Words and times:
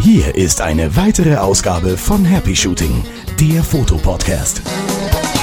Hier 0.00 0.34
ist 0.34 0.60
eine 0.60 0.96
weitere 0.96 1.36
Ausgabe 1.36 1.96
von 1.96 2.24
Happy 2.24 2.54
Shooting, 2.54 3.04
der 3.40 3.62
Fotopodcast. 3.62 4.62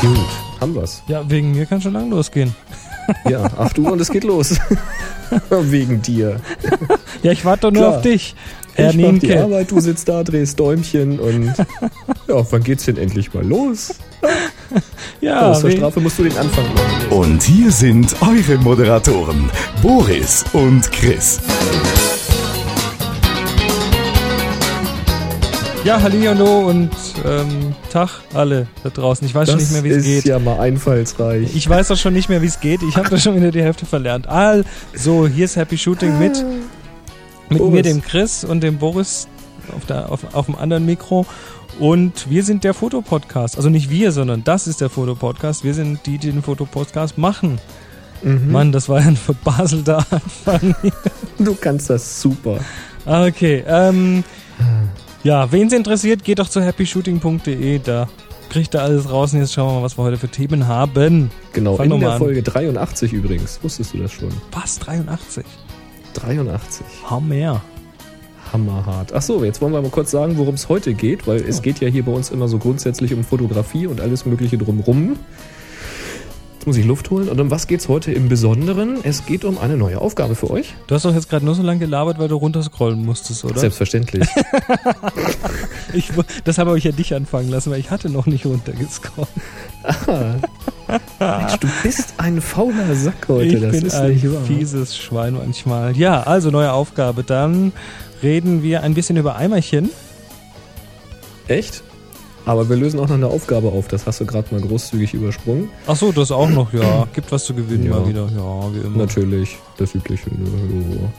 Gut, 0.02 0.18
haben 0.62 0.74
wir's. 0.76 1.04
Ja, 1.08 1.30
wegen 1.30 1.52
mir 1.52 1.66
kann 1.66 1.82
schon 1.82 1.94
lang 1.94 2.10
losgehen. 2.10 2.56
Ja, 3.30 3.44
8 3.58 3.80
Uhr 3.80 3.92
und 3.92 4.00
es 4.00 4.10
geht 4.10 4.24
los. 4.24 4.56
Wegen 5.50 6.02
dir. 6.02 6.40
Ja, 7.22 7.34
ich 7.34 7.44
warte 7.44 7.64
doch 7.64 7.72
nur 7.72 7.84
Klar. 7.84 7.96
auf 7.98 8.02
dich. 8.02 8.34
Ich 8.76 8.98
mach 8.98 9.20
die. 9.20 9.38
Arbeit, 9.38 9.72
du 9.72 9.80
sitzt 9.80 10.08
da, 10.08 10.24
drehst 10.24 10.60
Däumchen 10.60 11.20
und 11.20 11.54
ja, 12.28 12.52
wann 12.52 12.64
geht's 12.64 12.86
denn 12.86 12.98
endlich 12.98 13.34
mal 13.34 13.46
los? 13.46 13.96
Ja, 15.22 15.52
Aus 15.52 15.62
der 15.62 15.72
we- 15.72 15.78
Strafe 15.78 16.00
musst 16.00 16.20
du 16.20 16.24
den 16.24 16.38
Anfang 16.38 16.66
machen. 16.74 17.08
Und 17.12 17.44
hier 17.44 17.72
sind 17.72 18.16
eure 18.22 18.58
Moderatoren, 18.62 19.50
Boris 19.82 20.44
und 20.54 20.92
Chris. 20.92 21.40
ja 25.84 26.02
Hallihallo 26.02 26.70
und 26.70 26.92
ähm, 27.26 27.76
Tag 27.92 28.10
alle 28.34 28.68
da 28.84 28.90
draußen. 28.90 29.28
Ich 29.28 29.36
weiß 29.36 29.50
schon 29.50 29.60
Das 29.60 29.70
nicht 29.70 29.74
mehr, 29.74 29.84
wie 29.84 29.90
es 29.96 29.98
ist 29.98 30.06
geht. 30.06 30.26
ja 30.26 30.40
mal 30.40 30.60
einfallsreich. 30.60 31.54
Ich 31.56 31.68
weiß 31.70 31.90
doch 31.90 31.98
schon 31.98 32.14
nicht 32.14 32.30
mehr, 32.30 32.42
wie 32.42 32.46
es 32.48 32.60
geht. 32.62 32.82
Ich 32.84 32.96
habe 32.96 33.10
da 33.10 33.18
schon 33.18 33.36
wieder 33.36 33.52
die 33.52 33.62
Hälfte 33.62 33.86
verlernt. 33.86 34.28
Also, 34.28 35.28
hier 35.28 35.46
ist 35.46 35.56
Happy 35.58 35.78
Shooting 35.78 36.18
mit, 36.20 36.44
mit 37.50 37.60
Boris. 37.60 37.74
mir, 37.74 37.82
dem 37.84 38.02
Chris 38.02 38.46
und 38.46 38.62
dem 38.62 38.78
Boris 38.78 39.28
auf, 39.76 39.86
der, 39.86 40.10
auf, 40.12 40.22
auf 40.34 40.46
dem 40.46 40.56
anderen 40.56 40.86
Mikro. 40.86 41.26
Und 41.80 42.30
wir 42.30 42.44
sind 42.44 42.64
der 42.64 42.74
Fotopodcast. 42.74 43.58
Also 43.58 43.70
nicht 43.70 43.90
wir, 43.90 44.12
sondern 44.12 44.44
das 44.44 44.68
ist 44.68 44.82
der 44.82 44.90
Fotopodcast. 44.90 45.64
Wir 45.64 45.74
sind 45.74 46.06
die, 46.06 46.18
die 46.18 46.32
den 46.32 46.44
Fotopodcast 46.44 47.18
machen. 47.18 47.60
Mhm. 48.22 48.52
Mann, 48.52 48.72
das 48.72 48.88
war 48.90 49.02
ja 49.02 49.08
ein 49.08 49.18
verbaselter 49.18 50.06
Anfang. 50.10 50.76
Du 51.40 51.56
kannst 51.56 51.90
das 51.90 52.22
super. 52.22 52.60
Ah, 53.06 53.26
Okay, 53.26 53.64
ähm, 53.68 54.24
ja, 55.24 55.52
wen 55.52 55.68
es 55.68 55.74
interessiert, 55.74 56.24
geht 56.24 56.40
doch 56.40 56.48
zu 56.48 56.62
happyshooting.de, 56.62 57.80
da 57.80 58.08
kriegt 58.50 58.76
ihr 58.76 58.82
alles 58.82 59.10
raus 59.10 59.34
und 59.34 59.40
jetzt 59.40 59.54
schauen 59.54 59.68
wir 59.70 59.80
mal, 59.80 59.84
was 59.84 59.98
wir 59.98 60.04
heute 60.04 60.18
für 60.18 60.30
Themen 60.30 60.68
haben. 60.68 61.32
Genau, 61.54 61.76
Fang 61.76 61.92
in 61.92 62.00
der 62.00 62.12
an. 62.12 62.18
Folge 62.20 62.44
83 62.44 63.12
übrigens. 63.12 63.60
Wusstest 63.62 63.94
du 63.94 63.98
das 63.98 64.12
schon? 64.14 64.30
Was, 64.52 64.80
83? 64.80 65.44
83. 66.14 66.86
Hammer. 67.10 67.62
Hammerhart. 68.54 69.14
Achso, 69.14 69.44
jetzt 69.44 69.62
wollen 69.62 69.74
wir 69.74 69.82
mal 69.82 69.90
kurz 69.90 70.12
sagen, 70.12 70.38
worum 70.38 70.56
es 70.56 70.70
heute 70.70 70.94
geht, 70.94 71.28
weil 71.28 71.42
es 71.42 71.62
geht 71.62 71.80
ja 71.80 71.88
hier 71.90 72.06
bei 72.06 72.12
uns 72.12 72.30
immer 72.30 72.48
so 72.48 72.60
grundsätzlich 72.60 73.14
um 73.14 73.24
Fotografie 73.24 73.88
und 73.88 74.00
alles 74.00 74.26
Mögliche 74.26 74.58
drumrum. 74.58 75.18
Jetzt 76.64 76.68
muss 76.68 76.78
ich 76.78 76.86
Luft 76.86 77.10
holen. 77.10 77.28
Und 77.28 77.42
um 77.42 77.52
was 77.52 77.68
geht's 77.68 77.90
heute 77.90 78.14
im 78.14 78.30
Besonderen? 78.30 79.00
Es 79.04 79.26
geht 79.26 79.44
um 79.44 79.58
eine 79.58 79.76
neue 79.76 80.00
Aufgabe 80.00 80.34
für 80.34 80.50
euch. 80.50 80.74
Du 80.88 80.96
hast 80.96 81.04
doch 81.04 81.14
jetzt 81.14 81.30
gerade 81.30 81.44
nur 81.44 81.56
so 81.56 81.62
lange 81.62 81.80
gelabert, 81.82 82.20
weil 82.20 82.30
du 82.30 82.38
runterscrollen 82.38 83.04
musstest, 83.04 83.44
oder? 83.44 83.60
Selbstverständlich. 83.60 84.26
Ich, 85.94 86.12
das 86.44 86.58
habe 86.58 86.76
ich 86.76 86.86
ja 86.86 86.92
dich 86.92 87.14
anfangen 87.14 87.50
lassen, 87.50 87.70
weil 87.70 87.80
ich 87.80 87.92
hatte 87.92 88.10
noch 88.10 88.26
nicht 88.26 88.48
runtergescrollt. 88.48 89.28
Mensch, 91.20 91.56
du 91.60 91.68
bist 91.84 92.16
ein 92.18 92.42
fauler 92.42 92.96
Sack 92.96 93.28
heute. 93.28 93.46
ich 93.46 93.62
das 93.62 93.72
bin 93.72 93.86
ist 93.86 93.96
ein 93.96 94.38
fieses 94.48 94.98
Schwein 94.98 95.34
manchmal. 95.34 95.96
Ja, 95.96 96.24
also 96.24 96.50
neue 96.50 96.72
Aufgabe. 96.72 97.24
Dann 97.24 97.74
reden 98.24 98.64
wir 98.64 98.82
ein 98.84 98.94
bisschen 98.94 99.18
über 99.18 99.36
Eimerchen. 99.36 99.90
Echt? 101.48 101.84
Aber 102.46 102.68
wir 102.70 102.76
lösen 102.76 103.00
auch 103.00 103.08
noch 103.08 103.16
eine 103.16 103.28
Aufgabe 103.28 103.70
auf. 103.70 103.88
Das 103.88 104.06
hast 104.06 104.20
du 104.20 104.26
gerade 104.26 104.54
mal 104.54 104.62
großzügig 104.62 105.14
übersprungen. 105.14 105.70
Ach 105.88 105.96
so, 105.96 106.12
das 106.12 106.32
auch 106.32 106.50
noch, 106.50 106.74
ja. 106.74 107.08
Gibt 107.14 107.32
was 107.32 107.46
zu 107.46 107.54
gewinnen 107.54 107.86
Ja. 107.86 107.92
mal 108.00 108.08
wieder. 108.08 108.28
Ja, 108.36 108.74
wie 108.74 108.80
immer. 108.86 108.98
Natürlich, 108.98 109.58
das 109.78 109.96
übliche. 109.96 110.30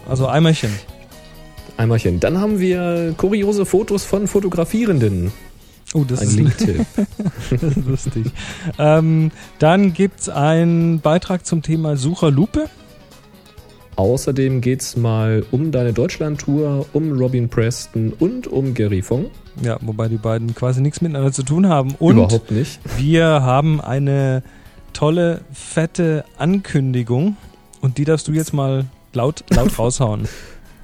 Also 0.09 0.27
Eimerchen. 0.27 0.71
Eimerchen. 1.77 2.21
Dann 2.21 2.41
haben 2.41 2.61
wir 2.61 3.15
kuriose 3.17 3.65
Fotos 3.65 4.05
von 4.05 4.27
Fotografierenden. 4.27 5.33
Oh, 5.95 6.05
das 6.07 6.21
Ein 6.21 6.29
ist 6.29 6.37
Link-Tipp. 6.37 6.87
Das 7.51 7.63
ist 7.63 7.87
lustig. 7.87 8.27
ähm, 8.79 9.31
dann 9.59 9.93
gibt's 9.95 10.29
einen 10.29 11.01
Beitrag 11.01 11.47
zum 11.47 11.63
Thema 11.63 11.97
Sucherlupe. 11.97 12.69
Außerdem 13.97 14.61
geht's 14.61 14.97
mal 14.97 15.45
um 15.53 15.71
deine 15.71 15.93
Deutschland-Tour, 15.93 16.87
um 16.93 17.13
Robin 17.13 17.49
Preston 17.49 18.13
und 18.19 18.47
um 18.47 18.75
Gary 18.75 19.03
Fong. 19.03 19.27
Ja, 19.63 19.79
wobei 19.83 20.09
die 20.09 20.17
beiden 20.17 20.55
quasi 20.55 20.81
nichts 20.81 21.01
miteinander 21.01 21.33
zu 21.33 21.45
tun 21.45 21.69
haben. 21.69 21.95
Und 21.99 22.17
Überhaupt 22.17 22.51
nicht. 22.51 22.81
wir 22.99 23.25
haben 23.25 23.81
eine 23.81 24.43
tolle, 24.93 25.43
fette 25.53 26.25
Ankündigung. 26.39 27.37
Und 27.81 27.99
die 27.99 28.05
darfst 28.05 28.27
du 28.27 28.33
jetzt 28.33 28.53
mal 28.53 28.87
laut, 29.13 29.45
laut 29.51 29.79
raushauen. 29.79 30.27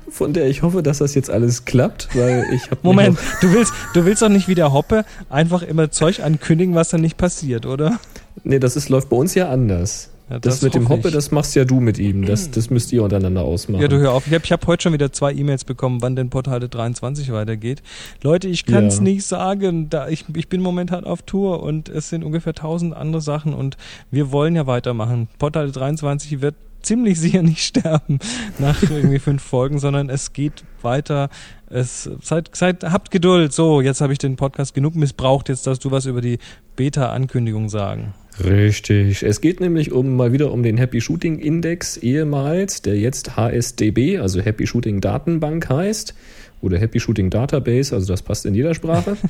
Von 0.08 0.32
der 0.32 0.48
ich 0.48 0.62
hoffe, 0.62 0.82
dass 0.82 0.98
das 0.98 1.14
jetzt 1.14 1.30
alles 1.30 1.64
klappt, 1.64 2.08
weil 2.14 2.44
ich 2.52 2.70
habe 2.70 2.80
Moment, 2.82 3.16
du 3.40 3.52
willst, 3.52 3.72
du 3.94 4.04
willst 4.04 4.22
doch 4.22 4.28
nicht 4.28 4.48
wie 4.48 4.56
der 4.56 4.72
Hoppe 4.72 5.04
einfach 5.28 5.62
immer 5.62 5.90
Zeug 5.92 6.20
ankündigen, 6.20 6.74
was 6.74 6.88
dann 6.88 7.00
nicht 7.00 7.16
passiert, 7.16 7.64
oder? 7.64 8.00
Nee, 8.42 8.58
das 8.58 8.74
ist, 8.76 8.88
läuft 8.88 9.08
bei 9.08 9.16
uns 9.16 9.34
ja 9.34 9.48
anders. 9.50 10.09
Ja, 10.30 10.38
Das, 10.38 10.62
mit 10.62 10.74
dem 10.74 10.88
Hoppe, 10.88 11.08
ich. 11.08 11.14
das 11.14 11.30
machst 11.32 11.54
ja 11.56 11.64
du 11.64 11.80
mit 11.80 11.98
ihm. 11.98 12.24
Das, 12.24 12.50
das 12.50 12.70
müsst 12.70 12.92
ihr 12.92 13.02
untereinander 13.02 13.42
ausmachen. 13.42 13.82
Ja, 13.82 13.88
du 13.88 13.98
hör 13.98 14.12
auf. 14.12 14.26
Ich 14.26 14.32
habe 14.34 14.44
ich 14.44 14.52
hab 14.52 14.66
heute 14.66 14.84
schon 14.84 14.92
wieder 14.92 15.12
zwei 15.12 15.32
E-Mails 15.32 15.64
bekommen, 15.64 16.00
wann 16.02 16.14
denn 16.16 16.30
Portale 16.30 16.68
23 16.68 17.32
weitergeht. 17.32 17.82
Leute, 18.22 18.48
ich 18.48 18.64
kann 18.64 18.86
es 18.86 18.96
Ja. 18.98 19.02
nicht 19.02 19.24
sagen. 19.26 19.90
Da 19.90 20.08
ich, 20.08 20.24
ich 20.34 20.48
bin 20.48 20.60
momentan 20.62 21.04
auf 21.04 21.22
Tour 21.22 21.62
und 21.62 21.88
es 21.88 22.08
sind 22.08 22.22
ungefähr 22.24 22.54
tausend 22.54 22.94
andere 22.94 23.20
Sachen 23.20 23.52
und 23.54 23.76
wir 24.10 24.30
wollen 24.32 24.54
ja 24.56 24.66
weitermachen. 24.66 25.28
Portale 25.38 25.72
23 25.72 26.40
wird 26.40 26.54
ziemlich 26.82 27.18
sicher 27.20 27.42
nicht 27.42 27.62
sterben 27.64 28.18
nach 28.58 28.82
irgendwie 28.90 29.18
fünf 29.18 29.42
Folgen, 29.42 29.78
sondern 29.78 30.08
es 30.08 30.32
geht 30.32 30.64
weiter. 30.82 31.28
Es 31.72 32.10
seid, 32.20 32.50
seid 32.52 32.82
habt 32.82 33.12
Geduld. 33.12 33.52
So, 33.52 33.80
jetzt 33.80 34.00
habe 34.00 34.12
ich 34.12 34.18
den 34.18 34.34
Podcast 34.34 34.74
genug 34.74 34.96
missbraucht. 34.96 35.48
Jetzt 35.48 35.68
darfst 35.68 35.84
du 35.84 35.92
was 35.92 36.04
über 36.04 36.20
die 36.20 36.38
Beta-Ankündigung 36.74 37.68
sagen. 37.68 38.12
Richtig. 38.42 39.22
Es 39.22 39.40
geht 39.40 39.60
nämlich 39.60 39.92
um 39.92 40.16
mal 40.16 40.32
wieder 40.32 40.50
um 40.50 40.64
den 40.64 40.76
Happy 40.76 41.00
Shooting 41.00 41.38
Index 41.38 41.96
ehemals, 41.96 42.82
der 42.82 42.98
jetzt 42.98 43.36
HSDB, 43.36 44.18
also 44.18 44.40
Happy 44.40 44.66
Shooting 44.66 45.00
Datenbank 45.00 45.68
heißt. 45.68 46.14
Oder 46.60 46.78
Happy 46.78 46.98
Shooting 46.98 47.30
Database, 47.30 47.94
also 47.94 48.12
das 48.12 48.22
passt 48.22 48.46
in 48.46 48.54
jeder 48.54 48.74
Sprache. 48.74 49.16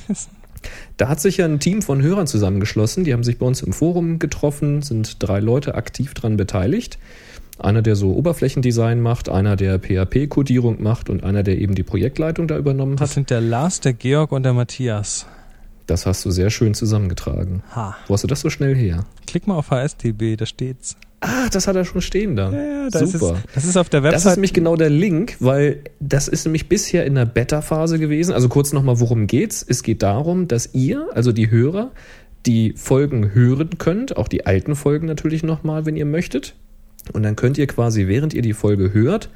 Da 0.99 1.09
hat 1.09 1.23
sich 1.23 1.39
ja 1.39 1.47
ein 1.47 1.59
Team 1.59 1.81
von 1.81 2.03
Hörern 2.03 2.27
zusammengeschlossen, 2.27 3.05
die 3.05 3.15
haben 3.15 3.25
sich 3.25 3.39
bei 3.39 3.47
uns 3.47 3.63
im 3.63 3.73
Forum 3.73 4.19
getroffen, 4.19 4.83
sind 4.83 5.17
drei 5.19 5.41
Leute 5.41 5.75
aktiv 5.75 6.13
dran 6.13 6.37
beteiligt. 6.37 6.99
Einer, 7.61 7.83
der 7.83 7.95
so 7.97 8.13
Oberflächendesign 8.15 9.01
macht, 9.01 9.29
einer, 9.29 9.57
der 9.57 9.79
PHP-Codierung 9.79 10.83
macht 10.83 11.11
und 11.11 11.23
einer, 11.25 11.43
der 11.43 11.59
eben 11.59 11.75
die 11.75 11.83
Projektleitung 11.83 12.49
da 12.49 12.57
übernommen 12.57 12.97
Das 12.97 13.11
hat. 13.11 13.15
sind 13.15 13.31
der 13.31 13.41
Lars, 13.41 13.81
der 13.81 13.93
Georg 13.93 14.33
und 14.33 14.43
der 14.45 14.53
Matthias. 14.55 15.27
Das 15.87 16.07
hast 16.07 16.25
du 16.25 16.31
sehr 16.31 16.51
schön 16.51 16.75
zusammengetragen. 16.75 17.63
Ha. 17.75 17.97
Wo 18.07 18.15
hast 18.15 18.23
du 18.25 18.29
das 18.29 18.41
so 18.41 18.51
schnell 18.51 18.75
her? 18.75 19.05
Klick 19.27 19.47
mal 19.47 19.55
auf 19.57 19.71
HSDB, 19.71 20.37
da 20.37 20.47
steht's. 20.47 20.97
Ach, 21.23 21.51
das 21.51 21.67
hat 21.67 21.77
er 21.77 21.85
schon 21.85 22.01
stehen 22.01 22.35
da. 22.37 22.51
Ja, 22.51 22.59
ja, 22.85 22.89
da 22.91 23.07
Super. 23.07 23.35
Ist 23.35 23.57
das 23.57 23.65
ist 23.65 23.77
auf 23.77 23.91
der 23.91 24.01
Das 24.01 24.13
Website. 24.13 24.31
ist 24.33 24.37
nämlich 24.37 24.53
genau 24.55 24.77
der 24.77 24.89
Link, 24.89 25.37
weil 25.41 25.81
das 26.01 26.29
ist 26.29 26.47
nämlich 26.47 26.69
bisher 26.69 27.05
in 27.05 27.15
der 27.15 27.27
Beta-Phase 27.27 27.99
gewesen. 27.99 28.33
Also 28.33 28.49
kurz 28.49 28.73
nochmal, 28.73 29.01
worum 29.01 29.27
geht's? 29.27 29.63
Es 29.69 29.83
geht 29.83 30.03
darum, 30.03 30.49
dass 30.49 30.71
ihr, 30.73 31.09
also 31.13 31.33
die 31.33 31.51
Hörer, 31.51 31.91
die 32.47 32.73
Folgen 32.75 33.35
hören 33.35 33.77
könnt, 33.77 34.17
auch 34.17 34.29
die 34.29 34.47
alten 34.47 34.75
Folgen 34.77 35.07
natürlich 35.07 35.43
nochmal, 35.43 35.85
wenn 35.85 35.97
ihr 35.97 36.07
möchtet. 36.07 36.55
Und 37.13 37.23
dann 37.23 37.37
könnt 37.37 37.59
ihr 37.59 37.67
quasi, 37.67 38.07
während 38.09 38.35
ihr 38.35 38.43
die 38.43 38.53
Folge 38.53 38.93
hört, 38.93 39.31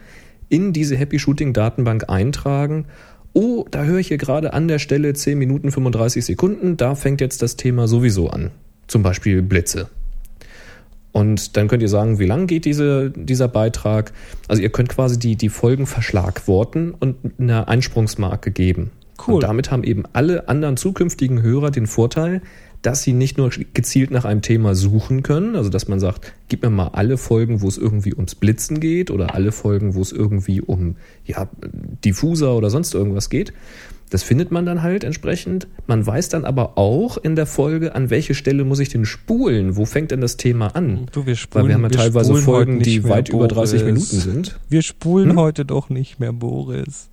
in 0.49 0.73
diese 0.73 0.97
Happy 0.97 1.19
Shooting 1.19 1.53
Datenbank 1.53 2.09
eintragen. 2.09 2.87
Oh, 3.33 3.65
da 3.71 3.85
höre 3.85 3.99
ich 3.99 4.09
hier 4.09 4.19
gerade 4.19 4.53
an 4.53 4.69
der 4.69 4.79
Stelle 4.79 5.13
10 5.13 5.39
Minuten 5.39 5.73
35 5.73 6.25
Sekunden, 6.25 6.77
da 6.77 6.95
fängt 6.95 7.21
jetzt 7.21 7.43
das 7.43 7.57
Thema 7.57 7.89
sowieso 7.89 8.31
an. 8.31 8.51
Zum 8.87 9.03
Beispiel 9.03 9.43
Blitze. 9.43 9.89
Und 11.11 11.57
dann 11.57 11.69
könnt 11.69 11.83
ihr 11.83 11.89
sagen, 11.89 12.19
wie 12.19 12.27
lang 12.27 12.49
geht 12.49 12.65
diese, 12.65 13.11
dieser 13.11 13.47
Beitrag. 13.47 14.13
Also 14.49 14.63
ihr 14.63 14.71
könnt 14.71 14.89
quasi 14.89 15.19
die, 15.19 15.37
die 15.37 15.49
Folgen 15.49 15.87
verschlagworten 15.87 16.93
und 16.93 17.17
eine 17.39 17.69
Einsprungsmarke 17.69 18.51
geben. 18.51 18.91
Cool. 19.25 19.35
Und 19.35 19.45
damit 19.45 19.71
haben 19.71 19.85
eben 19.85 20.03
alle 20.13 20.49
anderen 20.49 20.77
zukünftigen 20.77 21.41
Hörer 21.41 21.71
den 21.71 21.87
Vorteil, 21.87 22.43
dass 22.85 23.03
sie 23.03 23.15
nicht 23.15 23.39
nur 23.39 23.51
gezielt 23.73 24.11
nach 24.11 24.25
einem 24.27 24.43
Thema 24.43 24.75
suchen 24.75 25.23
können, 25.23 25.57
also 25.57 25.71
dass 25.71 25.89
man 25.89 26.01
sagt, 26.01 26.33
gib 26.49 26.63
mir 26.63 26.71
mal 26.71 26.89
alle 26.89 27.17
Folgen, 27.17 27.63
wo 27.63 27.69
es 27.69 27.79
irgendwie 27.79 28.15
ums 28.15 28.35
Blitzen 28.35 28.79
geht 28.79 29.11
oder 29.11 29.35
alle 29.35 29.53
Folgen, 29.53 29.95
wo 29.95 30.03
es 30.03 30.13
irgendwie 30.13 30.61
um 30.61 30.97
ja, 31.25 31.49
Diffuser 32.05 32.55
oder 32.55 32.69
sonst 32.69 32.95
irgendwas 32.95 33.31
geht. 33.31 33.53
Das 34.11 34.23
findet 34.23 34.51
man 34.53 34.67
dann 34.67 34.83
halt 34.83 35.03
entsprechend. 35.03 35.67
Man 35.87 36.07
weiß 36.07 36.29
dann 36.29 36.45
aber 36.45 36.77
auch 36.77 37.17
in 37.17 37.37
der 37.37 37.47
Folge, 37.47 37.95
an 37.95 38.11
welche 38.11 38.35
Stelle 38.35 38.65
muss 38.65 38.79
ich 38.79 38.91
denn 38.91 39.07
spulen? 39.07 39.77
Wo 39.77 39.87
fängt 39.87 40.11
denn 40.11 40.21
das 40.21 40.37
Thema 40.37 40.77
an? 40.77 41.07
Du, 41.11 41.25
wir 41.25 41.37
spulen, 41.37 41.65
Weil 41.65 41.69
wir 41.71 41.75
haben 41.77 41.83
ja 41.85 41.89
teilweise 41.89 42.35
Folgen, 42.37 42.81
die 42.81 43.03
weit 43.05 43.31
über 43.31 43.49
30 43.49 43.81
Boris. 43.81 43.85
Minuten 43.95 44.21
sind. 44.21 44.61
Wir 44.69 44.83
spulen 44.83 45.31
Hm? 45.31 45.39
heute 45.39 45.65
doch 45.65 45.89
nicht 45.89 46.21
mehr, 46.21 46.35
Boris. 46.35 47.09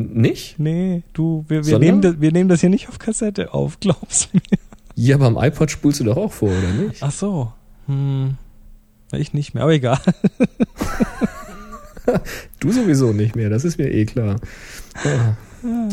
Nicht? 0.00 0.58
Nee, 0.58 1.02
du, 1.12 1.44
wir, 1.48 1.66
wir, 1.66 1.78
nehmen 1.78 2.02
das, 2.02 2.20
wir 2.20 2.32
nehmen 2.32 2.48
das 2.48 2.60
hier 2.60 2.70
nicht 2.70 2.88
auf 2.88 2.98
Kassette 2.98 3.54
auf, 3.54 3.78
glaubst 3.80 4.30
du 4.32 4.38
mir? 4.38 4.58
Ja, 4.96 5.16
aber 5.16 5.26
am 5.26 5.36
iPod 5.36 5.70
spulst 5.70 6.00
du 6.00 6.04
doch 6.04 6.16
auch 6.16 6.32
vor, 6.32 6.50
oder 6.50 6.72
nicht? 6.72 7.02
Ach 7.02 7.12
so. 7.12 7.52
Hm. 7.86 8.36
Ich 9.12 9.32
nicht 9.32 9.54
mehr, 9.54 9.64
aber 9.64 9.72
egal. 9.72 9.98
du 12.60 12.72
sowieso 12.72 13.12
nicht 13.12 13.34
mehr, 13.34 13.50
das 13.50 13.64
ist 13.64 13.78
mir 13.78 13.90
eh 13.90 14.04
klar. 14.04 14.36
Ah. 15.04 15.36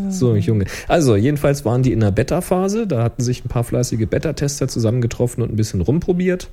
So, 0.09 0.35
Junge. 0.35 0.65
Also, 0.87 1.15
jedenfalls 1.15 1.65
waren 1.65 1.83
die 1.83 1.91
in 1.91 1.99
der 1.99 2.11
Beta-Phase. 2.11 2.87
Da 2.87 3.03
hatten 3.03 3.21
sich 3.21 3.43
ein 3.43 3.49
paar 3.49 3.63
fleißige 3.63 4.07
Beta-Tester 4.07 4.67
zusammengetroffen 4.67 5.43
und 5.43 5.51
ein 5.51 5.55
bisschen 5.55 5.81
rumprobiert. 5.81 6.49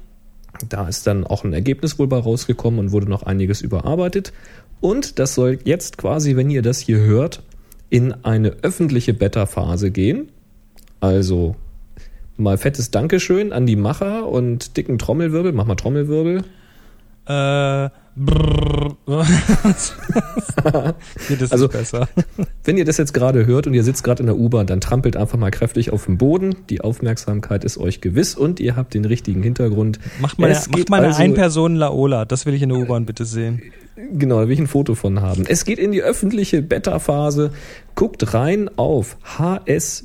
Da 0.68 0.88
ist 0.88 1.06
dann 1.06 1.24
auch 1.24 1.44
ein 1.44 1.52
Ergebnis 1.52 1.98
wohl 1.98 2.06
bei 2.06 2.18
rausgekommen 2.18 2.80
und 2.80 2.92
wurde 2.92 3.08
noch 3.08 3.24
einiges 3.24 3.60
überarbeitet. 3.60 4.32
Und 4.84 5.18
das 5.18 5.34
soll 5.34 5.60
jetzt 5.64 5.96
quasi, 5.96 6.36
wenn 6.36 6.50
ihr 6.50 6.60
das 6.60 6.78
hier 6.78 6.98
hört, 6.98 7.42
in 7.88 8.12
eine 8.22 8.50
öffentliche 8.60 9.14
Beta-Phase 9.14 9.90
gehen. 9.90 10.28
Also 11.00 11.56
mal 12.36 12.58
fettes 12.58 12.90
Dankeschön 12.90 13.54
an 13.54 13.64
die 13.64 13.76
Macher 13.76 14.28
und 14.28 14.76
dicken 14.76 14.98
Trommelwirbel. 14.98 15.52
Mach 15.52 15.64
mal 15.64 15.76
Trommelwirbel. 15.76 16.44
Äh, 17.26 17.88
brrr. 18.16 18.96
Geht 21.28 21.40
das 21.40 21.52
Also-? 21.52 21.68
Wenn 22.64 22.78
ihr 22.78 22.84
das 22.84 22.96
jetzt 22.98 23.12
gerade 23.12 23.46
hört 23.46 23.66
und 23.66 23.74
ihr 23.74 23.82
sitzt 23.82 24.04
gerade 24.04 24.22
in 24.22 24.26
der 24.26 24.36
U-Bahn, 24.36 24.66
dann 24.66 24.80
trampelt 24.80 25.16
einfach 25.16 25.38
mal 25.38 25.50
kräftig 25.50 25.90
auf 25.90 26.06
den 26.06 26.18
Boden. 26.18 26.56
Die 26.70 26.80
Aufmerksamkeit 26.80 27.64
ist 27.64 27.78
euch 27.78 28.00
gewiss 28.00 28.34
und 28.34 28.60
ihr 28.60 28.76
habt 28.76 28.94
den 28.94 29.04
richtigen 29.04 29.42
Hintergrund. 29.42 29.98
Macht 30.20 30.38
mal, 30.38 30.46
eine, 30.46 30.56
Es 30.56 30.70
macht 30.70 30.88
mal 30.90 30.98
eine 30.98 31.08
also- 31.08 31.22
Ein-Personen-Laola. 31.22 32.24
Das 32.24 32.46
will 32.46 32.54
ich 32.54 32.62
in 32.62 32.68
der 32.68 32.78
U-Bahn 32.78 33.06
bitte 33.06 33.24
sehen. 33.24 33.62
Genau, 33.96 34.40
da 34.40 34.48
will 34.48 34.54
ich 34.54 34.60
ein 34.60 34.66
Foto 34.66 34.94
von 34.94 35.20
haben. 35.20 35.44
Es 35.46 35.64
geht 35.64 35.78
in 35.78 35.92
die 35.92 36.02
öffentliche 36.02 36.62
Beta-Phase. 36.62 37.52
Guckt 37.94 38.34
rein 38.34 38.68
auf 38.76 39.16
hs-db.de. 39.38 40.04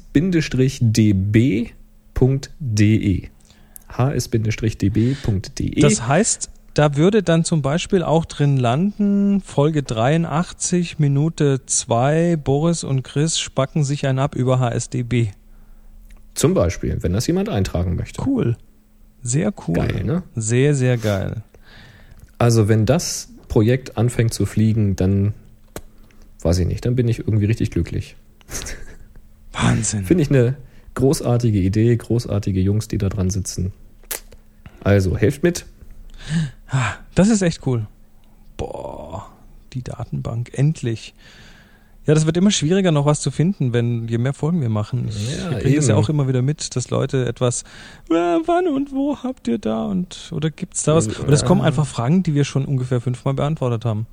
hs-db.de. 3.98 5.82
Das 5.82 6.08
heißt, 6.08 6.50
da 6.74 6.96
würde 6.96 7.24
dann 7.24 7.44
zum 7.44 7.62
Beispiel 7.62 8.04
auch 8.04 8.26
drin 8.26 8.58
landen, 8.58 9.42
Folge 9.42 9.84
83, 9.84 11.00
Minute 11.00 11.66
2, 11.66 12.38
Boris 12.38 12.84
und 12.84 13.04
Chris 13.04 13.40
spacken 13.40 13.84
sich 13.84 14.06
ein 14.08 14.20
ab 14.20 14.36
über 14.36 14.60
HSDB. 14.60 15.30
Zum 16.36 16.54
Beispiel, 16.54 16.98
wenn 17.02 17.14
das 17.14 17.28
jemand 17.28 17.50
eintragen 17.50 17.96
möchte. 17.96 18.22
Cool. 18.26 18.56
Sehr 19.22 19.54
cool. 19.68 19.76
Geil, 19.76 20.04
ne? 20.04 20.24
Sehr, 20.36 20.74
sehr 20.76 20.98
geil. 20.98 21.44
Also 22.38 22.70
wenn 22.70 22.86
das 22.86 23.30
Projekt 23.50 23.98
anfängt 23.98 24.34
zu 24.34 24.46
fliegen, 24.46 24.96
dann 24.96 25.34
weiß 26.42 26.60
ich 26.60 26.68
nicht, 26.68 26.86
dann 26.86 26.96
bin 26.96 27.08
ich 27.08 27.20
irgendwie 27.20 27.46
richtig 27.46 27.72
glücklich. 27.72 28.16
Wahnsinn. 29.52 30.06
Finde 30.06 30.24
ich 30.24 30.30
eine 30.30 30.56
großartige 30.94 31.60
Idee, 31.60 31.96
großartige 31.98 32.62
Jungs, 32.62 32.88
die 32.88 32.98
da 32.98 33.10
dran 33.10 33.30
sitzen. 33.30 33.74
Also, 34.82 35.18
helft 35.18 35.44
mit. 35.44 35.66
Das 37.16 37.30
ist 37.30 37.42
echt 37.42 37.66
cool. 37.66 37.88
Boah, 38.58 39.28
die 39.74 39.84
Datenbank, 39.84 40.52
endlich. 40.54 41.14
Ja, 42.06 42.16
das 42.16 42.26
wird 42.26 42.38
immer 42.38 42.50
schwieriger, 42.50 42.92
noch 42.92 43.06
was 43.06 43.22
zu 43.22 43.30
finden, 43.30 43.72
wenn 43.72 44.08
je 44.08 44.18
mehr 44.18 44.34
Folgen 44.34 44.62
wir 44.62 44.70
machen. 44.70 45.10
Ich 45.10 45.38
Ja, 45.38 45.60
kriege 45.60 45.76
das 45.76 45.88
ja 45.90 45.96
auch 45.96 46.10
immer 46.10 46.28
wieder 46.28 46.42
mit, 46.42 46.76
dass 46.76 46.90
Leute 46.90 47.28
etwas, 47.28 47.64
äh, 48.10 48.14
wann 48.14 48.68
und 48.68 48.92
wo 48.92 49.18
habt 49.22 49.48
ihr 49.48 49.60
da 49.60 49.86
und 49.86 50.32
oder 50.32 50.50
gibt's 50.50 50.84
da 50.84 50.96
was? 50.96 51.06
Ja. 51.06 51.24
Und 51.24 51.32
es 51.32 51.46
kommen 51.46 51.62
einfach 51.62 51.86
Fragen, 51.86 52.24
die 52.24 52.34
wir 52.34 52.46
schon 52.46 52.66
ungefähr 52.66 53.00
fünfmal 53.00 53.36
beantwortet 53.36 53.86
haben. 53.86 54.08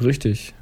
Richtig. 0.00 0.54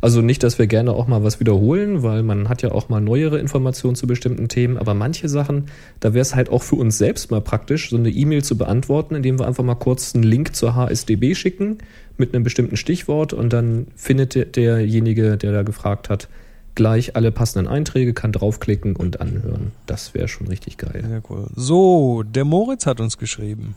Also 0.00 0.20
nicht, 0.20 0.42
dass 0.42 0.58
wir 0.58 0.66
gerne 0.66 0.92
auch 0.92 1.06
mal 1.06 1.22
was 1.24 1.40
wiederholen, 1.40 2.02
weil 2.02 2.22
man 2.22 2.48
hat 2.48 2.62
ja 2.62 2.72
auch 2.72 2.88
mal 2.88 3.00
neuere 3.00 3.38
Informationen 3.38 3.94
zu 3.96 4.06
bestimmten 4.06 4.48
Themen, 4.48 4.76
aber 4.78 4.94
manche 4.94 5.28
Sachen, 5.28 5.66
da 6.00 6.14
wäre 6.14 6.22
es 6.22 6.34
halt 6.34 6.48
auch 6.48 6.62
für 6.62 6.76
uns 6.76 6.98
selbst 6.98 7.30
mal 7.30 7.40
praktisch, 7.40 7.90
so 7.90 7.96
eine 7.96 8.10
E-Mail 8.10 8.42
zu 8.44 8.56
beantworten, 8.58 9.14
indem 9.14 9.38
wir 9.38 9.46
einfach 9.46 9.64
mal 9.64 9.74
kurz 9.74 10.14
einen 10.14 10.24
Link 10.24 10.54
zur 10.54 10.74
HSDB 10.74 11.34
schicken 11.34 11.78
mit 12.16 12.34
einem 12.34 12.44
bestimmten 12.44 12.76
Stichwort 12.76 13.32
und 13.32 13.52
dann 13.52 13.86
findet 13.96 14.34
der- 14.34 14.44
derjenige, 14.46 15.36
der 15.36 15.52
da 15.52 15.62
gefragt 15.62 16.08
hat, 16.08 16.28
gleich 16.76 17.14
alle 17.16 17.30
passenden 17.30 17.68
Einträge, 17.68 18.14
kann 18.14 18.32
draufklicken 18.32 18.96
und 18.96 19.20
anhören. 19.20 19.70
Das 19.86 20.12
wäre 20.14 20.26
schon 20.28 20.48
richtig 20.48 20.76
geil. 20.76 21.04
Sehr 21.06 21.22
cool. 21.30 21.46
So, 21.54 22.22
der 22.24 22.44
Moritz 22.44 22.86
hat 22.86 23.00
uns 23.00 23.16
geschrieben. 23.18 23.76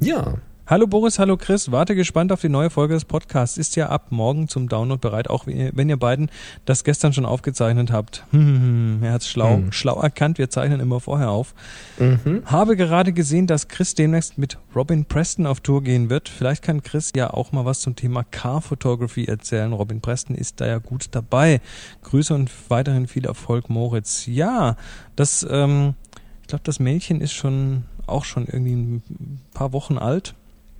Ja, 0.00 0.34
Hallo 0.70 0.86
Boris, 0.86 1.18
hallo 1.18 1.38
Chris, 1.38 1.72
warte 1.72 1.94
gespannt 1.94 2.30
auf 2.30 2.42
die 2.42 2.50
neue 2.50 2.68
Folge 2.68 2.92
des 2.92 3.06
Podcasts. 3.06 3.56
Ist 3.56 3.74
ja 3.76 3.88
ab 3.88 4.08
morgen 4.10 4.48
zum 4.48 4.68
Download 4.68 5.00
bereit, 5.00 5.30
auch 5.30 5.46
wenn 5.46 5.88
ihr- 5.88 5.96
beiden 5.96 6.30
das 6.66 6.84
gestern 6.84 7.14
schon 7.14 7.24
aufgezeichnet 7.24 7.90
habt. 7.90 8.26
Hm, 8.32 8.98
er 9.02 9.14
hat's 9.14 9.26
schlau, 9.30 9.54
Hm. 9.56 9.72
schlau 9.72 9.98
erkannt, 9.98 10.36
wir 10.36 10.50
zeichnen 10.50 10.80
immer 10.80 11.00
vorher 11.00 11.30
auf. 11.30 11.54
mhm. 11.98 12.42
Habe 12.44 12.76
gerade 12.76 13.14
gesehen, 13.14 13.46
dass 13.46 13.68
Chris 13.68 13.94
demnächst 13.94 14.36
mit 14.36 14.58
Robin 14.76 15.06
Preston 15.06 15.46
auf 15.46 15.60
Tour 15.60 15.82
gehen 15.82 16.10
wird. 16.10 16.28
Vielleicht 16.28 16.62
kann 16.62 16.82
Chris 16.82 17.12
ja 17.16 17.30
auch 17.32 17.50
mal 17.50 17.64
was 17.64 17.80
zum 17.80 17.96
Thema 17.96 18.22
Car 18.24 18.60
Photography 18.60 19.24
erzählen. 19.24 19.72
Robin 19.72 20.02
Preston 20.02 20.36
ist 20.36 20.60
da 20.60 20.66
ja 20.66 20.76
gut 20.80 21.06
dabei. 21.12 21.62
Grüße 22.02 22.34
und 22.34 22.50
weiterhin 22.68 23.06
viel 23.06 23.24
Erfolg, 23.24 23.70
Moritz. 23.70 24.26
Ja, 24.26 24.76
das, 25.16 25.46
ähm, 25.50 25.94
ich 26.42 26.48
glaube, 26.48 26.64
das 26.64 26.78
Mädchen 26.78 27.22
ist 27.22 27.32
schon 27.32 27.84
auch 28.06 28.26
schon 28.26 28.44
irgendwie 28.46 28.74
ein 28.74 29.40
paar 29.54 29.72
Wochen 29.72 29.96
alt. 29.96 30.34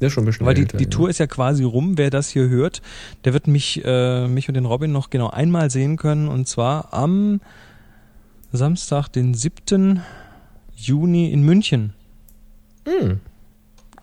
Ist 0.06 0.12
schon 0.12 0.22
ein 0.22 0.26
bisschen 0.26 0.46
Weil 0.46 0.54
die, 0.54 0.62
älter, 0.62 0.78
die 0.78 0.84
ja. 0.84 0.90
Tour 0.90 1.10
ist 1.10 1.18
ja 1.18 1.26
quasi 1.26 1.64
rum. 1.64 1.98
Wer 1.98 2.10
das 2.10 2.28
hier 2.28 2.48
hört, 2.48 2.82
der 3.24 3.32
wird 3.32 3.48
mich, 3.48 3.82
äh, 3.84 4.28
mich 4.28 4.48
und 4.48 4.54
den 4.54 4.64
Robin 4.64 4.92
noch 4.92 5.10
genau 5.10 5.28
einmal 5.28 5.70
sehen 5.70 5.96
können. 5.96 6.28
Und 6.28 6.46
zwar 6.46 6.94
am 6.94 7.40
Samstag, 8.52 9.08
den 9.08 9.34
7. 9.34 10.02
Juni 10.76 11.32
in 11.32 11.42
München. 11.42 11.92
Hm. 12.86 13.20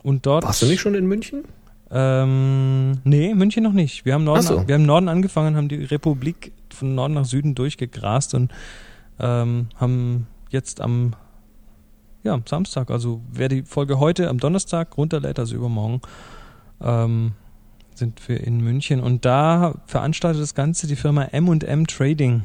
Und 0.03 0.25
dort. 0.25 0.43
Warst 0.43 0.61
du 0.61 0.65
nicht 0.67 0.81
schon 0.81 0.95
in 0.95 1.07
München? 1.07 1.45
Ähm, 1.91 2.99
nee, 3.03 3.33
München 3.33 3.63
noch 3.63 3.73
nicht. 3.73 4.05
Wir 4.05 4.13
haben, 4.13 4.23
Norden, 4.23 4.43
so. 4.43 4.67
wir 4.67 4.73
haben 4.73 4.81
im 4.81 4.87
Norden 4.87 5.07
angefangen, 5.07 5.55
haben 5.55 5.69
die 5.69 5.83
Republik 5.83 6.51
von 6.73 6.93
Norden 6.93 7.13
nach 7.13 7.25
Süden 7.25 7.55
durchgegrast 7.55 8.33
und 8.33 8.51
ähm, 9.19 9.67
haben 9.77 10.27
jetzt 10.49 10.81
am 10.81 11.13
ja, 12.25 12.39
Samstag, 12.45 12.91
also 12.91 13.21
wer 13.31 13.47
die 13.47 13.61
Folge 13.63 13.99
heute 13.99 14.27
am 14.29 14.39
Donnerstag 14.39 14.97
runterlädt, 14.97 15.39
also 15.39 15.55
übermorgen, 15.55 16.01
ähm, 16.81 17.31
sind 17.93 18.27
wir 18.27 18.41
in 18.45 18.59
München 18.61 18.99
und 18.99 19.23
da 19.23 19.75
veranstaltet 19.85 20.41
das 20.41 20.53
Ganze 20.55 20.87
die 20.87 20.97
Firma 20.97 21.23
M&M 21.25 21.87
Trading. 21.87 22.43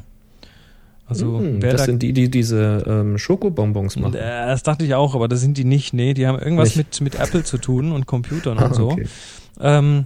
Also 1.07 1.41
wer 1.43 1.71
das 1.73 1.81
da 1.81 1.85
sind 1.87 2.01
die, 2.03 2.13
die 2.13 2.31
diese 2.31 2.85
ähm, 2.87 3.17
Schokobonbons 3.17 3.97
machen. 3.97 4.13
äh, 4.13 4.45
das 4.47 4.63
dachte 4.63 4.85
ich 4.85 4.93
auch, 4.95 5.13
aber 5.13 5.27
das 5.27 5.41
sind 5.41 5.57
die 5.57 5.65
nicht. 5.65 5.93
Nee, 5.93 6.13
die 6.13 6.25
haben 6.25 6.39
irgendwas 6.39 6.77
Nicht? 6.77 7.01
mit, 7.01 7.13
mit 7.13 7.21
Apple 7.21 7.43
zu 7.43 7.57
tun 7.57 7.91
und 7.91 8.05
Computern 8.05 8.57
Ah, 8.59 8.65
und 8.67 8.75
so. 8.75 8.91
okay. 8.91 9.07
Ähm, 9.59 10.05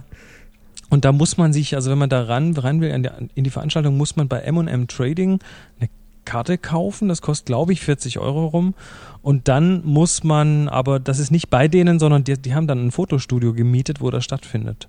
und 0.90 1.04
da 1.04 1.12
muss 1.12 1.36
man 1.36 1.52
sich, 1.52 1.76
also 1.76 1.92
wenn 1.92 1.98
man 1.98 2.08
da 2.08 2.22
ran, 2.22 2.56
ran 2.56 2.80
will 2.80 2.90
in 2.90 3.04
die, 3.04 3.10
in 3.36 3.44
die 3.44 3.50
Veranstaltung, 3.50 3.96
muss 3.96 4.16
man 4.16 4.26
bei 4.26 4.40
M&M 4.40 4.88
Trading 4.88 5.38
eine 5.78 5.88
Karte 6.26 6.58
kaufen. 6.58 7.08
Das 7.08 7.22
kostet, 7.22 7.46
glaube 7.46 7.72
ich, 7.72 7.80
40 7.80 8.18
Euro 8.18 8.46
rum. 8.48 8.74
Und 9.22 9.48
dann 9.48 9.82
muss 9.84 10.22
man, 10.22 10.68
aber 10.68 11.00
das 11.00 11.18
ist 11.18 11.30
nicht 11.30 11.48
bei 11.48 11.68
denen, 11.68 11.98
sondern 11.98 12.22
die, 12.24 12.34
die 12.36 12.54
haben 12.54 12.66
dann 12.66 12.86
ein 12.86 12.90
Fotostudio 12.90 13.54
gemietet, 13.54 14.02
wo 14.02 14.10
das 14.10 14.22
stattfindet. 14.24 14.88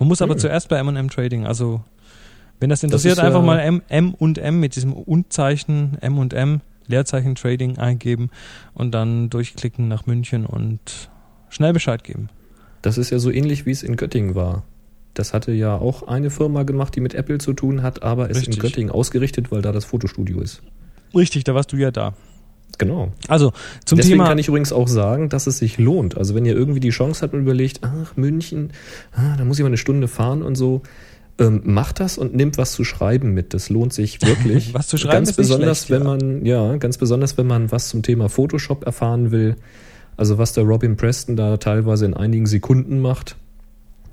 Man 0.00 0.08
muss 0.08 0.20
aber 0.22 0.34
Hm. 0.34 0.40
zuerst 0.40 0.68
bei 0.68 0.76
M&M 0.78 1.08
Trading, 1.08 1.46
also 1.46 1.82
wenn 2.58 2.68
das 2.70 2.80
Das 2.80 2.84
interessiert, 2.88 3.12
ist 3.12 3.18
ja- 3.18 3.24
einfach 3.26 3.42
mal 3.44 3.58
M, 3.60 3.82
M 3.88 4.12
und 4.14 4.36
M 4.38 4.58
mit 4.60 4.74
diesem 4.76 4.92
Und-Zeichen, 4.92 5.96
M 6.00 6.18
und 6.18 6.32
M, 6.34 6.60
Leerzeichen 6.88 7.34
Trading 7.36 7.78
eingeben 7.78 8.30
und 8.74 8.92
dann 8.92 9.30
durchklicken 9.30 9.86
nach 9.88 10.06
München 10.06 10.44
und 10.44 11.08
schnell 11.48 11.72
Bescheid 11.72 12.02
geben. 12.02 12.28
Das 12.82 12.98
ist 12.98 13.10
ja 13.10 13.18
so 13.18 13.30
ähnlich, 13.30 13.64
wie 13.66 13.70
es 13.70 13.82
in 13.82 13.96
Göttingen 13.96 14.34
war. 14.34 14.64
Das 15.14 15.34
hatte 15.34 15.52
ja 15.52 15.76
auch 15.76 16.04
eine 16.04 16.30
Firma 16.30 16.62
gemacht, 16.62 16.94
die 16.94 17.00
mit 17.00 17.14
Apple 17.14 17.38
zu 17.38 17.52
tun 17.52 17.82
hat, 17.82 18.02
aber 18.02 18.30
ist 18.30 18.38
Richtig. 18.38 18.56
in 18.56 18.60
Göttingen 18.60 18.90
ausgerichtet, 18.90 19.50
weil 19.50 19.62
da 19.62 19.72
das 19.72 19.84
Fotostudio 19.84 20.40
ist. 20.40 20.62
Richtig, 21.14 21.44
da 21.44 21.54
warst 21.54 21.72
du 21.72 21.76
ja 21.76 21.90
da. 21.90 22.14
Genau. 22.78 23.12
Also 23.28 23.52
zum 23.84 23.98
Deswegen 23.98 24.14
Thema. 24.14 24.28
kann 24.28 24.38
ich 24.38 24.48
übrigens 24.48 24.72
auch 24.72 24.88
sagen, 24.88 25.28
dass 25.28 25.46
es 25.46 25.58
sich 25.58 25.78
lohnt. 25.78 26.16
Also 26.16 26.34
wenn 26.34 26.46
ihr 26.46 26.54
irgendwie 26.54 26.80
die 26.80 26.90
Chance 26.90 27.22
habt 27.22 27.34
und 27.34 27.40
überlegt, 27.40 27.80
ach, 27.82 28.16
München, 28.16 28.72
ah, 29.12 29.36
da 29.36 29.44
muss 29.44 29.58
ich 29.58 29.62
mal 29.62 29.68
eine 29.68 29.76
Stunde 29.76 30.08
fahren 30.08 30.42
und 30.42 30.54
so, 30.54 30.82
ähm, 31.38 31.62
macht 31.64 32.00
das 32.00 32.16
und 32.16 32.34
nimmt 32.34 32.58
was 32.58 32.72
zu 32.72 32.84
schreiben 32.84 33.32
mit. 33.34 33.54
Das 33.54 33.70
lohnt 33.70 33.92
sich 33.92 34.22
wirklich. 34.26 34.72
Was 34.72 34.88
zu 34.88 34.96
schreiben 34.96 35.16
ganz 35.16 35.30
ist 35.30 35.36
besonders, 35.36 35.86
schlecht, 35.86 36.00
wenn 36.00 36.06
man, 36.06 36.44
ja, 36.46 36.76
ganz 36.76 36.96
besonders, 36.96 37.36
wenn 37.36 37.46
man 37.46 37.70
was 37.72 37.88
zum 37.88 38.02
Thema 38.02 38.28
Photoshop 38.28 38.86
erfahren 38.86 39.30
will. 39.30 39.56
Also 40.16 40.38
was 40.38 40.52
der 40.52 40.64
Robin 40.64 40.96
Preston 40.96 41.36
da 41.36 41.56
teilweise 41.56 42.04
in 42.04 42.14
einigen 42.14 42.46
Sekunden 42.46 43.00
macht, 43.00 43.36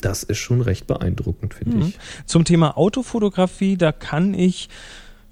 das 0.01 0.23
ist 0.23 0.37
schon 0.39 0.61
recht 0.61 0.87
beeindruckend, 0.87 1.53
finde 1.53 1.77
Mhm. 1.77 1.81
ich. 1.83 1.97
Zum 2.25 2.45
Thema 2.45 2.77
Autofotografie, 2.77 3.77
da 3.77 3.91
kann 3.91 4.33
ich 4.33 4.69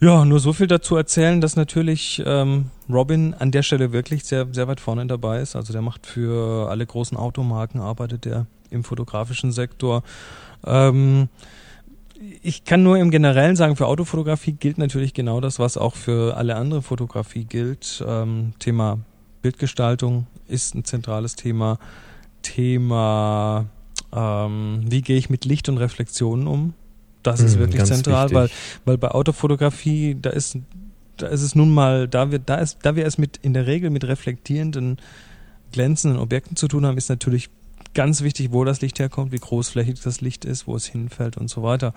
ja 0.01 0.25
nur 0.25 0.39
so 0.39 0.53
viel 0.53 0.67
dazu 0.67 0.95
erzählen, 0.95 1.39
dass 1.41 1.55
natürlich 1.55 2.21
ähm, 2.25 2.65
Robin 2.89 3.33
an 3.33 3.51
der 3.51 3.63
Stelle 3.63 3.91
wirklich 3.91 4.25
sehr, 4.25 4.47
sehr 4.51 4.67
weit 4.67 4.79
vorne 4.79 5.05
dabei 5.07 5.41
ist. 5.41 5.55
Also 5.55 5.71
der 5.73 5.81
macht 5.81 6.05
für 6.05 6.69
alle 6.69 6.85
großen 6.85 7.17
Automarken, 7.17 7.79
arbeitet 7.79 8.25
er 8.25 8.45
im 8.69 8.83
fotografischen 8.83 9.51
Sektor. 9.51 10.03
Ähm, 10.65 11.29
ich 12.41 12.63
kann 12.63 12.81
nur 12.83 12.97
im 12.97 13.11
Generellen 13.11 13.55
sagen, 13.55 13.75
für 13.75 13.87
Autofotografie 13.87 14.53
gilt 14.53 14.77
natürlich 14.77 15.13
genau 15.13 15.41
das, 15.41 15.59
was 15.59 15.77
auch 15.77 15.95
für 15.95 16.35
alle 16.37 16.55
andere 16.55 16.81
Fotografie 16.81 17.45
gilt. 17.45 18.03
Ähm, 18.07 18.53
Thema 18.59 18.99
Bildgestaltung 19.41 20.25
ist 20.47 20.75
ein 20.75 20.85
zentrales 20.85 21.35
Thema. 21.35 21.77
Thema 22.41 23.65
Ähm, 24.15 24.81
wie 24.87 25.01
gehe 25.01 25.17
ich 25.17 25.29
mit 25.29 25.45
Licht 25.45 25.67
und 25.69 25.77
Reflexionen 25.77 26.47
um? 26.47 26.73
Das 27.23 27.41
ist 27.41 27.55
Mhm, 27.55 27.59
wirklich 27.59 27.83
zentral, 27.83 28.29
wichtig. 28.31 28.37
weil, 28.37 28.49
weil 28.85 28.97
bei 28.97 29.09
Autofotografie, 29.11 30.15
da 30.21 30.29
ist, 30.29 30.57
da 31.17 31.27
ist 31.27 31.41
es 31.41 31.55
nun 31.55 31.73
mal, 31.73 32.07
da 32.07 32.31
wir, 32.31 32.39
da 32.39 32.55
ist, 32.55 32.79
da 32.83 32.95
wir 32.95 33.05
es 33.05 33.17
mit, 33.17 33.37
in 33.41 33.53
der 33.53 33.67
Regel 33.67 33.89
mit 33.89 34.03
reflektierenden, 34.05 34.97
glänzenden 35.71 36.19
Objekten 36.19 36.55
zu 36.55 36.67
tun 36.67 36.85
haben, 36.85 36.97
ist 36.97 37.09
natürlich 37.09 37.49
ganz 37.93 38.21
wichtig, 38.21 38.49
wo 38.51 38.63
das 38.63 38.81
Licht 38.81 38.99
herkommt, 38.99 39.31
wie 39.31 39.37
großflächig 39.39 39.99
das 40.01 40.21
Licht 40.21 40.45
ist, 40.45 40.67
wo 40.67 40.75
es 40.75 40.85
hinfällt 40.85 41.37
und 41.37 41.49
so 41.49 41.63
weiter. 41.63 41.93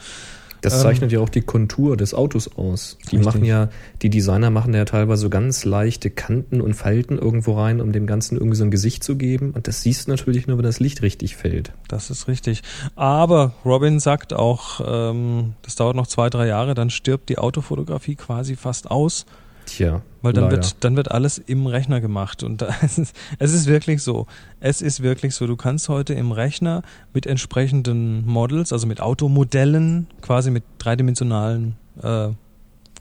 Das 0.60 0.74
Ähm, 0.74 0.80
zeichnet 0.80 1.12
ja 1.12 1.20
auch 1.20 1.28
die 1.28 1.40
Kontur 1.40 1.96
des 1.96 2.14
Autos 2.14 2.56
aus. 2.56 2.98
Die 3.10 3.16
Richtig. 3.16 3.24
machen 3.24 3.44
ja, 3.44 3.68
die 4.02 4.10
Designer 4.10 4.50
machen 4.50 4.74
ja 4.74 4.84
teilweise 4.84 5.22
so 5.22 5.30
ganz 5.30 5.64
leichte 5.64 6.10
Kanten 6.10 6.60
und 6.60 6.74
Falten 6.74 7.18
irgendwo 7.18 7.58
rein, 7.58 7.80
um 7.80 7.92
dem 7.92 8.06
Ganzen 8.06 8.36
irgendwie 8.36 8.56
so 8.56 8.64
ein 8.64 8.70
Gesicht 8.70 9.04
zu 9.04 9.16
geben. 9.16 9.52
Und 9.52 9.68
das 9.68 9.82
siehst 9.82 10.06
du 10.06 10.10
natürlich 10.10 10.46
nur, 10.46 10.58
wenn 10.58 10.64
das 10.64 10.80
Licht 10.80 11.02
richtig 11.02 11.36
fällt. 11.36 11.72
Das 11.88 12.10
ist 12.10 12.28
richtig. 12.28 12.62
Aber 12.96 13.54
Robin 13.64 14.00
sagt 14.00 14.32
auch, 14.32 14.80
ähm, 14.86 15.54
das 15.62 15.76
dauert 15.76 15.96
noch 15.96 16.06
zwei, 16.06 16.30
drei 16.30 16.46
Jahre, 16.46 16.74
dann 16.74 16.90
stirbt 16.90 17.28
die 17.28 17.38
Autofotografie 17.38 18.16
quasi 18.16 18.56
fast 18.56 18.90
aus. 18.90 19.26
Tja, 19.68 20.02
Weil 20.22 20.32
dann 20.32 20.44
leider. 20.44 20.56
wird, 20.56 20.84
dann 20.84 20.96
wird 20.96 21.10
alles 21.10 21.38
im 21.38 21.66
Rechner 21.66 22.00
gemacht. 22.00 22.42
Und 22.42 22.62
es, 22.82 22.98
ist, 22.98 23.16
es 23.38 23.52
ist 23.52 23.66
wirklich 23.66 24.02
so. 24.02 24.26
Es 24.60 24.80
ist 24.80 25.02
wirklich 25.02 25.34
so. 25.34 25.46
Du 25.46 25.56
kannst 25.56 25.88
heute 25.88 26.14
im 26.14 26.32
Rechner 26.32 26.82
mit 27.12 27.26
entsprechenden 27.26 28.26
Models, 28.26 28.72
also 28.72 28.86
mit 28.86 29.00
Automodellen, 29.00 30.06
quasi 30.22 30.50
mit 30.50 30.64
dreidimensionalen 30.78 31.76
äh, 32.02 32.28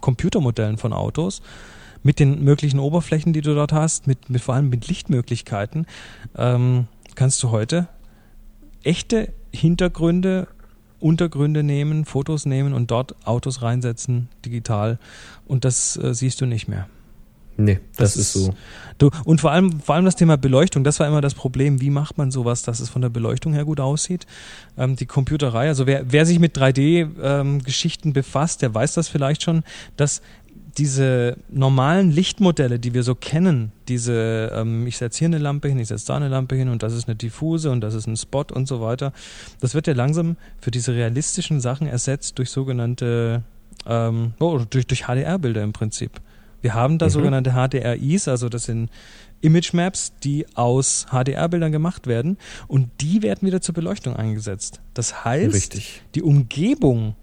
Computermodellen 0.02 0.78
von 0.78 0.94
Autos, 0.94 1.42
mit 2.04 2.20
den 2.20 2.44
möglichen 2.44 2.80
Oberflächen, 2.80 3.34
die 3.34 3.42
du 3.42 3.56
dort 3.56 3.72
hast, 3.72 4.06
mit, 4.06 4.30
mit 4.30 4.42
vor 4.42 4.56
allem 4.56 4.70
mit 4.70 4.88
Lichtmöglichkeiten, 4.88 5.88
ähm, 6.38 6.88
kannst 7.16 7.42
du 7.42 7.52
heute 7.52 7.88
echte 8.84 9.34
Hintergründe, 9.52 10.48
Untergründe 11.00 11.64
nehmen, 11.64 12.06
Fotos 12.06 12.46
nehmen 12.46 12.74
und 12.74 12.92
dort 12.92 13.16
Autos 13.26 13.62
reinsetzen, 13.62 14.30
digital. 14.46 15.00
Und 15.46 15.66
das 15.66 15.98
äh, 15.98 16.14
siehst 16.14 16.42
du 16.42 16.46
nicht 16.46 16.68
mehr. 16.68 16.88
Nee, 17.60 17.80
das, 17.98 18.14
Das 18.14 18.18
ist 18.18 18.34
so. 18.34 18.54
Du, 19.00 19.10
und 19.26 19.42
vor 19.42 19.52
allem, 19.52 19.80
vor 19.80 19.96
allem 19.96 20.06
das 20.06 20.16
Thema 20.16 20.38
Beleuchtung, 20.38 20.84
das 20.84 21.00
war 21.00 21.08
immer 21.08 21.22
das 21.22 21.34
Problem. 21.34 21.82
Wie 21.82 21.90
macht 21.90 22.18
man 22.18 22.30
sowas, 22.30 22.62
dass 22.62 22.80
es 22.80 22.90
von 22.90 23.02
der 23.02 23.10
Beleuchtung 23.10 23.54
her 23.54 23.66
gut 23.66 23.80
aussieht? 23.80 24.28
Ähm, 24.78 24.96
die 24.96 25.08
Computerei, 25.08 25.68
also 25.68 25.88
wer, 25.88 26.12
wer 26.12 26.28
sich 26.28 26.40
mit 26.40 26.56
3D-Geschichten 26.56 28.14
befasst, 28.14 28.62
der 28.62 28.76
weiß 28.76 28.94
das 28.94 29.08
vielleicht 29.08 29.42
schon, 29.42 29.64
dass 29.96 30.22
diese 30.78 31.38
normalen 31.50 32.12
Lichtmodelle, 32.12 32.78
die 32.80 32.94
wir 32.94 33.04
so 33.04 33.16
kennen, 33.16 33.72
diese, 33.88 34.52
ähm, 34.54 34.86
ich 34.86 34.98
setze 34.98 35.20
hier 35.20 35.28
eine 35.28 35.40
Lampe 35.40 35.68
hin, 35.70 35.80
ich 35.80 35.88
setze 35.88 36.08
da 36.08 36.16
eine 36.16 36.28
Lampe 36.28 36.56
hin 36.56 36.70
und 36.70 36.84
das 36.84 36.94
ist 36.94 37.08
eine 37.08 37.16
Diffuse 37.16 37.72
und 37.72 37.82
das 37.82 37.96
ist 37.96 38.06
ein 38.08 38.16
Spot 38.16 38.46
und 38.54 38.68
so 38.68 38.80
weiter, 38.82 39.12
das 39.60 39.74
wird 39.74 39.88
ja 39.88 39.94
langsam 39.94 40.38
für 40.60 40.70
diese 40.72 40.94
realistischen 40.94 41.60
Sachen 41.62 41.88
ersetzt 41.88 42.38
durch 42.38 42.52
sogenannte, 42.52 43.44
ähm, 43.88 44.34
oh, 44.40 44.60
durch, 44.70 44.86
durch 44.86 45.06
HDR-Bilder 45.06 45.64
im 45.64 45.74
Prinzip. 45.74 46.12
Wir 46.62 46.74
haben 46.74 46.98
da 46.98 47.06
Mhm. 47.08 47.12
sogenannte 47.12 47.52
HDRIs, 47.54 48.28
also 48.28 48.50
das 48.50 48.66
sind 48.66 48.90
Image 49.42 49.74
Maps, 49.74 50.14
die 50.24 50.46
aus 50.56 51.06
HDR-Bildern 51.12 51.72
gemacht 51.72 52.08
werden 52.08 52.38
und 52.68 52.90
die 53.02 53.22
werden 53.22 53.48
wieder 53.48 53.62
zur 53.62 53.74
Beleuchtung 53.76 54.16
eingesetzt. 54.16 54.82
Das 54.94 55.26
heißt, 55.26 55.54
Richtig. 55.54 56.02
die 56.16 56.24
Umgebung, 56.24 57.16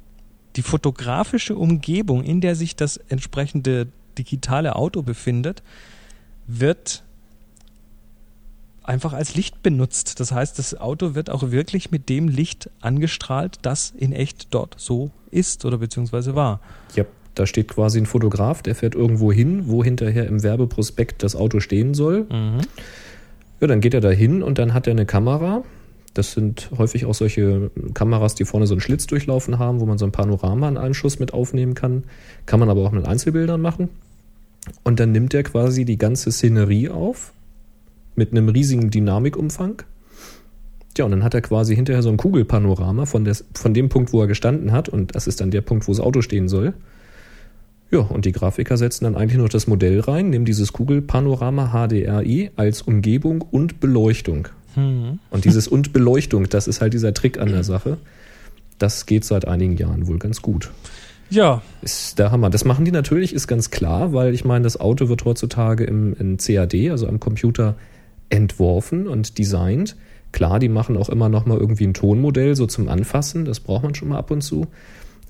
die 0.56 0.62
fotografische 0.62 1.56
Umgebung, 1.56 2.22
in 2.22 2.40
der 2.40 2.54
sich 2.54 2.76
das 2.76 2.96
entsprechende 2.96 3.88
digitale 4.16 4.76
Auto 4.76 5.02
befindet, 5.02 5.62
wird 6.46 7.02
einfach 8.84 9.12
als 9.14 9.34
Licht 9.34 9.62
benutzt. 9.62 10.20
Das 10.20 10.30
heißt, 10.30 10.58
das 10.58 10.78
Auto 10.78 11.14
wird 11.14 11.30
auch 11.30 11.50
wirklich 11.50 11.90
mit 11.90 12.08
dem 12.08 12.28
Licht 12.28 12.70
angestrahlt, 12.80 13.58
das 13.62 13.92
in 13.96 14.12
echt 14.12 14.48
dort 14.50 14.74
so 14.78 15.10
ist 15.30 15.64
oder 15.64 15.78
beziehungsweise 15.78 16.34
war. 16.34 16.60
Ja, 16.94 17.04
da 17.34 17.46
steht 17.46 17.68
quasi 17.68 17.98
ein 17.98 18.06
Fotograf, 18.06 18.62
der 18.62 18.74
fährt 18.74 18.94
irgendwo 18.94 19.32
hin, 19.32 19.64
wo 19.66 19.82
hinterher 19.82 20.26
im 20.26 20.42
Werbeprospekt 20.42 21.22
das 21.22 21.34
Auto 21.34 21.60
stehen 21.60 21.94
soll. 21.94 22.26
Mhm. 22.30 22.60
Ja, 23.60 23.66
dann 23.66 23.80
geht 23.80 23.94
er 23.94 24.00
da 24.00 24.10
hin 24.10 24.42
und 24.42 24.58
dann 24.58 24.74
hat 24.74 24.86
er 24.86 24.92
eine 24.92 25.06
Kamera. 25.06 25.64
Das 26.14 26.32
sind 26.32 26.70
häufig 26.78 27.06
auch 27.06 27.14
solche 27.14 27.70
Kameras, 27.92 28.36
die 28.36 28.44
vorne 28.44 28.66
so 28.66 28.74
einen 28.74 28.80
Schlitz 28.80 29.06
durchlaufen 29.06 29.58
haben, 29.58 29.80
wo 29.80 29.86
man 29.86 29.98
so 29.98 30.04
ein 30.04 30.12
Panorama 30.12 30.68
in 30.68 30.76
einen 30.76 30.94
Schuss 30.94 31.18
mit 31.18 31.34
aufnehmen 31.34 31.74
kann. 31.74 32.04
Kann 32.46 32.60
man 32.60 32.70
aber 32.70 32.82
auch 32.82 32.92
mit 32.92 33.06
Einzelbildern 33.06 33.60
machen. 33.60 33.88
Und 34.84 35.00
dann 35.00 35.12
nimmt 35.12 35.34
er 35.34 35.42
quasi 35.42 35.84
die 35.84 35.98
ganze 35.98 36.30
Szenerie 36.30 36.88
auf 36.88 37.32
mit 38.14 38.30
einem 38.30 38.48
riesigen 38.48 38.90
Dynamikumfang. 38.90 39.82
Ja, 40.96 41.04
und 41.04 41.10
dann 41.10 41.24
hat 41.24 41.34
er 41.34 41.40
quasi 41.40 41.74
hinterher 41.74 42.02
so 42.02 42.10
ein 42.10 42.16
Kugelpanorama 42.16 43.06
von, 43.06 43.24
des, 43.24 43.44
von 43.52 43.74
dem 43.74 43.88
Punkt, 43.88 44.12
wo 44.12 44.20
er 44.20 44.28
gestanden 44.28 44.70
hat. 44.70 44.88
Und 44.88 45.16
das 45.16 45.26
ist 45.26 45.40
dann 45.40 45.50
der 45.50 45.62
Punkt, 45.62 45.88
wo 45.88 45.92
das 45.92 46.00
Auto 46.00 46.22
stehen 46.22 46.48
soll. 46.48 46.74
Ja, 47.90 48.00
und 48.00 48.24
die 48.24 48.32
Grafiker 48.32 48.76
setzen 48.76 49.04
dann 49.04 49.16
eigentlich 49.16 49.38
nur 49.38 49.48
das 49.48 49.66
Modell 49.66 50.00
rein, 50.00 50.30
nehmen 50.30 50.44
dieses 50.44 50.72
Kugelpanorama 50.72 51.72
HDRI 51.72 52.50
als 52.56 52.82
Umgebung 52.82 53.42
und 53.42 53.80
Beleuchtung. 53.80 54.48
Mhm. 54.76 55.18
Und 55.30 55.44
dieses 55.44 55.68
und 55.68 55.92
Beleuchtung, 55.92 56.48
das 56.48 56.66
ist 56.66 56.80
halt 56.80 56.94
dieser 56.94 57.14
Trick 57.14 57.38
an 57.38 57.48
der 57.48 57.64
Sache. 57.64 57.98
Das 58.78 59.06
geht 59.06 59.24
seit 59.24 59.46
einigen 59.46 59.76
Jahren 59.76 60.06
wohl 60.06 60.18
ganz 60.18 60.42
gut. 60.42 60.70
Ja, 61.30 61.62
Ist 61.82 62.18
der 62.18 62.30
Hammer. 62.30 62.50
Das 62.50 62.64
machen 62.64 62.84
die 62.84 62.92
natürlich, 62.92 63.32
ist 63.32 63.48
ganz 63.48 63.70
klar, 63.70 64.12
weil 64.12 64.34
ich 64.34 64.44
meine, 64.44 64.64
das 64.64 64.78
Auto 64.78 65.08
wird 65.08 65.24
heutzutage 65.24 65.84
im, 65.84 66.14
im 66.14 66.36
CAD, 66.36 66.90
also 66.90 67.08
am 67.08 67.18
Computer, 67.18 67.76
entworfen 68.28 69.08
und 69.08 69.38
designt. 69.38 69.96
Klar, 70.32 70.58
die 70.58 70.68
machen 70.68 70.96
auch 70.96 71.08
immer 71.08 71.28
noch 71.28 71.46
mal 71.46 71.58
irgendwie 71.58 71.86
ein 71.86 71.94
Tonmodell 71.94 72.56
so 72.56 72.66
zum 72.66 72.88
Anfassen, 72.88 73.44
das 73.44 73.60
braucht 73.60 73.84
man 73.84 73.94
schon 73.94 74.08
mal 74.08 74.18
ab 74.18 74.30
und 74.30 74.42
zu. 74.42 74.66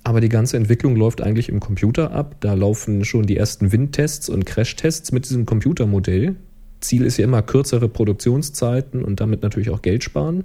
Aber 0.02 0.20
die 0.20 0.28
ganze 0.28 0.58
Entwicklung 0.58 0.96
läuft 0.96 1.22
eigentlich 1.22 1.48
im 1.48 1.60
Computer 1.60 2.12
ab. 2.12 2.36
Da 2.40 2.52
laufen 2.52 3.04
schon 3.06 3.24
die 3.24 3.38
ersten 3.38 3.72
Windtests 3.72 4.28
und 4.28 4.44
Crashtests 4.44 5.12
mit 5.12 5.24
diesem 5.24 5.46
Computermodell. 5.46 6.36
Ziel 6.84 7.04
ist 7.04 7.16
ja 7.16 7.24
immer 7.24 7.42
kürzere 7.42 7.88
Produktionszeiten 7.88 9.04
und 9.04 9.20
damit 9.20 9.42
natürlich 9.42 9.70
auch 9.70 9.82
Geld 9.82 10.04
sparen. 10.04 10.44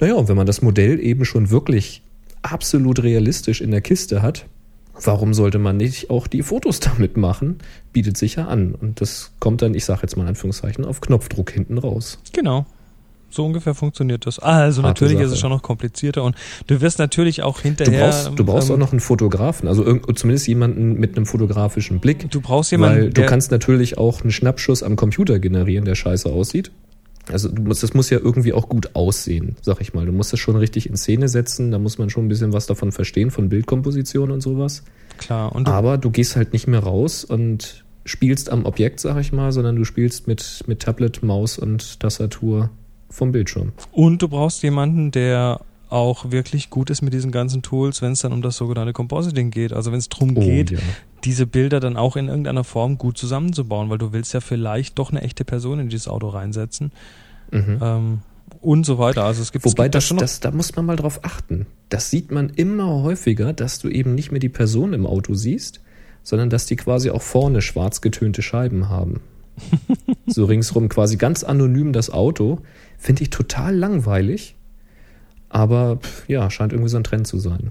Naja, 0.00 0.14
und 0.14 0.28
wenn 0.28 0.36
man 0.36 0.46
das 0.46 0.62
Modell 0.62 1.00
eben 1.00 1.24
schon 1.24 1.50
wirklich 1.50 2.02
absolut 2.42 3.02
realistisch 3.02 3.60
in 3.60 3.70
der 3.70 3.80
Kiste 3.80 4.22
hat, 4.22 4.46
warum 5.04 5.34
sollte 5.34 5.58
man 5.58 5.76
nicht 5.76 6.10
auch 6.10 6.26
die 6.26 6.42
Fotos 6.42 6.80
damit 6.80 7.16
machen? 7.16 7.58
Bietet 7.92 8.16
sich 8.16 8.36
ja 8.36 8.46
an. 8.46 8.74
Und 8.74 9.00
das 9.00 9.32
kommt 9.38 9.62
dann, 9.62 9.74
ich 9.74 9.84
sage 9.84 10.02
jetzt 10.02 10.16
mal 10.16 10.24
in 10.24 10.28
Anführungszeichen, 10.30 10.84
auf 10.84 11.00
Knopfdruck 11.00 11.50
hinten 11.50 11.78
raus. 11.78 12.18
Genau. 12.32 12.66
So 13.36 13.44
ungefähr 13.44 13.74
funktioniert 13.74 14.26
das. 14.26 14.38
Also 14.38 14.82
Harte 14.82 14.88
natürlich 14.88 15.18
ist 15.20 15.26
Sache. 15.28 15.34
es 15.34 15.40
schon 15.40 15.50
noch 15.50 15.62
komplizierter 15.62 16.24
und 16.24 16.36
du 16.66 16.80
wirst 16.80 16.98
natürlich 16.98 17.42
auch 17.42 17.58
Du 17.58 17.64
hinterher. 17.64 18.06
brauchst, 18.08 18.30
du 18.34 18.44
brauchst 18.44 18.68
ähm, 18.70 18.74
auch 18.76 18.78
noch 18.78 18.92
einen 18.92 19.00
Fotografen, 19.00 19.68
also 19.68 19.84
zumindest 20.14 20.48
jemanden 20.48 20.94
mit 20.94 21.16
einem 21.16 21.26
fotografischen 21.26 22.00
Blick. 22.00 22.30
Du 22.30 22.40
brauchst 22.40 22.70
jemanden, 22.72 23.02
weil 23.02 23.10
du 23.10 23.26
kannst 23.26 23.50
natürlich 23.50 23.98
auch 23.98 24.22
einen 24.22 24.30
Schnappschuss 24.30 24.82
am 24.82 24.96
Computer 24.96 25.38
generieren, 25.38 25.84
der 25.84 25.94
scheiße 25.94 26.28
aussieht. 26.30 26.72
Also 27.30 27.48
du 27.48 27.60
musst, 27.62 27.82
das 27.82 27.92
muss 27.92 28.08
ja 28.08 28.18
irgendwie 28.18 28.52
auch 28.52 28.68
gut 28.68 28.94
aussehen, 28.94 29.56
sag 29.60 29.80
ich 29.80 29.92
mal. 29.92 30.06
Du 30.06 30.12
musst 30.12 30.32
das 30.32 30.40
schon 30.40 30.56
richtig 30.56 30.88
in 30.88 30.96
Szene 30.96 31.28
setzen, 31.28 31.70
da 31.72 31.78
muss 31.78 31.98
man 31.98 32.08
schon 32.08 32.24
ein 32.24 32.28
bisschen 32.28 32.52
was 32.52 32.66
davon 32.66 32.90
verstehen, 32.92 33.30
von 33.30 33.48
Bildkomposition 33.48 34.30
und 34.30 34.40
sowas. 34.42 34.82
Klar. 35.18 35.54
Und 35.54 35.68
du, 35.68 35.72
Aber 35.72 35.98
du 35.98 36.10
gehst 36.10 36.36
halt 36.36 36.52
nicht 36.52 36.68
mehr 36.68 36.80
raus 36.80 37.24
und 37.24 37.84
spielst 38.04 38.48
am 38.50 38.64
Objekt, 38.64 39.00
sag 39.00 39.18
ich 39.18 39.32
mal, 39.32 39.52
sondern 39.52 39.76
du 39.76 39.84
spielst 39.84 40.26
mit, 40.28 40.62
mit 40.66 40.80
Tablet, 40.80 41.22
Maus 41.22 41.58
und 41.58 41.98
Tastatur 42.00 42.70
vom 43.10 43.32
Bildschirm. 43.32 43.72
und 43.92 44.22
du 44.22 44.28
brauchst 44.28 44.62
jemanden, 44.62 45.10
der 45.10 45.60
auch 45.88 46.32
wirklich 46.32 46.68
gut 46.70 46.90
ist 46.90 47.02
mit 47.02 47.14
diesen 47.14 47.30
ganzen 47.30 47.62
Tools, 47.62 48.02
wenn 48.02 48.10
es 48.12 48.20
dann 48.20 48.32
um 48.32 48.42
das 48.42 48.56
sogenannte 48.56 48.92
Compositing 48.92 49.50
geht. 49.52 49.72
Also 49.72 49.92
wenn 49.92 49.98
es 50.00 50.08
darum 50.08 50.36
Oh, 50.36 50.40
geht, 50.40 50.72
ja. 50.72 50.78
diese 51.22 51.46
Bilder 51.46 51.78
dann 51.78 51.96
auch 51.96 52.16
in 52.16 52.26
irgendeiner 52.26 52.64
Form 52.64 52.98
gut 52.98 53.16
zusammenzubauen, 53.16 53.88
weil 53.88 53.98
du 53.98 54.12
willst 54.12 54.34
ja 54.34 54.40
vielleicht 54.40 54.98
doch 54.98 55.10
eine 55.12 55.22
echte 55.22 55.44
Person 55.44 55.78
in 55.78 55.88
dieses 55.88 56.08
Auto 56.08 56.28
reinsetzen 56.28 56.90
Mhm. 57.52 57.78
ähm, 57.80 58.18
und 58.60 58.84
so 58.84 58.98
weiter. 58.98 59.22
Also 59.24 59.42
es 59.42 59.52
gibt, 59.52 59.64
es 59.64 59.72
Wobei, 59.72 59.84
gibt 59.84 59.94
da 59.94 59.98
das, 59.98 60.04
schon 60.04 60.16
noch 60.16 60.22
das, 60.22 60.40
da 60.40 60.50
muss 60.50 60.74
man 60.74 60.86
mal 60.86 60.96
drauf 60.96 61.20
achten. 61.22 61.66
Das 61.88 62.10
sieht 62.10 62.32
man 62.32 62.50
immer 62.50 63.02
häufiger, 63.04 63.52
dass 63.52 63.78
du 63.78 63.88
eben 63.88 64.16
nicht 64.16 64.32
mehr 64.32 64.40
die 64.40 64.48
Person 64.48 64.92
im 64.92 65.06
Auto 65.06 65.34
siehst, 65.34 65.80
sondern 66.24 66.50
dass 66.50 66.66
die 66.66 66.74
quasi 66.74 67.10
auch 67.10 67.22
vorne 67.22 67.62
schwarz 67.62 68.00
getönte 68.00 68.42
Scheiben 68.42 68.88
haben. 68.88 69.20
so 70.26 70.44
ringsrum 70.44 70.88
quasi 70.88 71.16
ganz 71.16 71.44
anonym 71.44 71.92
das 71.92 72.10
Auto. 72.10 72.60
Finde 72.98 73.22
ich 73.22 73.30
total 73.30 73.76
langweilig. 73.76 74.54
Aber 75.48 75.98
ja, 76.28 76.50
scheint 76.50 76.72
irgendwie 76.72 76.90
so 76.90 76.96
ein 76.96 77.04
Trend 77.04 77.26
zu 77.26 77.38
sein. 77.38 77.70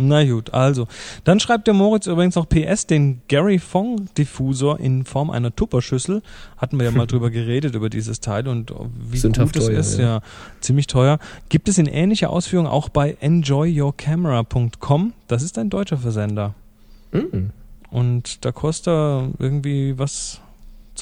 Na 0.00 0.24
gut, 0.24 0.54
also. 0.54 0.86
Dann 1.24 1.40
schreibt 1.40 1.66
der 1.66 1.74
Moritz 1.74 2.06
übrigens 2.06 2.36
noch 2.36 2.48
PS, 2.48 2.86
den 2.86 3.20
Gary 3.26 3.58
Fong 3.58 4.08
Diffusor 4.16 4.78
in 4.78 5.04
Form 5.04 5.28
einer 5.28 5.54
Tupperschüssel. 5.54 6.22
Hatten 6.56 6.78
wir 6.78 6.84
ja 6.86 6.92
mal 6.92 7.06
drüber 7.08 7.30
geredet, 7.30 7.74
über 7.74 7.90
dieses 7.90 8.20
Teil 8.20 8.46
und 8.46 8.72
wie 9.10 9.16
Sündhaft 9.16 9.54
gut 9.54 9.68
es 9.70 9.94
ist. 9.94 9.98
ja. 9.98 10.04
Ja. 10.04 10.20
ziemlich 10.60 10.86
teuer. 10.86 11.18
Gibt 11.48 11.68
es 11.68 11.78
in 11.78 11.86
ähnlicher 11.86 12.30
Ausführung 12.30 12.68
auch 12.68 12.88
bei 12.88 13.16
enjoyyourcamera.com. 13.20 15.14
Das 15.26 15.42
ist 15.42 15.58
ein 15.58 15.68
deutscher 15.68 15.98
Versender. 15.98 16.54
Mhm. 17.10 17.50
Und 17.90 18.44
da 18.44 18.52
kostet 18.52 18.92
er 18.92 19.30
irgendwie 19.40 19.98
was? 19.98 20.40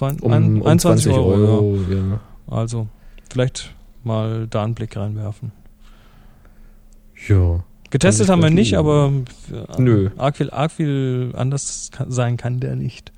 Um, 0.01 0.33
ein- 0.33 0.61
um 0.61 0.67
21 0.67 1.05
20 1.13 1.13
Euro. 1.13 1.33
Euro, 1.33 1.79
ja. 1.91 1.97
Ja. 1.97 2.21
Also, 2.49 2.87
vielleicht 3.31 3.75
mal 4.05 4.47
da 4.49 4.63
einen 4.65 4.75
Blick 4.75 4.97
reinwerfen. 4.97 5.53
Ja. 7.29 7.65
Getestet 7.91 8.29
haben 8.29 8.43
wir 8.43 8.49
ich 8.49 8.55
nicht, 8.55 8.71
tun. 8.71 8.79
aber 8.79 9.13
äh, 9.79 9.81
Nö. 9.81 10.11
arg 10.19 10.37
viel, 10.37 10.51
arg 10.51 10.73
viel 10.73 11.33
anders 11.37 11.91
kann, 11.93 12.11
sein 12.11 12.37
kann 12.37 12.61
der 12.61 12.77
nicht. 12.77 13.13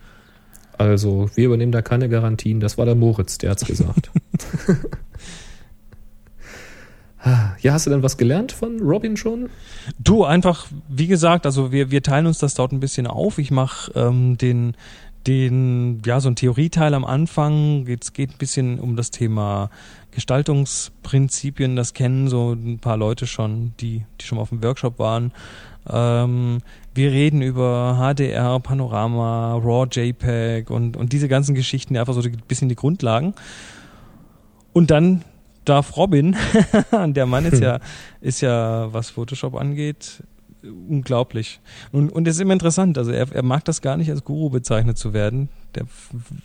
Also, 0.76 1.28
wir 1.34 1.46
übernehmen 1.46 1.72
da 1.72 1.82
keine 1.82 2.08
Garantien. 2.08 2.60
Das 2.60 2.78
war 2.78 2.84
der 2.86 2.94
Moritz, 2.94 3.38
der 3.38 3.50
hat's 3.50 3.64
gesagt. 3.64 4.10
ja, 7.60 7.72
hast 7.72 7.86
du 7.86 7.90
denn 7.90 8.02
was 8.02 8.16
gelernt 8.16 8.52
von 8.52 8.80
Robin 8.80 9.16
schon? 9.16 9.48
Du, 9.98 10.24
einfach, 10.24 10.68
wie 10.88 11.08
gesagt, 11.08 11.46
also 11.46 11.72
wir, 11.72 11.90
wir 11.90 12.02
teilen 12.02 12.26
uns 12.26 12.38
das 12.38 12.54
dort 12.54 12.72
ein 12.72 12.80
bisschen 12.80 13.06
auf. 13.08 13.38
Ich 13.38 13.50
mache 13.50 13.90
ähm, 13.96 14.38
den, 14.38 14.74
den, 15.26 16.00
ja, 16.04 16.20
so 16.20 16.28
ein 16.28 16.36
Theorieteil 16.36 16.94
am 16.94 17.04
Anfang. 17.04 17.86
Es 17.86 18.12
geht 18.12 18.30
ein 18.30 18.38
bisschen 18.38 18.78
um 18.78 18.96
das 18.96 19.10
Thema 19.10 19.70
Gestaltungsprinzipien. 20.12 21.76
Das 21.76 21.94
kennen 21.94 22.28
so 22.28 22.52
ein 22.52 22.78
paar 22.78 22.96
Leute 22.96 23.26
schon, 23.26 23.72
die, 23.80 24.04
die 24.20 24.24
schon 24.24 24.36
mal 24.36 24.42
auf 24.42 24.48
dem 24.48 24.62
Workshop 24.62 24.98
waren. 24.98 25.32
Ähm, 25.88 26.58
wir 26.94 27.12
reden 27.12 27.42
über 27.42 27.96
HDR, 27.98 28.58
Panorama, 28.60 29.54
RAW, 29.56 29.88
JPEG 29.90 30.70
und, 30.70 30.96
und 30.96 31.12
diese 31.12 31.28
ganzen 31.28 31.54
Geschichten, 31.54 31.96
einfach 31.96 32.14
so 32.14 32.20
ein 32.20 32.42
bisschen 32.48 32.68
die 32.68 32.74
Grundlagen. 32.74 33.34
Und 34.72 34.90
dann 34.90 35.24
darf 35.64 35.96
Robin, 35.96 36.36
der 37.06 37.26
Mann 37.26 37.44
ist 37.44 37.60
ja, 37.60 37.78
ist 38.20 38.40
ja, 38.40 38.92
was 38.92 39.10
Photoshop 39.10 39.54
angeht, 39.54 40.22
unglaublich. 40.88 41.60
Und, 41.92 42.10
und 42.10 42.26
es 42.28 42.36
ist 42.36 42.40
immer 42.40 42.52
interessant, 42.52 42.98
also 42.98 43.10
er, 43.10 43.30
er 43.32 43.42
mag 43.42 43.64
das 43.64 43.82
gar 43.82 43.96
nicht 43.96 44.10
als 44.10 44.24
Guru 44.24 44.50
bezeichnet 44.50 44.98
zu 44.98 45.12
werden. 45.12 45.48
Der 45.74 45.84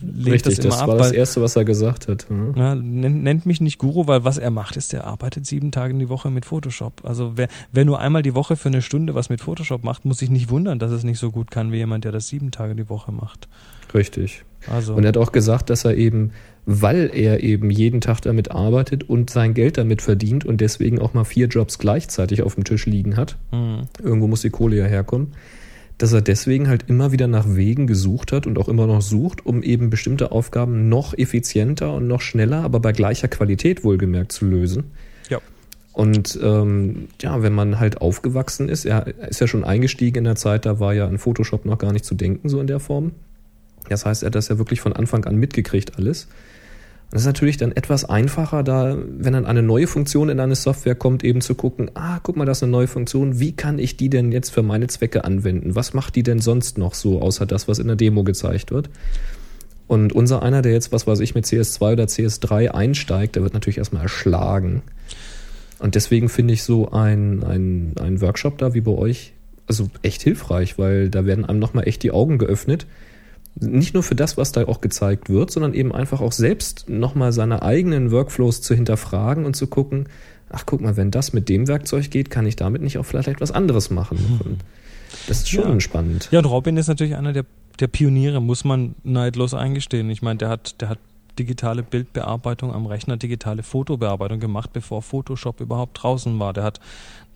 lehnt 0.01 0.33
Richtig, 0.33 0.55
das 0.57 0.65
immer 0.65 0.73
das 0.73 0.81
ab, 0.81 0.87
war 0.87 0.97
das 0.97 1.11
Erste, 1.11 1.41
was 1.41 1.55
er 1.55 1.65
gesagt 1.65 2.07
hat. 2.07 2.29
Hm? 2.29 2.53
ja, 2.55 2.75
nennt, 2.75 3.23
nennt 3.23 3.45
mich 3.45 3.61
nicht 3.61 3.77
Guru, 3.77 4.07
weil 4.07 4.23
was 4.23 4.37
er 4.37 4.51
macht, 4.51 4.75
ist, 4.77 4.93
er 4.93 5.05
arbeitet 5.05 5.45
sieben 5.45 5.71
Tage 5.71 5.93
in 5.93 5.99
die 5.99 6.09
Woche 6.09 6.29
mit 6.29 6.45
Photoshop. 6.45 7.01
Also 7.03 7.33
wer, 7.35 7.47
wer 7.71 7.85
nur 7.85 7.99
einmal 7.99 8.21
die 8.21 8.35
Woche 8.35 8.55
für 8.55 8.69
eine 8.69 8.81
Stunde 8.81 9.15
was 9.15 9.29
mit 9.29 9.41
Photoshop 9.41 9.83
macht, 9.83 10.05
muss 10.05 10.19
sich 10.19 10.29
nicht 10.29 10.49
wundern, 10.49 10.79
dass 10.79 10.91
es 10.91 11.03
nicht 11.03 11.19
so 11.19 11.31
gut 11.31 11.51
kann 11.51 11.71
wie 11.71 11.77
jemand, 11.77 12.05
der 12.05 12.11
das 12.11 12.27
sieben 12.27 12.51
Tage 12.51 12.75
die 12.75 12.89
Woche 12.89 13.11
macht. 13.11 13.47
Richtig. 13.93 14.43
Also 14.67 14.93
Und 14.95 15.03
er 15.03 15.09
hat 15.09 15.17
auch 15.17 15.31
gesagt, 15.31 15.69
dass 15.69 15.85
er 15.85 15.95
eben, 15.95 16.31
weil 16.65 17.11
er 17.13 17.43
eben 17.43 17.69
jeden 17.69 17.99
Tag 18.01 18.21
damit 18.21 18.51
arbeitet 18.51 19.09
und 19.09 19.29
sein 19.29 19.53
Geld 19.53 19.77
damit 19.77 20.01
verdient 20.01 20.45
und 20.45 20.61
deswegen 20.61 20.99
auch 20.99 21.13
mal 21.13 21.25
vier 21.25 21.47
Jobs 21.47 21.77
gleichzeitig 21.77 22.41
auf 22.41 22.55
dem 22.55 22.63
Tisch 22.63 22.85
liegen 22.85 23.17
hat, 23.17 23.37
hm. 23.51 23.81
irgendwo 24.01 24.27
muss 24.27 24.41
die 24.41 24.49
Kohle 24.49 24.77
ja 24.77 24.85
herkommen, 24.85 25.33
dass 25.97 26.13
er 26.13 26.21
deswegen 26.21 26.69
halt 26.69 26.85
immer 26.87 27.11
wieder 27.11 27.27
nach 27.27 27.45
Wegen 27.49 27.85
gesucht 27.85 28.31
hat 28.31 28.47
und 28.47 28.57
auch 28.57 28.69
immer 28.69 28.87
noch 28.87 29.01
sucht, 29.01 29.45
um 29.45 29.61
eben 29.61 29.89
bestimmte 29.89 30.31
Aufgaben 30.31 30.89
noch 30.89 31.17
effizienter 31.17 31.93
und 31.93 32.07
noch 32.07 32.21
schneller, 32.21 32.63
aber 32.63 32.79
bei 32.79 32.93
gleicher 32.93 33.27
Qualität 33.27 33.83
wohlgemerkt 33.83 34.31
zu 34.31 34.45
lösen. 34.45 34.91
Ja. 35.29 35.39
Und 35.91 36.39
ähm, 36.41 37.09
ja, 37.21 37.43
wenn 37.43 37.53
man 37.53 37.79
halt 37.79 38.01
aufgewachsen 38.01 38.69
ist, 38.69 38.85
er 38.85 39.07
ist 39.29 39.41
ja 39.41 39.47
schon 39.47 39.63
eingestiegen 39.63 40.19
in 40.19 40.23
der 40.23 40.35
Zeit, 40.35 40.65
da 40.65 40.79
war 40.79 40.93
ja 40.93 41.07
an 41.07 41.19
Photoshop 41.19 41.65
noch 41.65 41.77
gar 41.77 41.91
nicht 41.91 42.05
zu 42.05 42.15
denken, 42.15 42.49
so 42.49 42.59
in 42.59 42.67
der 42.67 42.79
Form. 42.79 43.11
Das 43.89 44.05
heißt, 44.05 44.23
er 44.23 44.27
hat 44.27 44.35
das 44.35 44.47
ja 44.47 44.57
wirklich 44.57 44.81
von 44.81 44.93
Anfang 44.93 45.25
an 45.25 45.35
mitgekriegt 45.35 45.97
alles. 45.97 46.27
Und 47.13 47.17
das 47.17 47.21
ist 47.21 47.27
natürlich 47.27 47.57
dann 47.57 47.71
etwas 47.73 48.05
einfacher, 48.05 48.63
da, 48.63 48.97
wenn 48.97 49.33
dann 49.33 49.45
eine 49.45 49.61
neue 49.61 49.85
Funktion 49.85 50.29
in 50.29 50.39
eine 50.39 50.55
Software 50.55 50.95
kommt, 50.95 51.23
eben 51.23 51.41
zu 51.41 51.53
gucken, 51.53 51.91
ah, 51.93 52.19
guck 52.23 52.35
mal, 52.37 52.45
das 52.45 52.57
ist 52.57 52.63
eine 52.63 52.71
neue 52.71 52.87
Funktion, 52.87 53.39
wie 53.39 53.51
kann 53.51 53.77
ich 53.77 53.97
die 53.97 54.09
denn 54.09 54.31
jetzt 54.31 54.49
für 54.49 54.63
meine 54.63 54.87
Zwecke 54.87 55.23
anwenden? 55.23 55.75
Was 55.75 55.93
macht 55.93 56.15
die 56.15 56.23
denn 56.23 56.39
sonst 56.39 56.79
noch 56.79 56.95
so, 56.95 57.21
außer 57.21 57.45
das, 57.45 57.67
was 57.67 57.77
in 57.77 57.85
der 57.85 57.97
Demo 57.97 58.23
gezeigt 58.23 58.71
wird? 58.71 58.89
Und 59.85 60.11
unser 60.11 60.41
einer, 60.41 60.63
der 60.63 60.71
jetzt, 60.71 60.91
was 60.91 61.05
weiß 61.05 61.19
ich, 61.19 61.35
mit 61.35 61.45
CS2 61.45 61.93
oder 61.93 62.05
CS3 62.05 62.69
einsteigt, 62.69 63.35
der 63.35 63.43
wird 63.43 63.53
natürlich 63.53 63.77
erstmal 63.77 64.01
erschlagen. 64.01 64.81
Und 65.77 65.93
deswegen 65.93 66.29
finde 66.29 66.55
ich 66.55 66.63
so 66.63 66.93
ein, 66.93 67.43
ein, 67.43 67.93
ein 68.01 68.21
Workshop 68.21 68.57
da 68.57 68.73
wie 68.73 68.81
bei 68.81 68.91
euch, 68.91 69.33
also 69.67 69.87
echt 70.01 70.23
hilfreich, 70.23 70.79
weil 70.79 71.11
da 71.11 71.27
werden 71.27 71.45
einem 71.45 71.59
nochmal 71.59 71.87
echt 71.87 72.01
die 72.01 72.09
Augen 72.09 72.39
geöffnet. 72.39 72.87
Nicht 73.55 73.93
nur 73.93 74.03
für 74.03 74.15
das, 74.15 74.35
was 74.37 74.51
da 74.51 74.65
auch 74.67 74.81
gezeigt 74.81 75.29
wird, 75.29 75.51
sondern 75.51 75.73
eben 75.73 75.93
einfach 75.93 76.21
auch 76.21 76.31
selbst 76.31 76.89
nochmal 76.89 77.31
seine 77.31 77.61
eigenen 77.61 78.11
Workflows 78.11 78.61
zu 78.61 78.73
hinterfragen 78.73 79.45
und 79.45 79.55
zu 79.55 79.67
gucken, 79.67 80.07
ach 80.49 80.65
guck 80.65 80.81
mal, 80.81 80.97
wenn 80.97 81.11
das 81.11 81.33
mit 81.33 81.49
dem 81.49 81.67
Werkzeug 81.67 82.09
geht, 82.09 82.29
kann 82.29 82.45
ich 82.45 82.55
damit 82.55 82.81
nicht 82.81 82.97
auch 82.97 83.05
vielleicht 83.05 83.27
etwas 83.27 83.51
anderes 83.51 83.89
machen. 83.91 84.39
Und 84.43 84.59
das 85.27 85.39
ist 85.39 85.49
schon 85.49 85.73
Ja. 85.73 85.79
spannend. 85.79 86.29
Ja, 86.31 86.39
und 86.39 86.45
Robin 86.45 86.77
ist 86.77 86.87
natürlich 86.87 87.15
einer 87.15 87.33
der, 87.33 87.45
der 87.79 87.87
Pioniere, 87.87 88.41
muss 88.41 88.63
man 88.63 88.95
neidlos 89.03 89.53
eingestehen. 89.53 90.09
Ich 90.09 90.21
meine, 90.21 90.37
der 90.37 90.49
hat, 90.49 90.81
der 90.81 90.89
hat 90.89 90.99
digitale 91.39 91.81
Bildbearbeitung 91.83 92.71
am 92.73 92.85
Rechner, 92.85 93.17
digitale 93.17 93.63
Fotobearbeitung 93.63 94.39
gemacht, 94.39 94.71
bevor 94.73 95.01
Photoshop 95.01 95.61
überhaupt 95.61 96.01
draußen 96.03 96.37
war. 96.39 96.53
Der 96.53 96.63
hat 96.63 96.79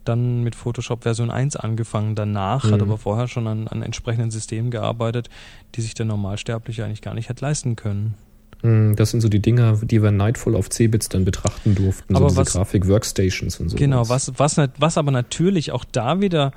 dann 0.07 0.43
mit 0.43 0.55
Photoshop 0.55 1.03
Version 1.03 1.29
1 1.31 1.55
angefangen, 1.55 2.15
danach, 2.15 2.63
hat 2.65 2.75
Mhm. 2.77 2.81
aber 2.81 2.97
vorher 2.97 3.27
schon 3.27 3.47
an, 3.47 3.67
an 3.67 3.81
entsprechenden 3.81 4.31
Systemen 4.31 4.71
gearbeitet, 4.71 5.29
die 5.75 5.81
sich 5.81 5.93
der 5.93 6.05
Normalsterbliche 6.05 6.85
eigentlich 6.85 7.01
gar 7.01 7.13
nicht 7.13 7.29
hätte 7.29 7.43
leisten 7.45 7.75
können. 7.75 8.15
Hm, 8.61 8.95
Das 8.95 9.11
sind 9.11 9.21
so 9.21 9.29
die 9.29 9.39
Dinger, 9.41 9.77
die 9.83 10.01
wir 10.01 10.11
Nightfall 10.11 10.55
auf 10.55 10.69
Cebits 10.69 11.09
dann 11.09 11.25
betrachten 11.25 11.75
durften, 11.75 12.15
Aber 12.15 12.29
so 12.29 12.41
diese 12.43 12.57
Grafik-Workstations 12.57 13.59
und 13.59 13.69
so. 13.69 13.77
Genau, 13.77 14.09
was, 14.09 14.31
was, 14.37 14.57
was 14.79 14.97
aber 14.97 15.11
natürlich 15.11 15.71
auch 15.71 15.85
da 15.85 16.21
wieder 16.21 16.51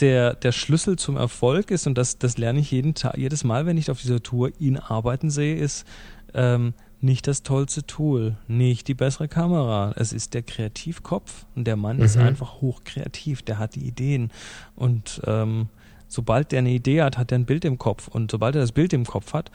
der, 0.00 0.34
der 0.34 0.52
Schlüssel 0.52 0.96
zum 0.96 1.16
Erfolg 1.16 1.70
ist, 1.70 1.86
und 1.86 1.98
das, 1.98 2.18
das 2.18 2.38
lerne 2.38 2.60
ich 2.60 2.70
jeden 2.70 2.94
Tag, 2.94 3.18
jedes 3.18 3.44
Mal, 3.44 3.66
wenn 3.66 3.76
ich 3.76 3.90
auf 3.90 4.00
dieser 4.00 4.22
Tour 4.22 4.50
ihn 4.58 4.76
arbeiten 4.76 5.30
sehe, 5.30 5.56
ist 5.56 5.84
ähm, 6.34 6.74
nicht 7.02 7.26
das 7.26 7.42
tollste 7.42 7.84
Tool, 7.84 8.36
nicht 8.48 8.88
die 8.88 8.94
bessere 8.94 9.28
Kamera. 9.28 9.92
Es 9.96 10.12
ist 10.12 10.34
der 10.34 10.42
Kreativkopf 10.42 11.46
und 11.54 11.64
der 11.66 11.76
Mann 11.76 11.98
ist 11.98 12.16
Mhm. 12.16 12.22
einfach 12.22 12.60
hochkreativ, 12.60 13.42
der 13.42 13.58
hat 13.58 13.74
die 13.74 13.86
Ideen. 13.86 14.30
Und 14.76 15.20
ähm, 15.26 15.68
sobald 16.06 16.52
der 16.52 16.60
eine 16.60 16.70
Idee 16.70 17.02
hat, 17.02 17.18
hat 17.18 17.32
er 17.32 17.38
ein 17.38 17.44
Bild 17.46 17.64
im 17.64 17.76
Kopf. 17.78 18.06
Und 18.06 18.30
sobald 18.30 18.54
er 18.54 18.60
das 18.60 18.70
Bild 18.72 18.92
im 18.92 19.04
Kopf 19.04 19.32
hat, 19.32 19.50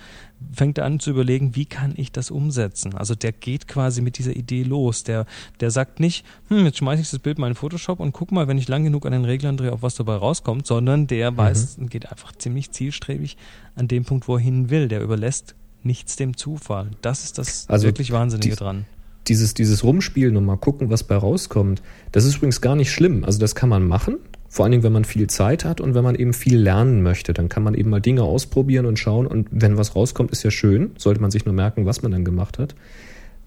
fängt 0.51 0.77
er 0.77 0.85
an 0.85 0.99
zu 0.99 1.11
überlegen, 1.11 1.55
wie 1.55 1.65
kann 1.65 1.93
ich 1.95 2.11
das 2.11 2.31
umsetzen? 2.31 2.95
Also 2.95 3.15
der 3.15 3.31
geht 3.31 3.67
quasi 3.67 4.01
mit 4.01 4.17
dieser 4.17 4.35
Idee 4.35 4.63
los. 4.63 5.03
Der, 5.03 5.25
der 5.61 5.71
sagt 5.71 5.99
nicht, 6.01 6.25
hm, 6.49 6.65
jetzt 6.65 6.79
schmeiße 6.79 7.01
ich 7.03 7.09
das 7.11 7.19
Bild 7.19 7.37
mal 7.39 7.47
in 7.47 7.55
Photoshop 7.55 7.99
und 8.01 8.11
guck 8.11 8.31
mal, 8.33 8.47
wenn 8.49 8.57
ich 8.57 8.67
lang 8.67 8.83
genug 8.83 9.05
an 9.05 9.13
den 9.13 9.23
Reglern 9.25 9.55
drehe, 9.55 9.71
auf 9.71 9.83
was 9.83 9.95
dabei 9.95 10.15
rauskommt, 10.15 10.67
sondern 10.67 11.07
der 11.07 11.37
weiß, 11.37 11.77
geht 11.89 12.11
einfach 12.11 12.33
ziemlich 12.33 12.71
zielstrebig 12.71 13.37
an 13.75 13.87
dem 13.87 14.03
Punkt, 14.03 14.27
wo 14.27 14.35
er 14.35 14.41
hin 14.41 14.69
will. 14.69 14.87
Der 14.89 15.01
überlässt 15.01 15.55
nichts 15.87 16.15
dem 16.15 16.37
Zufall. 16.37 16.91
Das 17.01 17.23
ist 17.23 17.37
das 17.39 17.67
Also 17.67 17.87
wirklich 17.87 18.11
Wahnsinnige 18.11 18.49
die- 18.51 18.55
dran. 18.55 18.85
dieses, 19.27 19.53
dieses 19.55 19.83
Rumspielen 19.83 20.37
und 20.37 20.45
mal 20.45 20.55
gucken, 20.57 20.89
was 20.91 21.03
bei 21.03 21.15
rauskommt, 21.15 21.81
das 22.11 22.23
ist 22.25 22.35
übrigens 22.37 22.61
gar 22.61 22.75
nicht 22.75 22.91
schlimm. 22.91 23.23
Also 23.23 23.39
das 23.39 23.55
kann 23.55 23.69
man 23.69 23.87
machen. 23.87 24.17
Vor 24.49 24.63
allen 24.63 24.71
Dingen, 24.71 24.83
wenn 24.83 24.93
man 24.93 25.03
viel 25.03 25.27
Zeit 25.27 25.65
hat 25.65 25.81
und 25.81 25.93
wenn 25.95 26.03
man 26.03 26.15
eben 26.15 26.31
viel 26.33 26.57
lernen 26.57 27.01
möchte, 27.03 27.33
dann 27.33 27.49
kann 27.49 27.63
man 27.63 27.73
eben 27.73 27.89
mal 27.89 27.99
Dinge 27.99 28.23
ausprobieren 28.23 28.85
und 28.85 28.97
schauen. 28.99 29.27
Und 29.27 29.47
wenn 29.51 29.77
was 29.77 29.95
rauskommt, 29.95 30.31
ist 30.31 30.43
ja 30.43 30.51
schön. 30.51 30.91
Sollte 30.97 31.19
man 31.19 31.31
sich 31.31 31.45
nur 31.45 31.53
merken, 31.53 31.85
was 31.85 32.01
man 32.03 32.11
dann 32.13 32.23
gemacht 32.23 32.57
hat. 32.57 32.73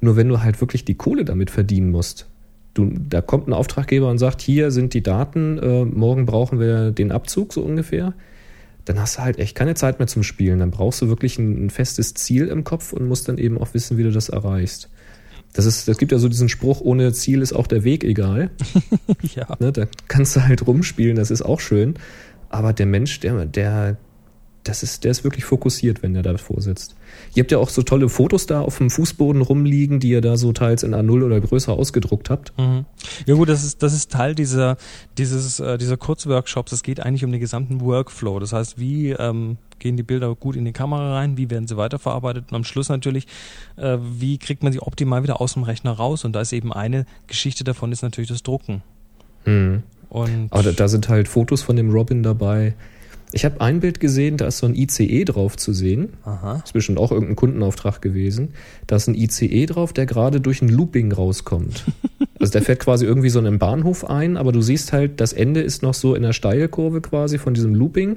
Nur 0.03 0.16
wenn 0.16 0.29
du 0.29 0.42
halt 0.42 0.61
wirklich 0.61 0.85
die 0.85 0.94
Kohle 0.96 1.24
damit 1.24 1.50
verdienen 1.50 1.90
musst, 1.90 2.26
du, 2.74 2.90
da 3.09 3.22
kommt 3.22 3.48
ein 3.48 3.55
Auftraggeber 3.55 4.11
und 4.11 4.18
sagt, 4.18 4.42
hier 4.42 4.70
sind 4.70 4.92
die 4.92 5.03
Daten, 5.03 5.59
äh, 5.59 5.85
morgen 5.87 6.26
brauchen 6.26 6.61
wir 6.61 6.90
den 6.90 7.12
Abzug 7.12 7.53
so 7.55 7.62
ungefähr, 7.62 8.12
dann 8.90 9.00
hast 9.00 9.18
du 9.18 9.22
halt 9.22 9.38
echt 9.38 9.55
keine 9.55 9.74
Zeit 9.74 10.00
mehr 10.00 10.09
zum 10.09 10.24
Spielen. 10.24 10.59
Dann 10.59 10.72
brauchst 10.72 11.00
du 11.00 11.09
wirklich 11.09 11.38
ein, 11.38 11.66
ein 11.66 11.70
festes 11.70 12.12
Ziel 12.14 12.48
im 12.48 12.64
Kopf 12.64 12.92
und 12.92 13.07
musst 13.07 13.29
dann 13.29 13.38
eben 13.38 13.57
auch 13.57 13.72
wissen, 13.72 13.98
wie 13.98 14.03
du 14.03 14.11
das 14.11 14.31
erreichst. 14.31 14.88
Das 15.53 15.64
ist, 15.64 15.87
das 15.87 15.96
gibt 15.96 16.11
ja 16.11 16.18
so 16.18 16.29
diesen 16.29 16.48
Spruch, 16.48 16.81
ohne 16.81 17.12
Ziel 17.12 17.40
ist 17.40 17.53
auch 17.53 17.68
der 17.68 17.85
Weg 17.85 18.03
egal. 18.03 18.50
ja. 19.35 19.46
Ne, 19.61 19.70
da 19.70 19.87
kannst 20.09 20.35
du 20.35 20.42
halt 20.42 20.66
rumspielen, 20.66 21.16
das 21.16 21.31
ist 21.31 21.42
auch 21.42 21.61
schön. 21.61 21.94
Aber 22.48 22.72
der 22.72 22.87
Mensch, 22.87 23.20
der, 23.20 23.46
der, 23.46 23.96
das 24.64 24.83
ist, 24.83 25.05
der 25.05 25.12
ist 25.12 25.22
wirklich 25.22 25.44
fokussiert, 25.44 26.03
wenn 26.03 26.14
der 26.14 26.24
davor 26.24 26.61
sitzt. 26.61 26.96
Ihr 27.34 27.42
habt 27.42 27.52
ja 27.52 27.58
auch 27.58 27.68
so 27.68 27.82
tolle 27.82 28.08
Fotos 28.08 28.46
da 28.46 28.60
auf 28.60 28.78
dem 28.78 28.90
Fußboden 28.90 29.42
rumliegen, 29.42 30.00
die 30.00 30.10
ihr 30.10 30.20
da 30.20 30.36
so 30.36 30.52
teils 30.52 30.82
in 30.82 30.94
A0 30.94 31.24
oder 31.24 31.40
größer 31.40 31.72
ausgedruckt 31.72 32.30
habt. 32.30 32.52
Mhm. 32.58 32.84
Ja 33.26 33.34
gut, 33.34 33.48
das 33.48 33.64
ist, 33.64 33.82
das 33.82 33.94
ist 33.94 34.10
Teil 34.10 34.34
dieser, 34.34 34.76
dieses, 35.16 35.60
äh, 35.60 35.78
dieser 35.78 35.96
Kurzworkshops. 35.96 36.72
Es 36.72 36.82
geht 36.82 37.00
eigentlich 37.00 37.24
um 37.24 37.30
den 37.30 37.40
gesamten 37.40 37.80
Workflow. 37.80 38.40
Das 38.40 38.52
heißt, 38.52 38.78
wie 38.78 39.10
ähm, 39.10 39.58
gehen 39.78 39.96
die 39.96 40.02
Bilder 40.02 40.34
gut 40.34 40.56
in 40.56 40.64
die 40.64 40.72
Kamera 40.72 41.14
rein, 41.14 41.36
wie 41.36 41.50
werden 41.50 41.66
sie 41.66 41.76
weiterverarbeitet 41.76 42.46
und 42.50 42.56
am 42.56 42.64
Schluss 42.64 42.88
natürlich, 42.88 43.26
äh, 43.76 43.98
wie 44.00 44.38
kriegt 44.38 44.62
man 44.62 44.72
sie 44.72 44.80
optimal 44.80 45.22
wieder 45.22 45.40
aus 45.40 45.54
dem 45.54 45.62
Rechner 45.62 45.92
raus. 45.92 46.24
Und 46.24 46.32
da 46.32 46.40
ist 46.40 46.52
eben 46.52 46.72
eine 46.72 47.06
Geschichte 47.26 47.64
davon, 47.64 47.92
ist 47.92 48.02
natürlich 48.02 48.28
das 48.30 48.42
Drucken. 48.42 48.82
Hm. 49.44 49.82
Und 50.08 50.48
Aber 50.50 50.64
da, 50.64 50.72
da 50.72 50.88
sind 50.88 51.08
halt 51.08 51.28
Fotos 51.28 51.62
von 51.62 51.76
dem 51.76 51.90
Robin 51.90 52.22
dabei. 52.22 52.74
Ich 53.32 53.44
habe 53.44 53.60
ein 53.60 53.80
Bild 53.80 54.00
gesehen, 54.00 54.36
da 54.36 54.46
ist 54.46 54.58
so 54.58 54.66
ein 54.66 54.74
ICE 54.74 55.24
drauf 55.24 55.56
zu 55.56 55.72
sehen. 55.72 56.14
Aha. 56.24 56.62
ist 56.64 56.72
bestimmt 56.72 56.98
auch 56.98 57.12
irgendein 57.12 57.36
Kundenauftrag 57.36 58.02
gewesen. 58.02 58.54
Da 58.86 58.96
ist 58.96 59.06
ein 59.06 59.14
ICE 59.14 59.66
drauf, 59.66 59.92
der 59.92 60.06
gerade 60.06 60.40
durch 60.40 60.62
ein 60.62 60.68
Looping 60.68 61.12
rauskommt. 61.12 61.84
Also 62.38 62.52
der 62.52 62.62
fährt 62.62 62.80
quasi 62.80 63.04
irgendwie 63.04 63.28
so 63.28 63.38
einen 63.38 63.58
Bahnhof 63.58 64.08
ein, 64.08 64.38
aber 64.38 64.50
du 64.50 64.62
siehst 64.62 64.94
halt, 64.94 65.20
das 65.20 65.34
Ende 65.34 65.60
ist 65.60 65.82
noch 65.82 65.92
so 65.92 66.14
in 66.14 66.22
der 66.22 66.32
Steilkurve 66.32 67.02
quasi 67.02 67.36
von 67.36 67.52
diesem 67.52 67.74
Looping. 67.74 68.16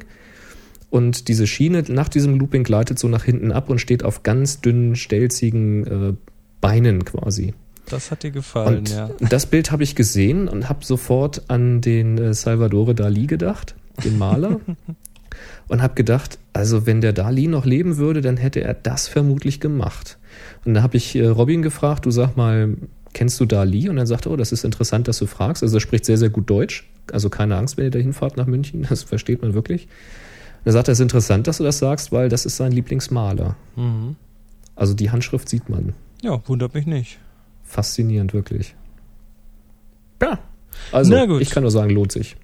Und 0.90 1.28
diese 1.28 1.46
Schiene 1.46 1.84
nach 1.90 2.08
diesem 2.08 2.40
Looping 2.40 2.64
gleitet 2.64 3.00
so 3.00 3.10
nach 3.10 3.26
hinten 3.26 3.52
ab 3.52 3.70
und 3.70 3.80
steht 3.80 4.06
auf 4.06 4.24
ganz 4.24 4.62
dünnen, 4.62 4.96
stelzigen 4.96 5.86
äh, 5.86 6.14
Beinen 6.62 7.04
quasi. 7.04 7.54
Das 7.90 8.12
hat 8.12 8.24
dir 8.24 8.32
gefallen, 8.32 8.78
Und 8.78 8.90
ja. 8.92 9.10
das 9.20 9.46
Bild 9.46 9.72
habe 9.72 9.84
ich 9.84 9.94
gesehen 9.94 10.48
und 10.48 10.70
habe 10.70 10.86
sofort 10.86 11.50
an 11.50 11.82
den 11.82 12.18
äh, 12.18 12.34
Salvadore 12.34 12.96
Dali 12.96 13.28
gedacht, 13.28 13.76
den 14.04 14.18
Maler. 14.18 14.60
und 15.68 15.82
habe 15.82 15.96
gedacht, 15.96 16.40
also 16.54 16.86
wenn 16.86 17.02
der 17.02 17.14
Dali 17.14 17.48
noch 17.48 17.66
leben 17.66 17.98
würde, 17.98 18.22
dann 18.22 18.38
hätte 18.38 18.62
er 18.62 18.74
das 18.74 19.08
vermutlich 19.08 19.60
gemacht. 19.60 20.18
Und 20.66 20.76
da 20.76 20.84
habe 20.84 20.98
ich 20.98 21.16
äh, 21.16 21.26
Robin 21.28 21.62
gefragt, 21.62 22.06
du 22.06 22.12
sag 22.12 22.36
mal, 22.36 22.76
kennst 23.14 23.40
du 23.40 23.46
Dali? 23.46 23.90
Und 23.90 23.96
dann 23.96 24.08
sagte 24.08 24.30
er, 24.30 24.34
oh, 24.34 24.36
das 24.36 24.52
ist 24.52 24.64
interessant, 24.64 25.08
dass 25.08 25.20
du 25.20 25.26
fragst. 25.26 25.64
Also 25.64 25.78
er 25.78 25.82
spricht 25.82 26.06
sehr, 26.06 26.18
sehr 26.18 26.30
gut 26.30 26.50
Deutsch. 26.50 26.90
Also 27.12 27.30
keine 27.30 27.58
Angst, 27.58 27.78
wenn 27.78 27.86
ihr 27.86 27.92
da 27.92 28.00
hinfahrt 28.00 28.38
nach 28.38 28.48
München. 28.48 28.86
Das 28.90 29.04
versteht 29.04 29.42
man 29.42 29.54
wirklich. 29.54 29.84
Und 29.84 30.68
er 30.68 30.74
sagte, 30.74 30.92
es 30.92 31.00
ist 31.00 31.04
interessant, 31.04 31.48
dass 31.48 31.58
du 31.58 31.64
das 31.64 31.80
sagst, 31.80 32.12
weil 32.12 32.30
das 32.30 32.46
ist 32.46 32.58
sein 32.58 32.72
Lieblingsmaler. 32.72 33.56
Mhm. 33.76 34.16
Also 34.76 34.94
die 34.94 35.12
Handschrift 35.12 35.50
sieht 35.50 35.70
man. 35.70 35.94
Ja, 36.22 36.42
wundert 36.48 36.74
mich 36.74 36.86
nicht. 36.86 37.20
Faszinierend, 37.64 38.34
wirklich. 38.34 38.76
Ja. 40.22 40.40
Also, 40.92 41.40
ich 41.40 41.50
kann 41.50 41.64
nur 41.64 41.72
sagen, 41.72 41.90
lohnt 41.92 42.12
sich. 42.12 42.36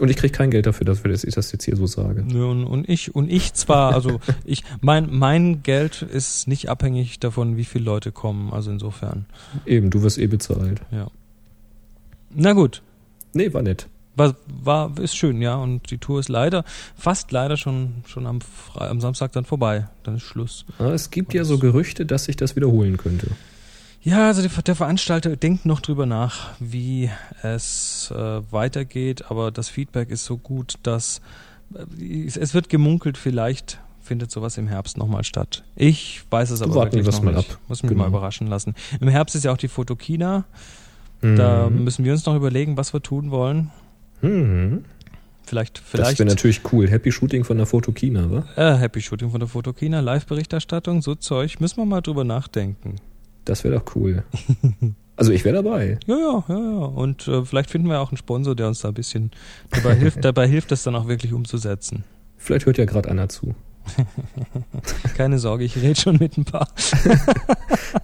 Und 0.00 0.10
ich 0.10 0.16
kriege 0.16 0.32
kein 0.32 0.50
Geld 0.50 0.66
dafür, 0.66 0.84
dass 0.86 1.24
ich 1.24 1.34
das 1.34 1.50
jetzt 1.50 1.64
hier 1.64 1.76
so 1.76 1.86
sage. 1.86 2.22
Und, 2.22 2.64
und 2.64 2.88
ich 2.88 3.14
und 3.14 3.30
ich 3.30 3.52
zwar, 3.54 3.94
also 3.94 4.20
ich 4.44 4.62
mein 4.80 5.08
mein 5.10 5.62
Geld 5.62 6.02
ist 6.02 6.46
nicht 6.46 6.68
abhängig 6.68 7.18
davon, 7.18 7.56
wie 7.56 7.64
viele 7.64 7.84
Leute 7.84 8.12
kommen. 8.12 8.52
Also 8.52 8.70
insofern, 8.70 9.26
Eben, 9.66 9.90
du 9.90 10.02
wirst 10.02 10.18
eh 10.18 10.26
bezahlt. 10.26 10.80
ja. 10.90 11.08
Na 12.30 12.52
gut, 12.52 12.82
Nee, 13.32 13.52
war 13.54 13.62
nett. 13.62 13.88
war, 14.16 14.36
war 14.46 14.98
ist 14.98 15.16
schön, 15.16 15.40
ja. 15.42 15.56
Und 15.56 15.90
die 15.90 15.98
Tour 15.98 16.20
ist 16.20 16.28
leider 16.28 16.64
fast 16.96 17.32
leider 17.32 17.56
schon 17.56 18.02
schon 18.06 18.26
am 18.26 18.40
Fre 18.40 18.88
am 18.88 19.00
Samstag 19.00 19.32
dann 19.32 19.44
vorbei. 19.44 19.88
Dann 20.02 20.16
ist 20.16 20.22
Schluss. 20.22 20.64
Aber 20.78 20.92
es 20.92 21.10
gibt 21.10 21.34
ja 21.34 21.44
so 21.44 21.58
Gerüchte, 21.58 22.06
dass 22.06 22.24
sich 22.24 22.36
das 22.36 22.54
wiederholen 22.54 22.96
könnte. 22.98 23.28
Ja, 24.02 24.28
also 24.28 24.42
der, 24.42 24.62
der 24.62 24.74
Veranstalter 24.76 25.36
denkt 25.36 25.66
noch 25.66 25.80
drüber 25.80 26.06
nach, 26.06 26.50
wie 26.60 27.10
es 27.42 28.12
äh, 28.14 28.40
weitergeht, 28.52 29.30
aber 29.30 29.50
das 29.50 29.68
Feedback 29.68 30.10
ist 30.10 30.24
so 30.24 30.36
gut, 30.38 30.74
dass 30.82 31.20
äh, 31.74 32.26
es, 32.26 32.54
wird 32.54 32.68
gemunkelt, 32.68 33.18
vielleicht 33.18 33.80
findet 34.00 34.30
sowas 34.30 34.56
im 34.56 34.68
Herbst 34.68 34.96
nochmal 34.96 35.24
statt. 35.24 35.64
Ich 35.76 36.22
weiß 36.30 36.50
es 36.50 36.62
aber 36.62 36.76
Warten 36.76 36.96
wirklich 36.96 37.14
noch 37.16 37.22
mal 37.22 37.34
nicht. 37.34 37.50
ab. 37.50 37.58
Muss 37.68 37.82
mich 37.82 37.90
Genau. 37.90 38.04
mal 38.04 38.08
überraschen 38.08 38.46
lassen. 38.46 38.74
Im 39.00 39.08
Herbst 39.08 39.34
ist 39.34 39.44
ja 39.44 39.52
auch 39.52 39.58
die 39.58 39.68
Fotokina. 39.68 40.44
Da 41.20 41.68
Mhm. 41.68 41.84
müssen 41.84 42.04
wir 42.04 42.12
uns 42.12 42.24
noch 42.24 42.36
überlegen, 42.36 42.76
was 42.76 42.92
wir 42.94 43.02
tun 43.02 43.30
wollen. 43.32 43.70
Mhm. 44.22 44.84
Vielleicht, 45.44 45.78
Das 45.78 45.84
vielleicht 45.88 46.18
wäre 46.20 46.28
natürlich 46.28 46.60
cool. 46.72 46.88
Happy 46.88 47.10
Shooting 47.10 47.42
von 47.44 47.56
der 47.56 47.66
Fotokina, 47.66 48.30
wa? 48.30 48.44
äh, 48.56 48.76
Happy 48.78 49.00
Shooting 49.02 49.30
von 49.30 49.40
der 49.40 49.48
Fotokina, 49.48 50.00
Live-Berichterstattung, 50.00 51.02
so 51.02 51.14
Zeug. 51.16 51.58
Müssen 51.60 51.78
wir 51.78 51.86
mal 51.86 52.00
drüber 52.00 52.22
nachdenken. 52.24 52.96
Das 53.48 53.64
wäre 53.64 53.76
doch 53.76 53.96
cool. 53.96 54.22
Also 55.16 55.32
ich 55.32 55.44
wäre 55.44 55.56
dabei. 55.56 55.98
Ja, 56.06 56.16
ja, 56.16 56.44
ja, 56.48 56.54
ja. 56.54 56.84
Und 56.84 57.26
äh, 57.26 57.44
vielleicht 57.44 57.70
finden 57.70 57.88
wir 57.88 57.98
auch 57.98 58.12
einen 58.12 58.18
Sponsor, 58.18 58.54
der 58.54 58.68
uns 58.68 58.82
da 58.82 58.88
ein 58.88 58.94
bisschen 58.94 59.32
dabei 59.68 59.96
hilft, 59.96 60.24
dabei 60.24 60.46
hilft, 60.46 60.70
das 60.70 60.84
dann 60.84 60.94
auch 60.94 61.08
wirklich 61.08 61.32
umzusetzen. 61.32 62.04
Vielleicht 62.36 62.66
hört 62.66 62.78
ja 62.78 62.84
gerade 62.84 63.10
einer 63.10 63.28
zu. 63.28 63.56
Keine 65.16 65.40
Sorge, 65.40 65.64
ich 65.64 65.74
rede 65.74 66.00
schon 66.00 66.18
mit 66.18 66.38
ein 66.38 66.44
paar. 66.44 66.68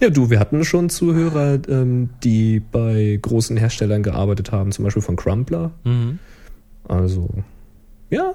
Ja, 0.01 0.09
du, 0.09 0.29
wir 0.29 0.41
hatten 0.41 0.65
schon 0.65 0.89
Zuhörer, 0.89 1.57
ähm, 1.69 2.09
die 2.21 2.59
bei 2.59 3.17
großen 3.21 3.55
Herstellern 3.55 4.03
gearbeitet 4.03 4.51
haben, 4.51 4.73
zum 4.73 4.83
Beispiel 4.83 5.01
von 5.01 5.15
Crumpler. 5.15 5.71
Mhm. 5.85 6.19
Also, 6.85 7.29
ja. 8.09 8.33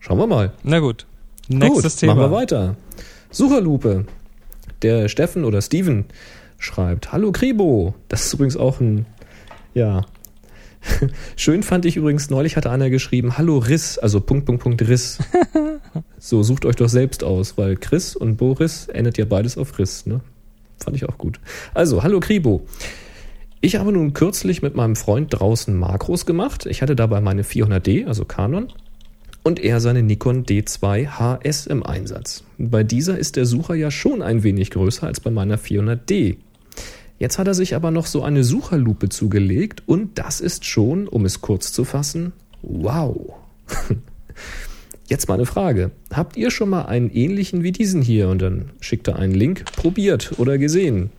Schauen 0.00 0.18
wir 0.18 0.26
mal. 0.26 0.52
Na 0.64 0.80
gut. 0.80 1.06
Nächstes 1.46 1.92
Gut, 1.92 2.00
Thema. 2.00 2.16
machen 2.16 2.32
wir 2.32 2.36
weiter. 2.36 2.76
Sucherlupe. 3.30 4.04
Der 4.82 5.08
Steffen 5.08 5.44
oder 5.44 5.62
Steven 5.62 6.04
schreibt, 6.58 7.12
Hallo 7.12 7.32
Kribo. 7.32 7.94
Das 8.08 8.26
ist 8.26 8.34
übrigens 8.34 8.56
auch 8.56 8.80
ein, 8.80 9.06
ja. 9.74 10.02
Schön 11.36 11.62
fand 11.62 11.84
ich 11.84 11.96
übrigens, 11.96 12.30
neulich 12.30 12.56
hatte 12.56 12.70
einer 12.70 12.90
geschrieben, 12.90 13.38
Hallo 13.38 13.58
Riss, 13.58 13.98
also 13.98 14.20
Punkt, 14.20 14.46
Punkt, 14.46 14.62
Punkt, 14.62 14.82
Riss. 14.88 15.18
so, 16.18 16.42
sucht 16.42 16.64
euch 16.64 16.76
doch 16.76 16.88
selbst 16.88 17.24
aus, 17.24 17.58
weil 17.58 17.76
Chris 17.76 18.14
und 18.14 18.36
Boris 18.36 18.88
endet 18.88 19.18
ja 19.18 19.24
beides 19.24 19.58
auf 19.58 19.78
Riss, 19.78 20.06
ne? 20.06 20.20
Fand 20.78 20.96
ich 20.96 21.08
auch 21.08 21.18
gut. 21.18 21.40
Also, 21.74 22.02
Hallo 22.02 22.20
Kribo. 22.20 22.66
Ich 23.62 23.76
habe 23.76 23.90
nun 23.90 24.12
kürzlich 24.12 24.62
mit 24.62 24.76
meinem 24.76 24.94
Freund 24.94 25.28
draußen 25.30 25.76
Makros 25.76 26.26
gemacht. 26.26 26.66
Ich 26.66 26.82
hatte 26.82 26.94
dabei 26.94 27.20
meine 27.20 27.42
400D, 27.42 28.06
also 28.06 28.24
Canon, 28.24 28.68
und 29.46 29.60
er 29.60 29.78
seine 29.78 30.02
Nikon 30.02 30.44
D2 30.44 31.06
HS 31.06 31.68
im 31.68 31.86
Einsatz. 31.86 32.42
Bei 32.58 32.82
dieser 32.82 33.16
ist 33.16 33.36
der 33.36 33.46
Sucher 33.46 33.76
ja 33.76 33.92
schon 33.92 34.20
ein 34.20 34.42
wenig 34.42 34.72
größer 34.72 35.06
als 35.06 35.20
bei 35.20 35.30
meiner 35.30 35.56
400D. 35.56 36.38
Jetzt 37.20 37.38
hat 37.38 37.46
er 37.46 37.54
sich 37.54 37.76
aber 37.76 37.92
noch 37.92 38.06
so 38.06 38.24
eine 38.24 38.42
Sucherlupe 38.42 39.08
zugelegt 39.08 39.84
und 39.86 40.18
das 40.18 40.40
ist 40.40 40.64
schon, 40.64 41.06
um 41.06 41.24
es 41.24 41.42
kurz 41.42 41.72
zu 41.72 41.84
fassen, 41.84 42.32
wow. 42.62 43.34
Jetzt 45.08 45.28
mal 45.28 45.34
eine 45.34 45.46
Frage. 45.46 45.92
Habt 46.12 46.36
ihr 46.36 46.50
schon 46.50 46.70
mal 46.70 46.86
einen 46.86 47.10
ähnlichen 47.10 47.62
wie 47.62 47.70
diesen 47.70 48.02
hier 48.02 48.28
und 48.28 48.42
dann 48.42 48.70
schickt 48.80 49.06
er 49.06 49.14
einen 49.14 49.32
Link 49.32 49.64
probiert 49.76 50.32
oder 50.38 50.58
gesehen? 50.58 51.10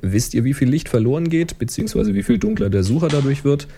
Wisst 0.00 0.32
ihr, 0.32 0.44
wie 0.44 0.54
viel 0.54 0.70
Licht 0.70 0.88
verloren 0.88 1.28
geht, 1.28 1.58
beziehungsweise 1.58 2.14
wie 2.14 2.22
viel 2.22 2.38
dunkler 2.38 2.70
der 2.70 2.84
Sucher 2.84 3.08
dadurch 3.08 3.44
wird, 3.44 3.68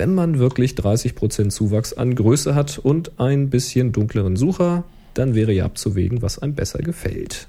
wenn 0.00 0.14
man 0.14 0.38
wirklich 0.38 0.72
30% 0.72 1.50
Zuwachs 1.50 1.92
an 1.92 2.14
Größe 2.14 2.54
hat 2.54 2.78
und 2.78 3.20
ein 3.20 3.50
bisschen 3.50 3.92
dunkleren 3.92 4.34
Sucher, 4.34 4.84
dann 5.12 5.34
wäre 5.34 5.52
ja 5.52 5.66
abzuwägen, 5.66 6.22
was 6.22 6.38
einem 6.38 6.54
besser 6.54 6.78
gefällt. 6.78 7.48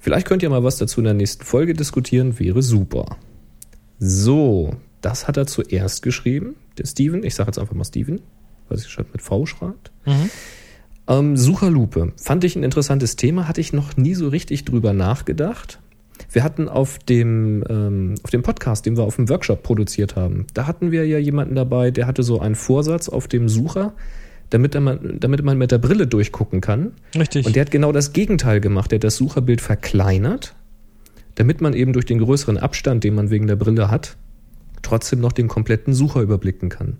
Vielleicht 0.00 0.26
könnt 0.26 0.42
ihr 0.42 0.50
mal 0.50 0.64
was 0.64 0.78
dazu 0.78 0.98
in 0.98 1.04
der 1.04 1.14
nächsten 1.14 1.44
Folge 1.44 1.74
diskutieren, 1.74 2.40
wäre 2.40 2.60
super. 2.60 3.18
So, 4.00 4.74
das 5.00 5.28
hat 5.28 5.36
er 5.36 5.46
zuerst 5.46 6.02
geschrieben, 6.02 6.56
der 6.76 6.86
Steven. 6.86 7.22
Ich 7.22 7.36
sage 7.36 7.50
jetzt 7.50 7.58
einfach 7.60 7.76
mal 7.76 7.84
Steven, 7.84 8.20
weil 8.68 8.78
sich 8.78 8.88
statt 8.88 9.06
mit 9.12 9.22
V 9.22 9.46
schreibt. 9.46 9.92
Mhm. 10.06 10.30
Ähm, 11.06 11.36
Sucherlupe. 11.36 12.14
Fand 12.16 12.42
ich 12.42 12.56
ein 12.56 12.64
interessantes 12.64 13.14
Thema, 13.14 13.46
hatte 13.46 13.60
ich 13.60 13.72
noch 13.72 13.96
nie 13.96 14.14
so 14.14 14.26
richtig 14.26 14.64
drüber 14.64 14.92
nachgedacht. 14.92 15.78
Wir 16.34 16.42
hatten 16.42 16.68
auf 16.68 16.98
dem, 16.98 17.62
ähm, 17.68 18.16
auf 18.24 18.30
dem 18.30 18.42
Podcast, 18.42 18.86
den 18.86 18.96
wir 18.96 19.04
auf 19.04 19.16
dem 19.16 19.28
Workshop 19.28 19.62
produziert 19.62 20.16
haben, 20.16 20.46
da 20.52 20.66
hatten 20.66 20.90
wir 20.90 21.06
ja 21.06 21.18
jemanden 21.18 21.54
dabei, 21.54 21.92
der 21.92 22.08
hatte 22.08 22.24
so 22.24 22.40
einen 22.40 22.56
Vorsatz 22.56 23.08
auf 23.08 23.28
dem 23.28 23.48
Sucher, 23.48 23.94
damit, 24.50 24.78
man, 24.80 25.16
damit 25.20 25.42
man 25.44 25.56
mit 25.56 25.70
der 25.70 25.78
Brille 25.78 26.08
durchgucken 26.08 26.60
kann. 26.60 26.92
Richtig. 27.16 27.46
Und 27.46 27.54
der 27.54 27.62
hat 27.62 27.70
genau 27.70 27.92
das 27.92 28.12
Gegenteil 28.12 28.60
gemacht. 28.60 28.90
Der 28.90 28.96
hat 28.96 29.04
das 29.04 29.16
Sucherbild 29.16 29.60
verkleinert, 29.60 30.54
damit 31.36 31.60
man 31.60 31.72
eben 31.72 31.92
durch 31.92 32.04
den 32.04 32.18
größeren 32.18 32.58
Abstand, 32.58 33.04
den 33.04 33.14
man 33.14 33.30
wegen 33.30 33.46
der 33.46 33.56
Brille 33.56 33.90
hat, 33.90 34.16
trotzdem 34.82 35.20
noch 35.20 35.32
den 35.32 35.48
kompletten 35.48 35.94
Sucher 35.94 36.20
überblicken 36.20 36.68
kann. 36.68 36.98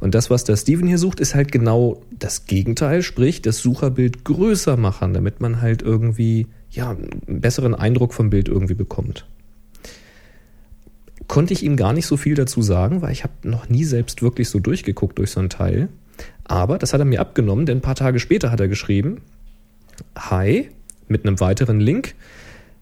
Und 0.00 0.14
das, 0.16 0.28
was 0.28 0.42
der 0.42 0.56
Steven 0.56 0.88
hier 0.88 0.98
sucht, 0.98 1.20
ist 1.20 1.36
halt 1.36 1.52
genau 1.52 2.02
das 2.18 2.46
Gegenteil, 2.46 3.02
sprich 3.02 3.42
das 3.42 3.58
Sucherbild 3.58 4.24
größer 4.24 4.76
machen, 4.76 5.14
damit 5.14 5.40
man 5.40 5.60
halt 5.60 5.82
irgendwie 5.82 6.48
ja, 6.72 6.90
einen 6.90 7.40
besseren 7.40 7.74
Eindruck 7.74 8.14
vom 8.14 8.30
Bild 8.30 8.48
irgendwie 8.48 8.74
bekommt. 8.74 9.26
Konnte 11.28 11.52
ich 11.52 11.62
ihm 11.62 11.76
gar 11.76 11.92
nicht 11.92 12.06
so 12.06 12.16
viel 12.16 12.34
dazu 12.34 12.62
sagen, 12.62 13.00
weil 13.02 13.12
ich 13.12 13.22
habe 13.22 13.34
noch 13.42 13.68
nie 13.68 13.84
selbst 13.84 14.22
wirklich 14.22 14.48
so 14.48 14.58
durchgeguckt 14.58 15.18
durch 15.18 15.30
so 15.30 15.40
ein 15.40 15.48
Teil. 15.48 15.88
Aber 16.44 16.78
das 16.78 16.92
hat 16.92 17.00
er 17.00 17.04
mir 17.04 17.20
abgenommen, 17.20 17.66
denn 17.66 17.78
ein 17.78 17.82
paar 17.82 17.94
Tage 17.94 18.18
später 18.18 18.50
hat 18.50 18.60
er 18.60 18.68
geschrieben, 18.68 19.20
Hi, 20.16 20.68
mit 21.08 21.26
einem 21.26 21.40
weiteren 21.40 21.80
Link. 21.80 22.14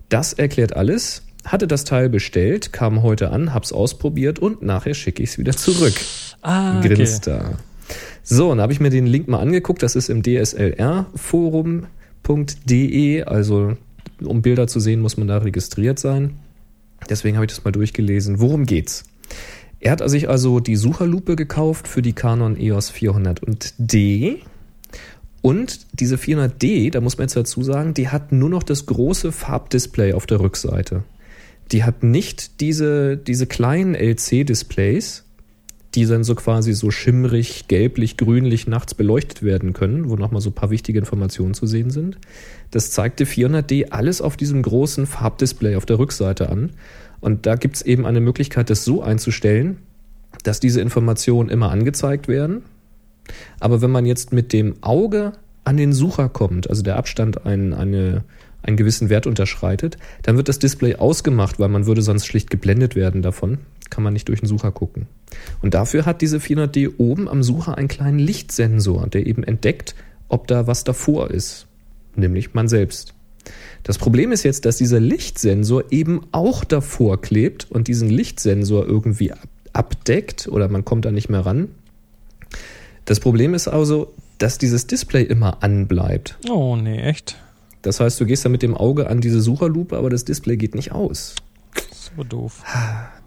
Das 0.09 0.33
erklärt 0.33 0.75
alles. 0.75 1.23
Hatte 1.45 1.67
das 1.67 1.85
Teil 1.85 2.09
bestellt, 2.09 2.73
kam 2.73 3.03
heute 3.03 3.31
an, 3.31 3.55
hab's 3.55 3.73
ausprobiert 3.73 4.39
und 4.39 4.63
nachher 4.63 4.95
schicke 4.95 5.23
ich 5.23 5.31
es 5.31 5.39
wieder 5.39 5.53
zurück. 5.57 5.95
ah, 6.43 6.79
okay. 6.79 6.95
Grinst 6.95 7.27
da. 7.27 7.59
So, 8.23 8.51
und 8.51 8.61
habe 8.61 8.73
ich 8.73 8.81
mir 8.81 8.91
den 8.91 9.07
Link 9.07 9.27
mal 9.27 9.39
angeguckt. 9.39 9.83
Das 9.83 9.97
ist 9.97 10.11
im 10.11 10.23
DSLR-Forum.de. 12.23 13.23
Also, 13.23 13.77
um 14.23 14.43
Bilder 14.43 14.67
zu 14.67 14.81
sehen, 14.81 15.01
muss 15.01 15.17
man 15.17 15.29
da 15.29 15.39
registriert 15.39 15.99
sein. 15.99 16.37
Deswegen 17.09 17.37
habe 17.37 17.47
ich 17.47 17.53
das 17.53 17.65
mal 17.65 17.71
durchgelesen. 17.71 18.41
Worum 18.41 18.67
geht's? 18.67 19.05
Er 19.81 19.93
hat 19.93 20.09
sich 20.11 20.29
also 20.29 20.61
die 20.61 20.77
Sucherlupe 20.77 21.37
gekauft 21.37 21.89
für 21.89 22.03
die 22.03 22.13
Canon 22.13 22.61
EOS 22.61 22.93
400D. 22.93 24.37
Und 25.43 25.87
diese 25.99 26.17
400D, 26.17 26.91
da 26.91 27.01
muss 27.01 27.17
man 27.17 27.25
jetzt 27.25 27.37
dazu 27.37 27.63
sagen, 27.63 27.95
die 27.95 28.09
hat 28.09 28.31
nur 28.31 28.51
noch 28.51 28.63
das 28.63 28.85
große 28.85 29.33
Farbdisplay 29.33 30.13
auf 30.13 30.27
der 30.27 30.41
Rückseite. 30.41 31.03
Die 31.73 31.85
hat 31.85 32.03
nicht 32.03 32.61
diese, 32.61 33.17
diese 33.17 33.47
kleinen 33.47 33.95
LC-Displays, 33.95 35.25
die 35.95 36.07
dann 36.07 36.23
so 36.23 36.35
quasi 36.35 36.73
so 36.73 36.91
schimmrig, 36.91 37.67
gelblich, 37.67 38.17
grünlich 38.17 38.67
nachts 38.69 38.95
beleuchtet 38.95 39.43
werden 39.43 39.73
können, 39.73 40.09
wo 40.09 40.17
nochmal 40.17 40.41
so 40.41 40.51
ein 40.51 40.55
paar 40.55 40.71
wichtige 40.71 40.99
Informationen 40.99 41.55
zu 41.55 41.67
sehen 41.67 41.91
sind. 41.91 42.19
Das 42.71 42.93
zeigte 42.93 43.25
400D 43.25 43.91
alles 43.91 44.21
auf 44.21 44.37
diesem 44.37 44.63
großen 44.63 45.07
Farbdisplay 45.07 45.75
auf 45.75 45.87
der 45.87 45.99
Rückseite 45.99 46.49
an. 46.49 46.71
Und 47.21 47.47
da 47.47 47.57
gibt's 47.57 47.83
eben 47.83 48.07
eine 48.07 48.21
Möglichkeit, 48.21 48.71
das 48.71 48.85
so 48.85 49.03
einzustellen, 49.03 49.79
dass 50.45 50.61
diese 50.61 50.81
Informationen 50.81 51.49
immer 51.49 51.71
angezeigt 51.71 52.29
werden. 52.29 52.63
Aber 53.59 53.83
wenn 53.83 53.91
man 53.91 54.07
jetzt 54.07 54.33
mit 54.33 54.53
dem 54.53 54.77
Auge 54.83 55.33
an 55.65 55.77
den 55.77 55.93
Sucher 55.93 56.29
kommt, 56.29 56.71
also 56.71 56.83
der 56.83 56.97
Abstand 56.97 57.45
ein, 57.47 57.75
eine, 57.75 58.25
einen 58.63 58.77
gewissen 58.77 59.09
Wert 59.09 59.27
unterschreitet, 59.27 59.97
dann 60.23 60.37
wird 60.37 60.49
das 60.49 60.59
Display 60.59 60.97
ausgemacht, 60.97 61.59
weil 61.59 61.69
man 61.69 61.87
würde 61.87 62.03
sonst 62.03 62.27
schlicht 62.27 62.51
geblendet 62.51 62.95
werden 62.95 63.23
davon. 63.23 63.59
Kann 63.89 64.05
man 64.05 64.13
nicht 64.13 64.29
durch 64.29 64.41
den 64.41 64.47
Sucher 64.47 64.71
gucken. 64.71 65.07
Und 65.63 65.75
dafür 65.75 66.07
hat 66.07 66.21
diese 66.21 66.39
400D 66.39 66.95
oben 66.99 67.29
am 67.29 67.43
Sucher 67.43 67.77
einen 67.77 67.89
kleinen 67.89 68.19
Lichtsensor, 68.19 69.09
der 69.09 69.27
eben 69.27 69.43
entdeckt, 69.43 69.95
ob 70.29 70.47
da 70.47 70.67
was 70.67 70.85
davor 70.85 71.31
ist. 71.31 71.67
Nämlich 72.15 72.55
man 72.55 72.69
selbst. 72.69 73.15
Das 73.83 73.99
Problem 73.99 74.33
ist 74.33 74.43
jetzt, 74.43 74.65
dass 74.65 74.77
dieser 74.77 75.01
Lichtsensor 75.01 75.85
eben 75.91 76.27
auch 76.33 76.65
davor 76.65 77.21
klebt 77.21 77.71
und 77.71 77.89
diesen 77.89 78.11
Lichtsensor 78.11 78.87
irgendwie 78.87 79.33
abdeckt 79.73 80.49
oder 80.49 80.69
man 80.69 80.85
kommt 80.85 81.05
da 81.05 81.11
nicht 81.11 81.29
mehr 81.29 81.47
ran. 81.47 81.69
Das 83.05 83.21
Problem 83.21 83.55
ist 83.55 83.69
also, 83.69 84.13
dass 84.39 84.59
dieses 84.59 84.87
Display 84.87 85.23
immer 85.23 85.63
anbleibt. 85.63 86.39
Oh, 86.49 86.77
nee, 86.77 87.01
echt. 87.01 87.37
Das 87.83 88.01
heißt, 88.01 88.21
du 88.21 88.27
gehst 88.27 88.45
da 88.45 88.49
mit 88.49 88.63
dem 88.63 88.77
Auge 88.77 89.09
an 89.09 89.21
diese 89.21 89.41
Sucherlupe, 89.41 89.97
aber 89.97 90.11
das 90.11 90.25
Display 90.25 90.57
geht 90.57 90.75
nicht 90.75 90.93
aus. 90.93 91.35
So 92.17 92.25
doof. 92.25 92.63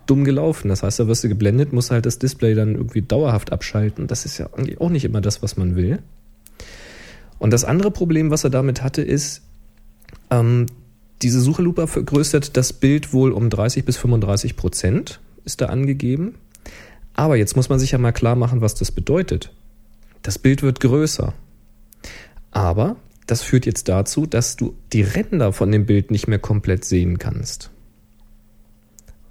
Dumm 0.05 0.25
gelaufen. 0.25 0.67
Das 0.69 0.83
heißt, 0.83 0.99
da 0.99 1.07
wirst 1.07 1.23
du 1.23 1.29
geblendet, 1.29 1.73
musst 1.73 1.91
halt 1.91 2.05
das 2.05 2.19
Display 2.19 2.53
dann 2.53 2.75
irgendwie 2.75 3.01
dauerhaft 3.01 3.51
abschalten. 3.51 4.07
Das 4.07 4.25
ist 4.25 4.37
ja 4.37 4.49
eigentlich 4.53 4.79
auch 4.81 4.89
nicht 4.89 5.05
immer 5.05 5.21
das, 5.21 5.41
was 5.41 5.57
man 5.57 5.75
will. 5.75 5.99
Und 7.39 7.51
das 7.51 7.63
andere 7.63 7.91
Problem, 7.91 8.29
was 8.29 8.43
er 8.43 8.49
damit 8.49 8.83
hatte, 8.83 9.01
ist, 9.01 9.41
ähm, 10.29 10.67
diese 11.21 11.39
Sucherlupe 11.39 11.87
vergrößert 11.87 12.57
das 12.57 12.73
Bild 12.73 13.13
wohl 13.13 13.31
um 13.31 13.49
30 13.49 13.85
bis 13.85 13.97
35 13.97 14.55
Prozent, 14.55 15.19
ist 15.45 15.61
da 15.61 15.67
angegeben. 15.67 16.35
Aber 17.13 17.37
jetzt 17.37 17.55
muss 17.55 17.69
man 17.69 17.79
sich 17.79 17.91
ja 17.91 17.97
mal 17.97 18.11
klar 18.11 18.35
machen, 18.35 18.61
was 18.61 18.75
das 18.75 18.91
bedeutet. 18.91 19.53
Das 20.21 20.39
Bild 20.39 20.63
wird 20.63 20.79
größer. 20.79 21.33
Aber 22.51 22.97
das 23.27 23.41
führt 23.41 23.65
jetzt 23.65 23.89
dazu, 23.89 24.25
dass 24.25 24.55
du 24.55 24.75
die 24.91 25.01
Ränder 25.01 25.53
von 25.53 25.71
dem 25.71 25.85
Bild 25.85 26.11
nicht 26.11 26.27
mehr 26.27 26.39
komplett 26.39 26.85
sehen 26.85 27.19
kannst. 27.19 27.71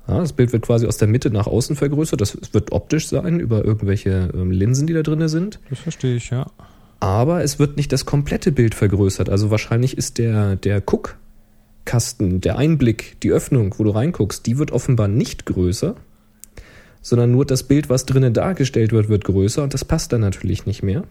Ja, 0.08 0.18
das 0.18 0.32
Bild 0.32 0.52
wird 0.52 0.62
quasi 0.62 0.86
aus 0.86 0.96
der 0.96 1.08
Mitte 1.08 1.30
nach 1.30 1.46
außen 1.46 1.76
vergrößert. 1.76 2.20
Das 2.20 2.36
wird 2.52 2.72
optisch 2.72 3.06
sein 3.08 3.38
über 3.38 3.64
irgendwelche 3.64 4.30
ähm, 4.34 4.50
Linsen, 4.50 4.86
die 4.86 4.94
da 4.94 5.02
drin 5.02 5.28
sind. 5.28 5.60
Das 5.70 5.78
verstehe 5.78 6.16
ich, 6.16 6.30
ja. 6.30 6.50
Aber 7.00 7.42
es 7.42 7.58
wird 7.58 7.76
nicht 7.76 7.92
das 7.92 8.04
komplette 8.04 8.52
Bild 8.52 8.74
vergrößert. 8.74 9.28
Also 9.28 9.50
wahrscheinlich 9.50 9.96
ist 9.96 10.18
der, 10.18 10.56
der 10.56 10.80
Guckkasten, 10.80 12.40
der 12.40 12.58
Einblick, 12.58 13.20
die 13.20 13.30
Öffnung, 13.30 13.74
wo 13.78 13.84
du 13.84 13.90
reinguckst, 13.90 14.46
die 14.46 14.58
wird 14.58 14.70
offenbar 14.70 15.08
nicht 15.08 15.46
größer, 15.46 15.96
sondern 17.00 17.32
nur 17.32 17.44
das 17.44 17.64
Bild, 17.64 17.88
was 17.88 18.06
drinnen 18.06 18.34
dargestellt 18.34 18.92
wird, 18.92 19.08
wird 19.08 19.24
größer 19.24 19.62
und 19.62 19.74
das 19.74 19.84
passt 19.84 20.12
dann 20.12 20.20
natürlich 20.20 20.66
nicht 20.66 20.82
mehr. 20.82 21.04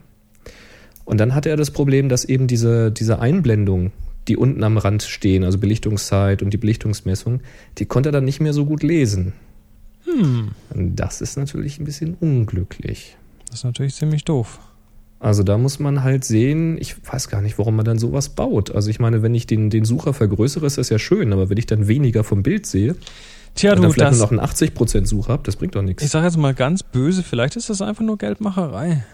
Und 1.04 1.18
dann 1.18 1.34
hatte 1.34 1.48
er 1.48 1.56
das 1.56 1.70
Problem, 1.70 2.08
dass 2.08 2.24
eben 2.24 2.46
diese, 2.46 2.90
diese 2.90 3.18
Einblendung, 3.18 3.92
die 4.28 4.36
unten 4.36 4.62
am 4.62 4.78
Rand 4.78 5.02
stehen, 5.02 5.44
also 5.44 5.58
Belichtungszeit 5.58 6.42
und 6.42 6.50
die 6.50 6.58
Belichtungsmessung, 6.58 7.40
die 7.78 7.86
konnte 7.86 8.10
er 8.10 8.12
dann 8.12 8.24
nicht 8.24 8.40
mehr 8.40 8.52
so 8.52 8.64
gut 8.64 8.82
lesen. 8.82 9.32
Hm. 10.04 10.52
Und 10.70 10.96
das 10.96 11.20
ist 11.20 11.36
natürlich 11.36 11.78
ein 11.78 11.84
bisschen 11.84 12.14
unglücklich. 12.20 13.16
Das 13.46 13.60
ist 13.60 13.64
natürlich 13.64 13.94
ziemlich 13.94 14.24
doof. 14.24 14.60
Also 15.22 15.44
da 15.44 15.56
muss 15.56 15.78
man 15.78 16.02
halt 16.02 16.24
sehen, 16.24 16.76
ich 16.80 16.96
weiß 17.06 17.28
gar 17.28 17.42
nicht, 17.42 17.56
warum 17.56 17.76
man 17.76 17.84
dann 17.84 17.98
sowas 17.98 18.30
baut. 18.30 18.74
Also 18.74 18.90
ich 18.90 18.98
meine, 18.98 19.22
wenn 19.22 19.34
ich 19.36 19.46
den, 19.46 19.70
den 19.70 19.84
Sucher 19.84 20.14
vergrößere, 20.14 20.66
ist 20.66 20.78
das 20.78 20.88
ja 20.88 20.98
schön, 20.98 21.32
aber 21.32 21.48
wenn 21.48 21.58
ich 21.58 21.66
dann 21.66 21.86
weniger 21.86 22.24
vom 22.24 22.42
Bild 22.42 22.66
sehe, 22.66 22.96
Tja, 23.54 23.70
und 23.70 23.76
du, 23.76 23.82
dann 23.82 23.92
vielleicht 23.92 24.12
das, 24.12 24.18
nur 24.18 24.32
noch 24.32 24.44
einen 24.44 24.50
80% 24.50 25.06
Sucher 25.06 25.34
habe, 25.34 25.42
das 25.44 25.56
bringt 25.56 25.76
doch 25.76 25.82
nichts. 25.82 26.02
ich 26.02 26.10
sage 26.10 26.26
jetzt 26.26 26.38
mal 26.38 26.54
ganz 26.54 26.82
böse, 26.82 27.22
vielleicht 27.22 27.54
ist 27.54 27.70
das 27.70 27.82
einfach 27.82 28.02
nur 28.02 28.18
Geldmacherei. 28.18 29.04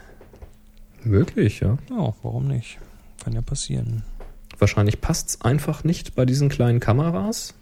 Möglich, 1.08 1.60
ja. 1.60 1.78
Ja, 1.90 2.14
warum 2.22 2.48
nicht? 2.48 2.78
Kann 3.24 3.32
ja 3.32 3.40
passieren. 3.40 4.02
Wahrscheinlich 4.58 5.00
passt's 5.00 5.40
einfach 5.40 5.82
nicht 5.84 6.14
bei 6.14 6.26
diesen 6.26 6.48
kleinen 6.48 6.80
Kameras, 6.80 7.54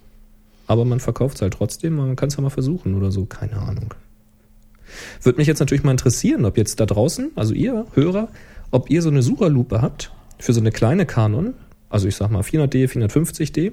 aber 0.67 0.85
man 0.85 0.99
verkauft 0.99 1.37
es 1.37 1.43
halt 1.43 1.55
trotzdem, 1.55 1.95
man 1.95 2.17
kann 2.17 2.29
es 2.29 2.37
ja 2.37 2.43
mal 2.43 2.51
versuchen 2.51 2.95
oder 2.95 3.13
so, 3.13 3.25
keine 3.25 3.59
Ahnung. 3.59 3.95
Würde 5.23 5.39
mich 5.39 5.47
jetzt 5.47 5.61
natürlich 5.61 5.85
mal 5.85 5.91
interessieren, 5.93 6.45
ob 6.45 6.57
jetzt 6.57 6.81
da 6.81 6.87
draußen, 6.87 7.31
also 7.37 7.55
ihr 7.55 7.87
Hörer, 7.95 8.29
ob 8.71 8.91
ihr 8.91 9.03
so 9.03 9.11
eine 9.11 9.23
Sucherlupe 9.23 9.81
habt 9.81 10.13
für 10.39 10.53
so 10.53 10.61
eine 10.61 10.73
kleine 10.73 11.07
Canon, 11.07 11.55
also 11.89 12.09
ich 12.09 12.17
sag 12.17 12.31
mal 12.31 12.43
400D, 12.43 12.89
450D 12.89 13.73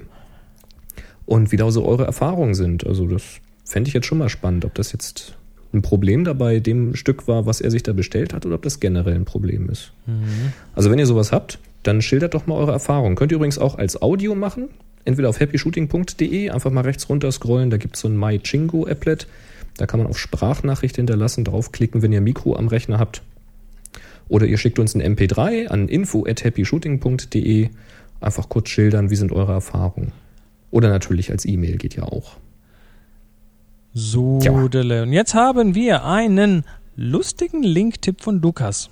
und 1.26 1.50
wie 1.50 1.56
da 1.56 1.70
so 1.70 1.84
eure 1.84 2.04
Erfahrungen 2.04 2.54
sind. 2.54 2.86
Also 2.86 3.06
das 3.06 3.22
fände 3.64 3.88
ich 3.88 3.94
jetzt 3.94 4.06
schon 4.06 4.18
mal 4.18 4.28
spannend, 4.28 4.64
ob 4.64 4.74
das 4.74 4.92
jetzt 4.92 5.36
ein 5.74 5.82
Problem 5.82 6.24
dabei 6.24 6.60
dem 6.60 6.94
Stück 6.94 7.28
war, 7.28 7.46
was 7.46 7.60
er 7.60 7.70
sich 7.70 7.82
da 7.82 7.92
bestellt 7.92 8.32
hat, 8.32 8.46
oder 8.46 8.54
ob 8.54 8.62
das 8.62 8.80
generell 8.80 9.14
ein 9.14 9.24
Problem 9.24 9.68
ist. 9.68 9.92
Also 10.74 10.90
wenn 10.90 10.98
ihr 10.98 11.06
sowas 11.06 11.32
habt, 11.32 11.58
dann 11.82 12.00
schildert 12.00 12.34
doch 12.34 12.46
mal 12.46 12.54
eure 12.54 12.72
Erfahrungen. 12.72 13.16
Könnt 13.16 13.32
ihr 13.32 13.36
übrigens 13.36 13.58
auch 13.58 13.76
als 13.76 14.00
Audio 14.00 14.34
machen, 14.34 14.68
entweder 15.04 15.28
auf 15.28 15.40
happyshooting.de, 15.40 16.50
einfach 16.50 16.70
mal 16.70 16.82
rechts 16.82 17.08
runter 17.08 17.30
scrollen, 17.30 17.70
da 17.70 17.76
gibt 17.76 17.96
es 17.96 18.00
so 18.00 18.08
ein 18.08 18.16
MyChingo-Applet, 18.16 19.26
da 19.76 19.86
kann 19.86 20.00
man 20.00 20.06
auf 20.08 20.18
Sprachnachricht 20.18 20.96
hinterlassen, 20.96 21.44
draufklicken, 21.44 22.00
wenn 22.02 22.12
ihr 22.12 22.20
Mikro 22.20 22.56
am 22.56 22.68
Rechner 22.68 22.98
habt. 22.98 23.22
Oder 24.28 24.46
ihr 24.46 24.56
schickt 24.56 24.78
uns 24.78 24.94
ein 24.94 25.02
MP3 25.02 25.66
an 25.66 25.88
info 25.88 26.24
at 26.26 26.44
happyshooting.de, 26.44 27.68
einfach 28.20 28.48
kurz 28.48 28.70
schildern, 28.70 29.10
wie 29.10 29.16
sind 29.16 29.32
eure 29.32 29.52
Erfahrungen. 29.52 30.12
Oder 30.70 30.88
natürlich 30.88 31.30
als 31.30 31.44
E-Mail 31.44 31.76
geht 31.76 31.96
ja 31.96 32.04
auch. 32.04 32.36
So. 33.94 34.38
Dele. 34.68 35.02
Und 35.04 35.12
jetzt 35.12 35.34
haben 35.34 35.74
wir 35.74 36.04
einen 36.04 36.64
lustigen 36.96 37.62
Link-Tipp 37.62 38.20
von 38.20 38.40
Lukas. 38.42 38.90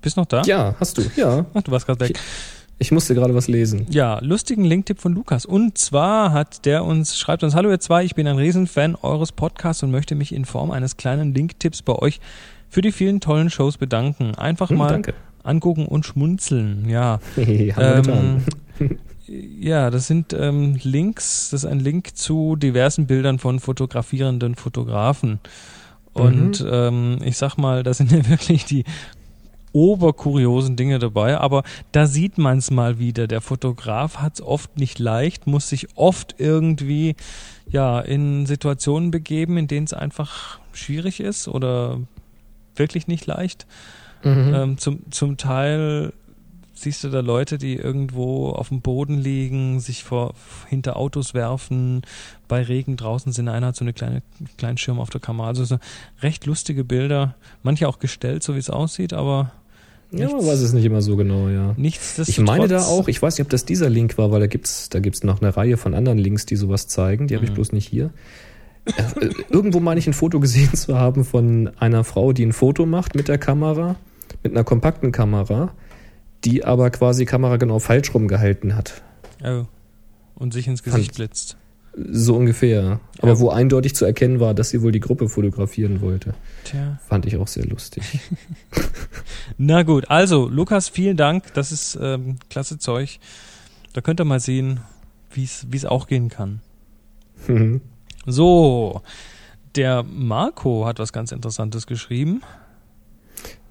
Bist 0.00 0.16
noch 0.16 0.26
da? 0.26 0.42
Ja, 0.42 0.74
hast 0.80 0.98
du, 0.98 1.02
ja. 1.16 1.44
Ach, 1.52 1.62
du 1.62 1.70
warst 1.72 1.86
gerade 1.86 2.00
weg. 2.08 2.18
Ich 2.78 2.92
musste 2.92 3.14
gerade 3.14 3.34
was 3.34 3.48
lesen. 3.48 3.86
Ja, 3.90 4.18
lustigen 4.22 4.64
Link-Tipp 4.64 5.00
von 5.00 5.14
Lukas. 5.14 5.46
Und 5.46 5.78
zwar 5.78 6.32
hat 6.32 6.64
der 6.66 6.84
uns, 6.84 7.18
schreibt 7.18 7.42
uns, 7.42 7.54
Hallo 7.54 7.70
ihr 7.70 7.80
zwei, 7.80 8.04
ich 8.04 8.14
bin 8.14 8.26
ein 8.28 8.36
Riesenfan 8.36 8.96
eures 8.96 9.32
Podcasts 9.32 9.82
und 9.82 9.90
möchte 9.90 10.14
mich 10.14 10.32
in 10.34 10.44
Form 10.44 10.70
eines 10.70 10.96
kleinen 10.98 11.34
Link-Tipps 11.34 11.82
bei 11.82 11.94
euch 11.94 12.20
für 12.68 12.82
die 12.82 12.92
vielen 12.92 13.20
tollen 13.20 13.48
Shows 13.50 13.78
bedanken. 13.78 14.34
Einfach 14.34 14.68
Hm, 14.70 14.76
mal 14.78 14.88
danke. 14.88 15.14
angucken 15.42 15.86
und 15.86 16.04
schmunzeln. 16.04 16.88
Ja, 16.88 17.18
getan. 17.36 18.04
Ähm, 18.06 18.44
ja, 19.26 19.90
das 19.90 20.06
sind 20.06 20.32
ähm, 20.32 20.78
Links, 20.82 21.50
das 21.50 21.64
ist 21.64 21.70
ein 21.70 21.80
Link 21.80 22.16
zu 22.16 22.56
diversen 22.56 23.06
Bildern 23.06 23.38
von 23.38 23.60
fotografierenden 23.60 24.54
Fotografen. 24.54 25.40
Und 26.12 26.60
Mhm. 26.62 26.70
ähm, 26.72 27.18
ich 27.24 27.36
sag 27.36 27.56
mal, 27.56 27.82
da 27.82 27.92
sind 27.92 28.10
ja 28.12 28.28
wirklich 28.28 28.64
die 28.64 28.84
oberkuriosen 29.72 30.76
Dinge 30.76 30.98
dabei, 30.98 31.36
aber 31.38 31.62
da 31.92 32.06
sieht 32.06 32.38
man 32.38 32.58
es 32.58 32.70
mal 32.70 32.98
wieder. 32.98 33.26
Der 33.26 33.42
Fotograf 33.42 34.18
hat 34.18 34.34
es 34.34 34.42
oft 34.42 34.78
nicht 34.78 34.98
leicht, 34.98 35.46
muss 35.46 35.68
sich 35.68 35.88
oft 35.96 36.36
irgendwie 36.38 37.14
ja 37.68 38.00
in 38.00 38.46
Situationen 38.46 39.10
begeben, 39.10 39.58
in 39.58 39.66
denen 39.68 39.84
es 39.84 39.92
einfach 39.92 40.60
schwierig 40.72 41.20
ist 41.20 41.46
oder 41.48 42.00
wirklich 42.74 43.06
nicht 43.06 43.26
leicht. 43.26 43.66
Mhm. 44.24 44.54
Ähm, 44.54 44.78
zum, 44.78 45.10
zum 45.10 45.36
Teil 45.36 46.14
siehst 46.78 47.02
du 47.04 47.08
da 47.08 47.20
Leute, 47.20 47.58
die 47.58 47.74
irgendwo 47.74 48.50
auf 48.50 48.68
dem 48.68 48.80
Boden 48.82 49.18
liegen, 49.18 49.80
sich 49.80 50.04
vor, 50.04 50.34
hinter 50.68 50.96
Autos 50.96 51.32
werfen, 51.34 52.02
bei 52.48 52.62
Regen 52.62 52.96
draußen 52.96 53.32
sind, 53.32 53.48
einer 53.48 53.68
hat 53.68 53.76
so 53.76 53.84
eine 53.84 53.92
kleine, 53.92 54.22
kleinen 54.58 54.78
Schirm 54.78 55.00
auf 55.00 55.10
der 55.10 55.20
Kamera. 55.20 55.48
Also 55.48 55.64
so 55.64 55.78
recht 56.22 56.46
lustige 56.46 56.84
Bilder, 56.84 57.34
manche 57.62 57.88
auch 57.88 57.98
gestellt, 57.98 58.42
so 58.42 58.54
wie 58.54 58.58
es 58.58 58.70
aussieht, 58.70 59.12
aber 59.14 59.52
ja, 60.12 60.26
man 60.28 60.36
nichts- 60.36 60.46
weiß 60.52 60.60
es 60.60 60.72
nicht 60.72 60.84
immer 60.84 61.02
so 61.02 61.16
genau, 61.16 61.48
ja. 61.48 61.74
nichtsdestotrotz. 61.76 62.28
Ich 62.28 62.38
meine 62.40 62.68
da 62.68 62.82
auch, 62.82 63.08
ich 63.08 63.20
weiß 63.20 63.36
nicht, 63.38 63.44
ob 63.46 63.50
das 63.50 63.64
dieser 63.64 63.90
Link 63.90 64.16
war, 64.18 64.30
weil 64.30 64.40
da 64.40 64.46
gibt's, 64.46 64.88
da 64.88 65.00
gibt's 65.00 65.24
noch 65.24 65.40
eine 65.42 65.56
Reihe 65.56 65.76
von 65.76 65.94
anderen 65.94 66.18
Links, 66.18 66.46
die 66.46 66.54
sowas 66.56 66.86
zeigen. 66.86 67.26
Die 67.26 67.34
habe 67.34 67.44
ich 67.44 67.50
Mhm. 67.50 67.54
bloß 67.56 67.72
nicht 67.72 67.88
hier. 67.88 68.10
Äh, 68.84 69.24
äh, 69.24 69.30
Irgendwo 69.50 69.80
meine 69.80 69.98
ich 69.98 70.06
ein 70.06 70.12
Foto 70.12 70.38
gesehen 70.38 70.72
zu 70.74 70.96
haben 70.96 71.24
von 71.24 71.70
einer 71.80 72.04
Frau, 72.04 72.32
die 72.32 72.44
ein 72.46 72.52
Foto 72.52 72.86
macht 72.86 73.16
mit 73.16 73.26
der 73.26 73.38
Kamera, 73.38 73.96
mit 74.44 74.52
einer 74.52 74.62
kompakten 74.62 75.10
Kamera, 75.10 75.72
die 76.44 76.64
aber 76.64 76.90
quasi 76.90 77.24
Kamera 77.24 77.56
genau 77.56 77.78
falsch 77.78 78.12
rumgehalten 78.14 78.76
hat. 78.76 79.02
Oh. 79.44 79.64
Und 80.34 80.52
sich 80.52 80.66
ins 80.68 80.82
Gesicht 80.82 81.12
Fand- 81.12 81.16
blitzt. 81.16 81.56
So 81.98 82.36
ungefähr. 82.36 83.00
Aber 83.20 83.32
Ja. 83.32 83.40
wo 83.40 83.48
eindeutig 83.48 83.94
zu 83.94 84.04
erkennen 84.04 84.38
war, 84.38 84.52
dass 84.52 84.68
sie 84.68 84.82
wohl 84.82 84.92
die 84.92 85.00
Gruppe 85.00 85.30
fotografieren 85.30 86.02
wollte. 86.02 86.34
Tja. 86.64 86.98
Fand 87.08 87.24
ich 87.24 87.38
auch 87.38 87.48
sehr 87.48 87.64
lustig. 87.64 88.20
Na 89.58 89.82
gut, 89.82 90.10
also 90.10 90.46
Lukas, 90.48 90.88
vielen 90.90 91.16
Dank. 91.16 91.54
Das 91.54 91.72
ist 91.72 91.98
ähm, 92.00 92.36
klasse 92.50 92.78
Zeug. 92.78 93.18
Da 93.94 94.02
könnt 94.02 94.20
ihr 94.20 94.24
mal 94.26 94.40
sehen, 94.40 94.80
wie 95.32 95.44
es 95.44 95.84
auch 95.86 96.06
gehen 96.06 96.28
kann. 96.28 96.60
Mhm. 97.48 97.80
So, 98.26 99.00
der 99.74 100.02
Marco 100.02 100.84
hat 100.86 100.98
was 100.98 101.12
ganz 101.14 101.32
Interessantes 101.32 101.86
geschrieben. 101.86 102.42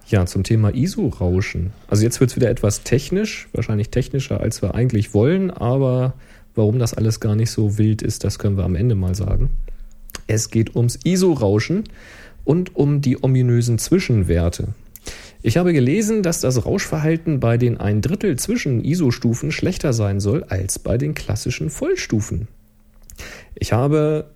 Ja, 0.07 0.25
zum 0.27 0.43
Thema 0.43 0.73
ISO-Rauschen. 0.73 1.73
Also 1.87 2.03
jetzt 2.03 2.19
wird's 2.19 2.35
wieder 2.35 2.49
etwas 2.49 2.83
technisch, 2.83 3.47
wahrscheinlich 3.53 3.89
technischer, 3.89 4.39
als 4.39 4.61
wir 4.61 4.75
eigentlich 4.75 5.15
wollen, 5.15 5.49
aber 5.49 6.13
warum 6.53 6.77
das 6.77 6.93
alles 6.93 7.19
gar 7.19 7.35
nicht 7.35 7.49
so 7.49 7.79
wild 7.79 8.03
ist, 8.03 8.23
das 8.23 8.37
können 8.37 8.55
wir 8.55 8.65
am 8.65 8.75
Ende 8.75 8.93
mal 8.93 9.15
sagen. 9.15 9.49
Es 10.27 10.51
geht 10.51 10.75
ums 10.75 10.99
ISO-Rauschen 11.03 11.85
und 12.43 12.75
um 12.75 13.01
die 13.01 13.21
ominösen 13.23 13.79
Zwischenwerte. 13.79 14.69
Ich 15.41 15.57
habe 15.57 15.73
gelesen, 15.73 16.21
dass 16.23 16.39
das 16.39 16.65
Rauschverhalten 16.65 17.39
bei 17.39 17.57
den 17.57 17.77
ein 17.77 18.01
Drittel 18.01 18.37
zwischen 18.37 18.83
ISO-Stufen 18.83 19.51
schlechter 19.51 19.93
sein 19.93 20.19
soll 20.19 20.43
als 20.43 20.79
bei 20.79 20.97
den 20.97 21.15
klassischen 21.15 21.69
Vollstufen. 21.69 22.47
Ich 23.55 23.73
habe, 23.73 24.27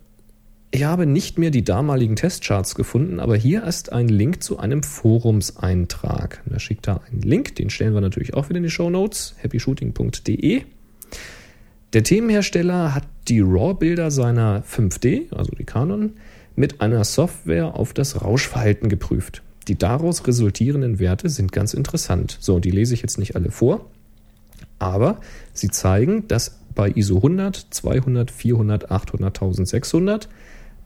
ich 0.72 0.84
habe 0.84 1.04
nicht 1.04 1.38
mehr 1.38 1.50
die 1.50 1.64
damaligen 1.64 2.14
Testcharts 2.14 2.76
gefunden, 2.76 3.18
aber 3.18 3.36
hier 3.36 3.64
ist 3.64 3.92
ein 3.92 4.08
Link 4.08 4.42
zu 4.42 4.58
einem 4.58 4.84
Forumseintrag. 4.84 6.42
Da 6.46 6.60
schickt 6.60 6.86
da 6.86 7.00
einen 7.10 7.22
Link, 7.22 7.56
den 7.56 7.70
stellen 7.70 7.92
wir 7.92 8.00
natürlich 8.00 8.34
auch 8.34 8.48
wieder 8.48 8.58
in 8.58 8.62
die 8.62 8.70
Show 8.70 8.88
Notes, 8.88 9.34
happyshooting.de. 9.42 10.62
Der 11.92 12.04
Themenhersteller 12.04 12.94
hat 12.94 13.02
die 13.26 13.40
RAW-Bilder 13.40 14.12
seiner 14.12 14.62
5D, 14.62 15.34
also 15.34 15.50
die 15.58 15.64
Canon, 15.64 16.12
mit 16.54 16.80
einer 16.80 17.02
Software 17.02 17.74
auf 17.74 17.92
das 17.92 18.22
Rauschverhalten 18.22 18.88
geprüft. 18.88 19.42
Die 19.66 19.76
daraus 19.76 20.26
resultierenden 20.28 21.00
Werte 21.00 21.30
sind 21.30 21.50
ganz 21.50 21.74
interessant. 21.74 22.38
So, 22.40 22.60
die 22.60 22.70
lese 22.70 22.94
ich 22.94 23.02
jetzt 23.02 23.18
nicht 23.18 23.34
alle 23.34 23.50
vor, 23.50 23.90
aber 24.78 25.20
sie 25.52 25.68
zeigen, 25.68 26.28
dass 26.28 26.60
bei 26.76 26.90
ISO 26.90 27.16
100, 27.16 27.66
200, 27.70 28.30
400, 28.30 28.90
800, 28.90 29.42
1600 29.42 30.28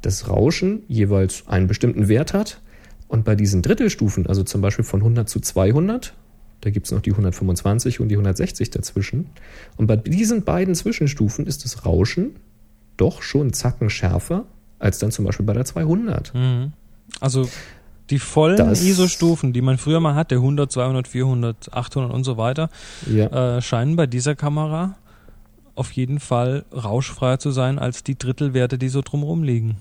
das 0.04 0.28
Rauschen 0.28 0.82
jeweils 0.88 1.46
einen 1.46 1.66
bestimmten 1.66 2.08
Wert 2.08 2.34
hat 2.34 2.60
und 3.08 3.24
bei 3.24 3.34
diesen 3.34 3.62
Drittelstufen, 3.62 4.26
also 4.26 4.42
zum 4.42 4.60
Beispiel 4.60 4.84
von 4.84 5.00
100 5.00 5.28
zu 5.28 5.40
200, 5.40 6.14
da 6.60 6.70
gibt 6.70 6.86
es 6.86 6.92
noch 6.92 7.00
die 7.00 7.10
125 7.10 8.00
und 8.00 8.08
die 8.08 8.14
160 8.14 8.70
dazwischen. 8.70 9.26
Und 9.76 9.86
bei 9.86 9.96
diesen 9.96 10.44
beiden 10.44 10.74
Zwischenstufen 10.74 11.46
ist 11.46 11.64
das 11.64 11.84
Rauschen 11.84 12.36
doch 12.96 13.22
schon 13.22 13.52
Zacken 13.52 13.90
schärfer 13.90 14.46
als 14.78 14.98
dann 14.98 15.10
zum 15.10 15.24
Beispiel 15.24 15.46
bei 15.46 15.52
der 15.52 15.64
200. 15.64 16.34
Mhm. 16.34 16.72
Also 17.20 17.48
die 18.10 18.18
vollen 18.18 18.72
ISO-Stufen, 18.72 19.52
die 19.52 19.62
man 19.62 19.78
früher 19.78 20.00
mal 20.00 20.14
hatte, 20.14 20.36
100, 20.36 20.70
200, 20.70 21.08
400, 21.08 21.72
800 21.72 22.12
und 22.12 22.24
so 22.24 22.36
weiter, 22.36 22.68
ja. 23.10 23.56
äh, 23.56 23.62
scheinen 23.62 23.96
bei 23.96 24.06
dieser 24.06 24.34
Kamera 24.34 24.96
auf 25.74 25.92
jeden 25.92 26.20
Fall 26.20 26.64
rauschfreier 26.72 27.38
zu 27.38 27.50
sein 27.50 27.78
als 27.78 28.04
die 28.04 28.16
Drittelwerte, 28.16 28.78
die 28.78 28.88
so 28.88 29.02
drumherum 29.02 29.42
liegen. 29.42 29.76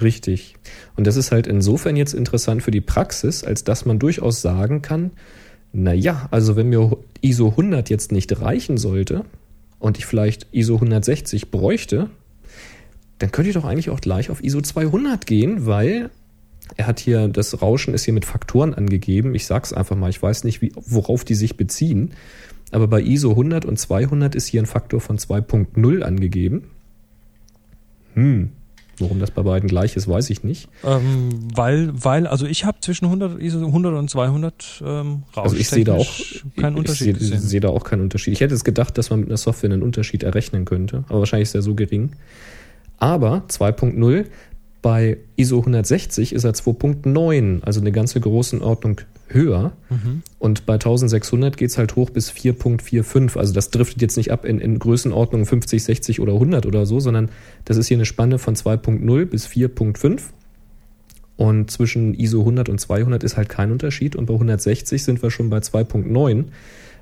Richtig. 0.00 0.56
Und 0.96 1.06
das 1.06 1.16
ist 1.16 1.32
halt 1.32 1.46
insofern 1.46 1.96
jetzt 1.96 2.14
interessant 2.14 2.62
für 2.62 2.70
die 2.70 2.80
Praxis, 2.80 3.44
als 3.44 3.64
dass 3.64 3.86
man 3.86 3.98
durchaus 3.98 4.42
sagen 4.42 4.82
kann, 4.82 5.12
naja, 5.72 6.28
also 6.30 6.56
wenn 6.56 6.68
mir 6.68 6.96
ISO 7.20 7.48
100 7.48 7.90
jetzt 7.90 8.12
nicht 8.12 8.40
reichen 8.40 8.78
sollte 8.78 9.24
und 9.78 9.98
ich 9.98 10.06
vielleicht 10.06 10.46
ISO 10.52 10.74
160 10.74 11.50
bräuchte, 11.50 12.10
dann 13.18 13.32
könnte 13.32 13.50
ich 13.50 13.54
doch 13.54 13.64
eigentlich 13.64 13.90
auch 13.90 14.00
gleich 14.00 14.30
auf 14.30 14.42
ISO 14.42 14.60
200 14.60 15.26
gehen, 15.26 15.66
weil 15.66 16.10
er 16.76 16.86
hat 16.86 17.00
hier, 17.00 17.28
das 17.28 17.62
Rauschen 17.62 17.94
ist 17.94 18.04
hier 18.04 18.14
mit 18.14 18.24
Faktoren 18.24 18.74
angegeben. 18.74 19.34
Ich 19.34 19.46
sag's 19.46 19.72
einfach 19.72 19.96
mal, 19.96 20.10
ich 20.10 20.20
weiß 20.22 20.44
nicht, 20.44 20.60
wie, 20.60 20.72
worauf 20.74 21.24
die 21.24 21.34
sich 21.34 21.56
beziehen. 21.56 22.12
Aber 22.72 22.88
bei 22.88 23.00
ISO 23.00 23.30
100 23.30 23.64
und 23.64 23.78
200 23.78 24.34
ist 24.34 24.46
hier 24.46 24.62
ein 24.62 24.66
Faktor 24.66 25.00
von 25.00 25.18
2.0 25.18 26.02
angegeben. 26.02 26.64
Hm, 28.14 28.50
Warum 28.98 29.20
das 29.20 29.30
bei 29.30 29.42
beiden 29.42 29.68
gleich 29.68 29.96
ist, 29.96 30.08
weiß 30.08 30.30
ich 30.30 30.42
nicht. 30.42 30.68
Ähm, 30.84 31.48
weil, 31.54 31.90
weil, 31.92 32.26
also 32.26 32.46
ich 32.46 32.64
habe 32.64 32.78
zwischen 32.80 33.04
100, 33.06 33.40
ISO 33.40 33.58
100 33.58 33.94
und 33.94 34.08
200 34.08 34.82
ähm, 34.84 35.22
Also 35.34 35.56
ich 35.56 35.68
sehe 35.68 35.84
da 35.84 35.94
auch 35.94 36.10
keinen 36.58 36.76
Unterschied. 36.76 37.16
Ich 37.20 37.28
sehe 37.28 37.38
seh 37.38 37.60
da 37.60 37.68
auch 37.68 37.84
keinen 37.84 38.00
Unterschied. 38.00 38.32
Ich 38.32 38.40
hätte 38.40 38.54
es 38.54 38.64
gedacht, 38.64 38.96
dass 38.96 39.10
man 39.10 39.20
mit 39.20 39.28
einer 39.28 39.36
Software 39.36 39.70
einen 39.70 39.82
Unterschied 39.82 40.22
errechnen 40.22 40.64
könnte, 40.64 41.04
aber 41.08 41.20
wahrscheinlich 41.20 41.48
ist 41.48 41.54
er 41.54 41.62
so 41.62 41.74
gering. 41.74 42.12
Aber 42.98 43.44
2.0 43.48 44.24
bei 44.82 45.18
ISO 45.36 45.58
160 45.58 46.32
ist 46.32 46.44
er 46.44 46.52
2.9, 46.52 47.62
also 47.62 47.80
eine 47.80 47.92
ganze 47.92 48.20
Größenordnung 48.20 49.00
höher. 49.28 49.72
Mhm. 49.90 50.22
Und 50.38 50.66
bei 50.66 50.74
1600 50.74 51.56
geht 51.56 51.70
es 51.70 51.78
halt 51.78 51.96
hoch 51.96 52.10
bis 52.10 52.30
4.45. 52.30 53.36
Also 53.36 53.52
das 53.52 53.70
driftet 53.70 54.02
jetzt 54.02 54.16
nicht 54.16 54.30
ab 54.30 54.44
in, 54.44 54.60
in 54.60 54.78
Größenordnung 54.78 55.46
50, 55.46 55.82
60 55.82 56.20
oder 56.20 56.34
100 56.34 56.66
oder 56.66 56.86
so, 56.86 57.00
sondern 57.00 57.30
das 57.64 57.76
ist 57.76 57.88
hier 57.88 57.96
eine 57.96 58.04
Spanne 58.04 58.38
von 58.38 58.54
2.0 58.54 59.24
bis 59.26 59.46
4.5. 59.48 60.20
Und 61.36 61.70
zwischen 61.70 62.14
ISO 62.14 62.40
100 62.40 62.68
und 62.68 62.80
200 62.80 63.22
ist 63.24 63.36
halt 63.36 63.48
kein 63.48 63.72
Unterschied. 63.72 64.16
Und 64.16 64.26
bei 64.26 64.34
160 64.34 65.02
sind 65.02 65.22
wir 65.22 65.30
schon 65.30 65.50
bei 65.50 65.58
2.9. 65.58 66.44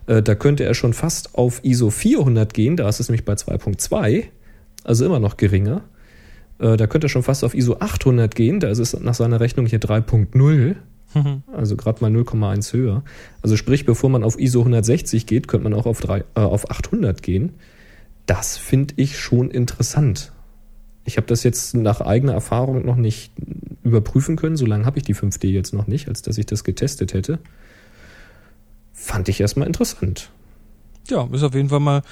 Äh, 0.07 0.23
da 0.23 0.35
könnte 0.35 0.65
er 0.65 0.75
schon 0.75 0.93
fast 0.93 1.35
auf 1.35 1.61
ISO 1.65 1.91
400 1.91 2.53
gehen, 2.53 2.77
da 2.77 2.89
ist 2.89 3.01
es 3.01 3.09
nämlich 3.09 3.25
bei 3.25 3.35
2.2, 3.35 4.25
also 4.83 5.05
immer 5.05 5.21
noch 5.21 5.37
geringer. 5.37 5.83
Äh, 6.59 6.77
da 6.77 6.87
könnte 6.87 7.07
er 7.07 7.11
schon 7.11 7.23
fast 7.23 7.45
auf 7.45 7.55
ISO 7.55 7.77
800 7.79 8.35
gehen, 8.35 8.61
da 8.61 8.69
ist 8.69 8.79
es 8.79 8.99
nach 8.99 9.15
seiner 9.15 9.41
Rechnung 9.41 9.67
hier 9.67 9.81
3.0. 9.81 10.77
Mhm. 11.15 11.43
Also 11.53 11.77
gerade 11.77 12.01
mal 12.01 12.11
0,1 12.11 12.73
höher. 12.73 13.03
Also 13.43 13.57
sprich, 13.57 13.85
bevor 13.85 14.11
man 14.11 14.25
auf 14.25 14.39
ISO 14.39 14.61
160 14.61 15.27
geht, 15.27 15.49
könnte 15.49 15.65
man 15.65 15.75
auch 15.75 15.87
auf, 15.87 16.01
drei, 16.01 16.25
äh, 16.35 16.41
auf 16.41 16.71
800 16.71 17.23
gehen. 17.23 17.53
Das 18.27 18.57
finde 18.57 18.95
ich 18.97 19.19
schon 19.19 19.51
interessant. 19.51 20.33
Ich 21.05 21.17
habe 21.17 21.27
das 21.27 21.43
jetzt 21.43 21.75
nach 21.75 22.01
eigener 22.01 22.33
Erfahrung 22.33 22.85
noch 22.85 22.97
nicht 22.97 23.33
überprüfen 23.83 24.37
können. 24.37 24.57
So 24.57 24.65
lange 24.67 24.87
habe 24.87 24.99
ich 24.99 25.05
die 25.05 25.15
5D 25.15 25.49
jetzt 25.49 25.75
noch 25.75 25.87
nicht, 25.87 26.09
als 26.09 26.23
dass 26.23 26.39
ich 26.39 26.47
das 26.47 26.65
getestet 26.65 27.13
hätte. 27.13 27.39
Fand 28.93 29.29
ich 29.29 29.41
erstmal 29.41 29.67
interessant. 29.67 30.31
Ja, 31.09 31.29
ist 31.33 31.43
auf 31.43 31.55
jeden 31.55 31.69
Fall 31.69 31.81
mal 31.81 32.03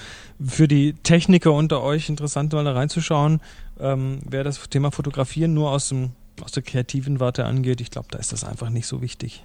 für 0.44 0.68
die 0.68 0.94
Techniker 1.02 1.52
unter 1.52 1.82
euch 1.82 2.08
interessant, 2.08 2.52
mal 2.52 2.64
da 2.64 2.72
reinzuschauen, 2.72 3.40
ähm, 3.80 4.18
wer 4.28 4.44
das 4.44 4.68
Thema 4.68 4.90
Fotografieren 4.90 5.54
nur 5.54 5.70
aus, 5.70 5.88
dem, 5.88 6.10
aus 6.42 6.52
der 6.52 6.62
kreativen 6.62 7.20
Warte 7.20 7.44
angeht. 7.44 7.80
Ich 7.80 7.90
glaube, 7.90 8.08
da 8.10 8.18
ist 8.18 8.32
das 8.32 8.44
einfach 8.44 8.70
nicht 8.70 8.86
so 8.86 9.00
wichtig. 9.00 9.44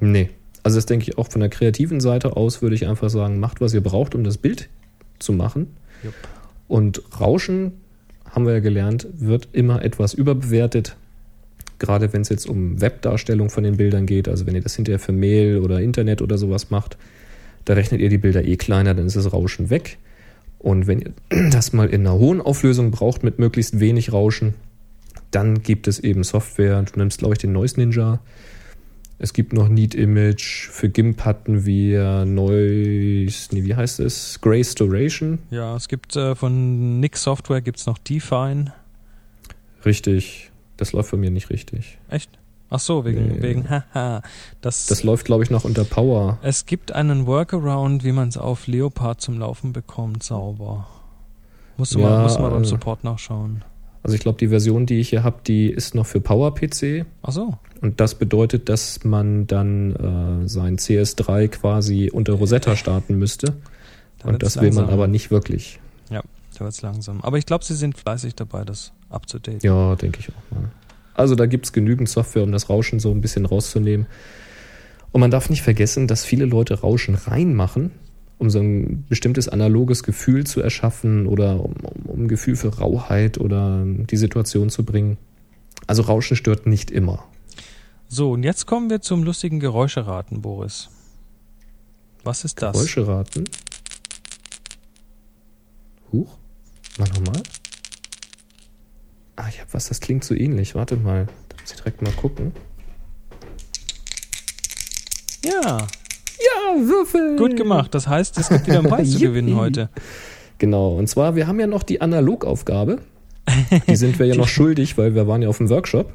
Nee. 0.00 0.30
Also 0.62 0.76
das 0.78 0.86
denke 0.86 1.08
ich 1.08 1.18
auch 1.18 1.28
von 1.30 1.40
der 1.40 1.50
kreativen 1.50 2.00
Seite 2.00 2.36
aus 2.36 2.62
würde 2.62 2.74
ich 2.74 2.86
einfach 2.86 3.10
sagen, 3.10 3.40
macht, 3.40 3.60
was 3.60 3.74
ihr 3.74 3.80
braucht, 3.80 4.14
um 4.14 4.24
das 4.24 4.38
Bild 4.38 4.68
zu 5.18 5.32
machen. 5.32 5.76
Jupp. 6.02 6.14
Und 6.66 7.02
Rauschen, 7.20 7.72
haben 8.30 8.46
wir 8.46 8.54
ja 8.54 8.60
gelernt, 8.60 9.06
wird 9.12 9.48
immer 9.52 9.82
etwas 9.82 10.14
überbewertet. 10.14 10.96
Gerade 11.78 12.12
wenn 12.12 12.22
es 12.22 12.28
jetzt 12.28 12.48
um 12.48 12.80
Webdarstellung 12.80 13.50
von 13.50 13.64
den 13.64 13.76
Bildern 13.76 14.06
geht, 14.06 14.28
also 14.28 14.46
wenn 14.46 14.54
ihr 14.54 14.60
das 14.60 14.76
hinterher 14.76 14.98
für 14.98 15.12
Mail 15.12 15.58
oder 15.58 15.80
Internet 15.80 16.22
oder 16.22 16.36
sowas 16.36 16.70
macht, 16.70 16.98
da 17.68 17.74
rechnet 17.74 18.00
ihr 18.00 18.08
die 18.08 18.16
Bilder 18.16 18.44
eh 18.44 18.56
kleiner, 18.56 18.94
dann 18.94 19.04
ist 19.04 19.16
das 19.16 19.30
Rauschen 19.30 19.68
weg. 19.68 19.98
Und 20.58 20.86
wenn 20.86 21.00
ihr 21.00 21.12
das 21.50 21.74
mal 21.74 21.90
in 21.90 22.06
einer 22.06 22.18
hohen 22.18 22.40
Auflösung 22.40 22.90
braucht 22.90 23.22
mit 23.22 23.38
möglichst 23.38 23.78
wenig 23.78 24.10
Rauschen, 24.10 24.54
dann 25.30 25.62
gibt 25.62 25.86
es 25.86 25.98
eben 25.98 26.24
Software. 26.24 26.82
Du 26.82 26.98
nimmst, 26.98 27.18
glaube 27.18 27.34
ich, 27.34 27.38
den 27.38 27.52
Noise 27.52 27.78
Ninja. 27.78 28.20
Es 29.18 29.34
gibt 29.34 29.52
noch 29.52 29.68
Neat 29.68 29.94
Image. 29.94 30.68
Für 30.68 30.88
GIMP 30.88 31.26
hatten 31.26 31.66
wir 31.66 32.24
Noise, 32.24 33.48
nee, 33.52 33.64
wie 33.64 33.74
heißt 33.74 34.00
es? 34.00 34.40
Gray 34.40 34.64
Storation. 34.64 35.40
Ja, 35.50 35.76
es 35.76 35.88
gibt 35.88 36.16
äh, 36.16 36.34
von 36.34 37.00
Nix 37.00 37.22
Software 37.22 37.60
gibt 37.60 37.80
es 37.80 37.86
noch 37.86 37.98
Define. 37.98 38.72
Richtig. 39.84 40.50
Das 40.78 40.92
läuft 40.92 41.10
bei 41.10 41.18
mir 41.18 41.30
nicht 41.30 41.50
richtig. 41.50 41.98
Echt? 42.08 42.30
Ach 42.70 42.80
so, 42.80 43.04
wegen, 43.04 43.28
nee. 43.28 43.42
wegen, 43.42 43.70
haha. 43.70 44.22
Das, 44.60 44.86
das 44.86 45.02
läuft, 45.02 45.24
glaube 45.24 45.42
ich, 45.42 45.50
noch 45.50 45.64
unter 45.64 45.84
Power. 45.84 46.38
Es 46.42 46.66
gibt 46.66 46.92
einen 46.92 47.26
Workaround, 47.26 48.04
wie 48.04 48.12
man 48.12 48.28
es 48.28 48.36
auf 48.36 48.66
Leopard 48.66 49.20
zum 49.20 49.38
Laufen 49.38 49.72
bekommt, 49.72 50.22
sauber. 50.22 50.86
Musst 51.76 51.94
du 51.94 52.00
ja, 52.00 52.08
mal, 52.08 52.40
mal 52.40 52.50
beim 52.50 52.62
äh, 52.62 52.66
Support 52.66 53.04
nachschauen. 53.04 53.64
Also 54.02 54.14
ich 54.14 54.20
glaube, 54.20 54.38
die 54.38 54.48
Version, 54.48 54.86
die 54.86 55.00
ich 55.00 55.10
hier 55.10 55.22
habe, 55.22 55.38
die 55.46 55.70
ist 55.70 55.94
noch 55.94 56.06
für 56.06 56.20
Power-PC. 56.20 57.06
Ach 57.22 57.32
so. 57.32 57.58
Und 57.80 58.00
das 58.00 58.16
bedeutet, 58.16 58.68
dass 58.68 59.04
man 59.04 59.46
dann 59.46 60.44
äh, 60.44 60.48
sein 60.48 60.78
CS3 60.78 61.48
quasi 61.48 62.10
unter 62.12 62.34
Rosetta 62.34 62.76
starten 62.76 63.18
müsste. 63.18 63.54
Da 64.18 64.28
Und 64.28 64.42
das 64.42 64.56
will 64.56 64.64
langsam. 64.64 64.86
man 64.86 64.92
aber 64.92 65.06
nicht 65.06 65.30
wirklich. 65.30 65.78
Ja, 66.10 66.22
da 66.54 66.60
wird 66.60 66.72
es 66.72 66.82
langsam. 66.82 67.20
Aber 67.22 67.38
ich 67.38 67.46
glaube, 67.46 67.64
sie 67.64 67.74
sind 67.74 67.96
fleißig 67.96 68.34
dabei, 68.34 68.64
das 68.64 68.92
abzudaten. 69.10 69.60
Ja, 69.62 69.94
denke 69.94 70.20
ich 70.20 70.28
auch 70.30 70.56
mal. 70.56 70.70
Also 71.18 71.34
da 71.34 71.46
gibt 71.46 71.66
es 71.66 71.72
genügend 71.72 72.08
Software, 72.08 72.44
um 72.44 72.52
das 72.52 72.70
Rauschen 72.70 73.00
so 73.00 73.10
ein 73.10 73.20
bisschen 73.20 73.44
rauszunehmen. 73.44 74.06
Und 75.10 75.20
man 75.20 75.32
darf 75.32 75.50
nicht 75.50 75.62
vergessen, 75.62 76.06
dass 76.06 76.24
viele 76.24 76.44
Leute 76.44 76.80
Rauschen 76.80 77.16
reinmachen, 77.16 77.90
um 78.38 78.50
so 78.50 78.60
ein 78.60 79.04
bestimmtes 79.08 79.48
analoges 79.48 80.04
Gefühl 80.04 80.46
zu 80.46 80.60
erschaffen 80.60 81.26
oder 81.26 81.64
um, 81.64 81.74
um 82.04 82.24
ein 82.24 82.28
Gefühl 82.28 82.54
für 82.54 82.78
Rauheit 82.78 83.38
oder 83.38 83.82
die 83.84 84.16
Situation 84.16 84.70
zu 84.70 84.84
bringen. 84.84 85.18
Also 85.88 86.02
Rauschen 86.02 86.36
stört 86.36 86.66
nicht 86.68 86.92
immer. 86.92 87.24
So, 88.06 88.30
und 88.32 88.44
jetzt 88.44 88.66
kommen 88.66 88.88
wir 88.88 89.00
zum 89.00 89.24
lustigen 89.24 89.58
Geräuscheraten, 89.58 90.40
Boris. 90.40 90.88
Was 92.22 92.44
ist 92.44 92.62
das? 92.62 92.74
Geräuscheraten? 92.74 93.44
Huch, 96.12 96.38
mach 96.96 97.08
nochmal. 97.08 97.42
Ah, 99.38 99.46
ich 99.48 99.60
habe 99.60 99.72
was, 99.72 99.88
das 99.88 100.00
klingt 100.00 100.24
so 100.24 100.34
ähnlich. 100.34 100.74
Warte 100.74 100.96
mal, 100.96 101.26
da 101.48 101.56
muss 101.60 101.70
ich 101.70 101.76
direkt 101.76 102.02
mal 102.02 102.10
gucken. 102.10 102.50
Ja. 105.44 105.78
Ja, 105.78 106.88
Würfel. 106.88 107.36
Gut 107.36 107.56
gemacht. 107.56 107.94
Das 107.94 108.08
heißt, 108.08 108.36
es 108.36 108.48
gibt 108.48 108.66
wieder 108.66 108.80
einen 108.80 108.88
Preis 108.88 109.10
zu 109.12 109.20
gewinnen 109.20 109.54
heute. 109.54 109.90
Genau. 110.58 110.96
Und 110.96 111.08
zwar, 111.08 111.36
wir 111.36 111.46
haben 111.46 111.60
ja 111.60 111.68
noch 111.68 111.84
die 111.84 112.00
Analogaufgabe. 112.00 112.98
Die 113.86 113.94
sind 113.94 114.18
wir 114.18 114.26
ja 114.26 114.34
noch 114.34 114.48
schuldig, 114.56 114.98
weil 114.98 115.14
wir 115.14 115.28
waren 115.28 115.40
ja 115.40 115.48
auf 115.48 115.58
dem 115.58 115.70
Workshop. 115.70 116.12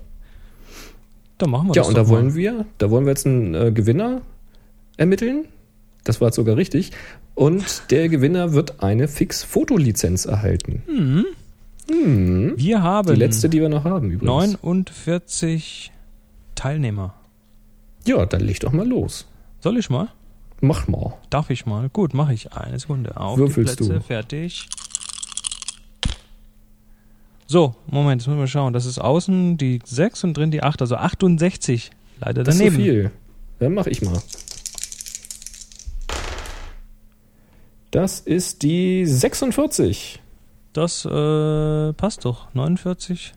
Da 1.38 1.48
machen 1.48 1.70
wir 1.70 1.76
ja, 1.76 1.82
das. 1.82 1.86
Ja, 1.86 1.88
und 1.88 1.96
da 1.96 2.10
wollen 2.10 2.36
wir, 2.36 2.66
da 2.78 2.90
wollen 2.90 3.06
wir 3.06 3.12
jetzt 3.12 3.26
einen 3.26 3.56
äh, 3.56 3.72
Gewinner 3.72 4.22
ermitteln. 4.98 5.46
Das 6.04 6.20
war 6.20 6.34
sogar 6.34 6.58
richtig. 6.58 6.92
Und 7.36 7.90
der 7.90 8.10
Gewinner 8.10 8.52
wird 8.52 8.84
eine 8.84 9.08
Fix-Fotolizenz 9.08 10.26
erhalten. 10.26 10.84
Mhm. 10.88 11.26
Hm. 11.90 12.54
Wir 12.56 12.82
haben 12.82 13.14
Die 13.14 13.20
letzte, 13.20 13.50
die 13.50 13.60
wir 13.62 13.70
noch 13.70 13.84
haben 13.84 14.10
übrigens. 14.12 14.26
49 14.28 15.92
Teilnehmer. 16.56 17.14
Ja, 18.06 18.26
dann 18.26 18.42
leg 18.42 18.60
doch 18.60 18.72
mal 18.72 18.88
los. 18.88 19.26
Soll 19.60 19.78
ich 19.78 19.90
mal? 19.90 20.08
Mach 20.62 20.88
mal. 20.88 21.14
Darf 21.30 21.50
ich 21.50 21.66
mal? 21.66 21.90
Gut, 21.90 22.14
mache 22.14 22.34
ich. 22.34 22.54
Eine 22.54 22.80
Sekunde. 22.80 23.18
Auf 23.18 23.38
Würfelst 23.38 23.80
die 23.80 23.84
Plätze, 23.86 24.00
du. 24.00 24.06
fertig. 24.06 24.68
So, 27.48 27.76
Moment, 27.88 28.22
jetzt 28.22 28.28
müssen 28.28 28.40
wir 28.40 28.48
schauen. 28.48 28.74
Das 28.74 28.86
ist 28.86 29.00
außen 29.00 29.58
die 29.58 29.80
6 29.84 30.24
und 30.24 30.38
drin 30.38 30.52
die 30.52 30.64
8, 30.64 30.82
also 30.82 30.96
68. 30.96 31.92
Leider 32.20 32.44
Das 32.44 32.56
ist 32.56 32.60
daneben. 32.60 32.76
so 32.78 32.82
viel. 32.82 33.12
Dann 33.60 33.74
mach 33.74 33.88
ich 33.88 34.02
mal. 34.02 34.22
Das 37.92 38.20
ist 38.22 38.64
die 38.64 39.06
46. 39.06 40.20
Das 40.74 41.06
äh, 41.06 41.94
passt 41.94 42.26
doch. 42.26 42.54
49. 42.54 43.34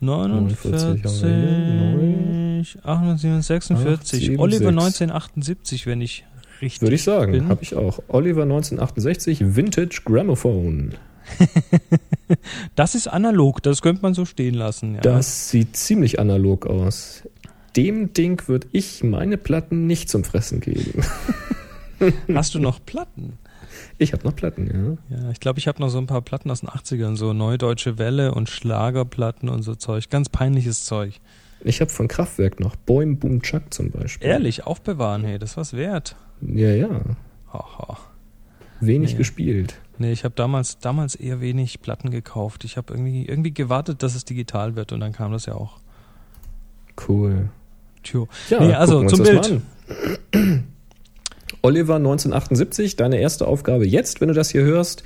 49, 0.00 1.02
49, 1.02 2.84
48, 2.84 3.46
46. 3.46 4.30
8, 4.32 4.38
Oliver 4.38 4.58
7, 4.58 4.78
1978, 4.78 5.86
wenn 5.86 6.00
ich 6.00 6.24
richtig 6.60 6.82
Würde 6.82 6.94
ich 6.96 7.02
sagen. 7.04 7.48
Habe 7.48 7.62
ich 7.62 7.74
auch. 7.74 8.00
Oliver 8.08 8.42
1968, 8.42 9.56
Vintage 9.56 10.02
Gramophone. 10.04 10.94
Das 12.74 12.94
ist 12.94 13.06
analog, 13.06 13.62
das 13.62 13.82
könnte 13.82 14.02
man 14.02 14.14
so 14.14 14.24
stehen 14.24 14.54
lassen. 14.54 14.94
Ja. 14.94 15.00
Das 15.02 15.50
sieht 15.50 15.76
ziemlich 15.76 16.18
analog 16.18 16.66
aus. 16.66 17.22
Dem 17.76 18.12
Ding 18.14 18.42
würde 18.48 18.66
ich 18.72 19.04
meine 19.04 19.36
Platten 19.36 19.86
nicht 19.86 20.08
zum 20.08 20.24
Fressen 20.24 20.60
geben. 20.60 21.04
Hast 22.34 22.54
du 22.54 22.60
noch 22.60 22.84
Platten? 22.84 23.34
Ich 23.98 24.12
habe 24.12 24.24
noch 24.24 24.34
Platten, 24.34 24.98
ja. 25.10 25.16
Ja, 25.16 25.30
ich 25.30 25.40
glaube, 25.40 25.58
ich 25.58 25.68
habe 25.68 25.80
noch 25.80 25.88
so 25.88 25.98
ein 25.98 26.06
paar 26.06 26.20
Platten 26.22 26.50
aus 26.50 26.60
den 26.60 26.68
80ern, 26.68 27.16
so 27.16 27.32
Neudeutsche 27.32 27.98
Welle 27.98 28.34
und 28.34 28.48
Schlagerplatten 28.48 29.48
und 29.48 29.62
so 29.62 29.74
Zeug. 29.74 30.10
Ganz 30.10 30.28
peinliches 30.28 30.84
Zeug. 30.84 31.20
Ich 31.62 31.80
habe 31.80 31.90
von 31.90 32.08
Kraftwerk 32.08 32.60
noch 32.60 32.76
Boim 32.76 33.18
Boom 33.18 33.40
Chuck 33.42 33.72
zum 33.72 33.90
Beispiel. 33.90 34.28
Ehrlich, 34.28 34.66
aufbewahren, 34.66 35.24
hey, 35.24 35.38
das 35.38 35.56
war's 35.56 35.72
wert. 35.74 36.16
Ja, 36.42 36.70
ja. 36.70 36.88
Haha. 37.52 37.98
Wenig 38.80 39.12
Nee. 39.12 39.18
gespielt. 39.18 39.80
Nee, 39.98 40.10
ich 40.12 40.24
habe 40.24 40.34
damals, 40.34 40.78
damals 40.80 41.14
eher 41.14 41.40
wenig 41.40 41.80
Platten 41.80 42.10
gekauft. 42.10 42.64
Ich 42.64 42.76
habe 42.76 42.92
irgendwie, 42.92 43.24
irgendwie 43.26 43.54
gewartet, 43.54 44.02
dass 44.02 44.14
es 44.16 44.24
digital 44.24 44.74
wird 44.74 44.92
und 44.92 45.00
dann 45.00 45.12
kam 45.12 45.30
das 45.30 45.46
ja 45.46 45.54
auch. 45.54 45.78
Cool. 47.08 47.48
Tjo. 48.02 48.28
Ja, 48.50 48.60
Nee, 48.60 48.74
also 48.74 49.06
zum 49.06 49.22
Bild. 49.22 49.60
Oliver 51.64 51.96
1978, 51.96 52.96
deine 52.96 53.18
erste 53.18 53.48
Aufgabe 53.48 53.86
jetzt, 53.86 54.20
wenn 54.20 54.28
du 54.28 54.34
das 54.34 54.50
hier 54.50 54.64
hörst, 54.64 55.02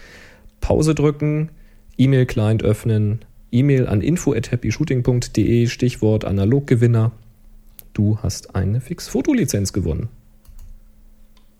Pause 0.61 0.93
drücken, 0.97 1.51
E-Mail-Client 1.97 2.65
öffnen, 2.65 3.21
E-Mail 3.53 3.87
an 3.87 4.01
info@happyshooting.de, 4.01 5.69
Stichwort 5.69 6.25
Analoggewinner. 6.25 7.13
Du 7.95 8.19
hast 8.25 8.57
eine 8.57 8.81
Fix-Fotolizenz 8.81 9.73
gewonnen. 9.73 10.09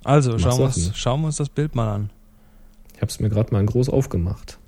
Also, 0.03 0.37
schauen 0.37 0.59
wir, 0.59 0.65
uns, 0.65 0.91
schauen 0.97 1.21
wir 1.21 1.27
uns 1.29 1.37
das 1.37 1.49
Bild 1.49 1.77
mal 1.77 1.95
an. 1.95 2.11
Ich 2.97 3.01
habe 3.01 3.11
es 3.11 3.21
mir 3.21 3.29
gerade 3.29 3.53
mal 3.53 3.65
groß 3.65 3.91
aufgemacht. 3.91 4.59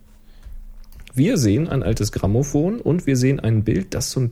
Wir 1.12 1.38
sehen 1.38 1.68
ein 1.68 1.82
altes 1.82 2.12
Grammophon 2.12 2.80
und 2.80 3.04
wir 3.08 3.16
sehen 3.16 3.40
ein 3.40 3.64
Bild, 3.64 3.94
das 3.94 4.12
so 4.12 4.20
ein 4.20 4.30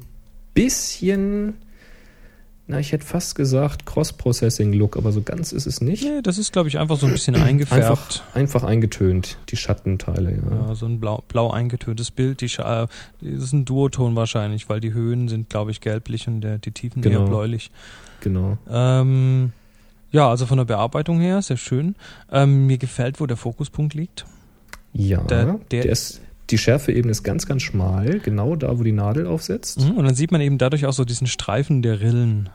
bisschen, 0.55 1.55
na, 2.71 2.79
ich 2.79 2.93
hätte 2.93 3.05
fast 3.07 3.35
gesagt 3.35 3.87
Cross-Processing-Look, 3.87 4.97
aber 4.97 5.11
so 5.11 5.23
ganz 5.23 5.53
ist 5.53 5.66
es 5.66 5.81
nicht. 5.81 6.05
Nee, 6.05 6.21
das 6.23 6.37
ist, 6.39 6.53
glaube 6.53 6.69
ich, 6.69 6.79
einfach 6.79 6.97
so 6.99 7.07
ein 7.07 7.12
bisschen 7.12 7.35
eingefärbt. 7.43 7.83
Einfach, 7.83 8.35
einfach 8.35 8.62
eingetönt, 8.62 9.39
die 9.49 9.57
Schattenteile. 9.57 10.33
Ja. 10.33 10.69
Ja, 10.69 10.75
so 10.75 10.87
ein 10.87 11.01
blau, 11.01 11.25
blau 11.29 11.51
eingetöntes 11.51 12.11
Bild. 12.11 12.41
Die, 12.43 12.49
Scha- 12.49 12.85
äh, 12.85 12.87
das 13.23 13.45
ist 13.45 13.53
ein 13.55 13.64
Duoton 13.64 14.14
wahrscheinlich, 14.16 14.69
weil 14.69 14.81
die 14.81 14.93
Höhen 14.93 15.29
sind, 15.29 15.49
glaube 15.51 15.71
ich, 15.71 15.81
gelblich 15.81 16.29
und 16.29 16.43
der, 16.43 16.59
die 16.59 16.71
Tiefen 16.73 17.01
Genau. 17.03 17.21
eher 17.23 17.27
bläulich. 17.27 17.71
Genau. 18.21 18.59
Ähm, 18.71 19.53
ja, 20.11 20.29
also 20.29 20.47
von 20.47 20.59
der 20.59 20.64
Bearbeitung 20.64 21.21
her, 21.21 21.41
sehr 21.43 21.57
schön. 21.57 21.95
Ähm, 22.31 22.66
mir 22.66 22.79
gefällt, 22.79 23.21
wo 23.21 23.27
der 23.27 23.37
Fokuspunkt 23.37 23.95
liegt. 23.95 24.27
Ja, 24.93 25.23
Der- 25.23 25.45
der, 25.45 25.83
der- 25.83 25.87
ist, 25.87 26.21
die 26.51 26.59
Schärfeebene 26.59 27.11
ist 27.11 27.23
ganz, 27.23 27.47
ganz 27.47 27.63
schmal, 27.63 28.21
genau 28.21 28.57
da, 28.57 28.79
wo 28.79 28.83
die 28.83 28.93
Nadel 28.93 29.27
aufsetzt. 29.27 29.81
Mhm, 29.81 29.93
Und 29.99 30.05
dann 30.07 30.15
sieht 30.15 30.33
man 30.33 30.41
eben 30.41 30.59
dadurch 30.59 30.87
auch 30.87 30.93
so 30.93 31.05
diesen 31.05 31.27
Streifen 31.27 31.83
der 31.83 32.01
Rillen. 32.01 32.49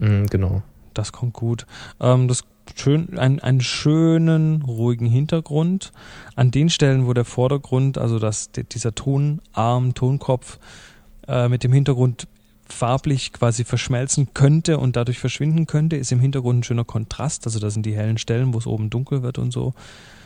Mhm, 0.00 0.26
genau. 0.26 0.62
Das 0.94 1.12
kommt 1.12 1.32
gut. 1.32 1.66
Ähm, 2.00 2.28
das 2.28 2.44
schön, 2.76 3.18
ein, 3.18 3.40
einen 3.40 3.60
schönen, 3.60 4.62
ruhigen 4.62 5.06
Hintergrund. 5.06 5.92
An 6.36 6.50
den 6.50 6.68
Stellen, 6.70 7.06
wo 7.06 7.12
der 7.12 7.24
Vordergrund, 7.24 7.98
also 7.98 8.18
das, 8.18 8.50
die- 8.52 8.64
dieser 8.64 8.94
Tonarm, 8.94 9.94
Tonkopf 9.94 10.58
äh, 11.28 11.48
mit 11.48 11.64
dem 11.64 11.72
Hintergrund 11.72 12.26
farblich 12.68 13.32
quasi 13.32 13.64
verschmelzen 13.64 14.28
könnte 14.34 14.78
und 14.78 14.96
dadurch 14.96 15.18
verschwinden 15.18 15.66
könnte, 15.66 15.96
ist 15.96 16.10
im 16.12 16.20
Hintergrund 16.20 16.60
ein 16.60 16.62
schöner 16.64 16.84
Kontrast. 16.84 17.46
Also 17.46 17.58
das 17.58 17.74
sind 17.74 17.84
die 17.86 17.94
hellen 17.94 18.18
Stellen, 18.18 18.54
wo 18.54 18.58
es 18.58 18.66
oben 18.66 18.88
dunkel 18.90 19.22
wird 19.22 19.38
und 19.38 19.50
so. 19.52 19.74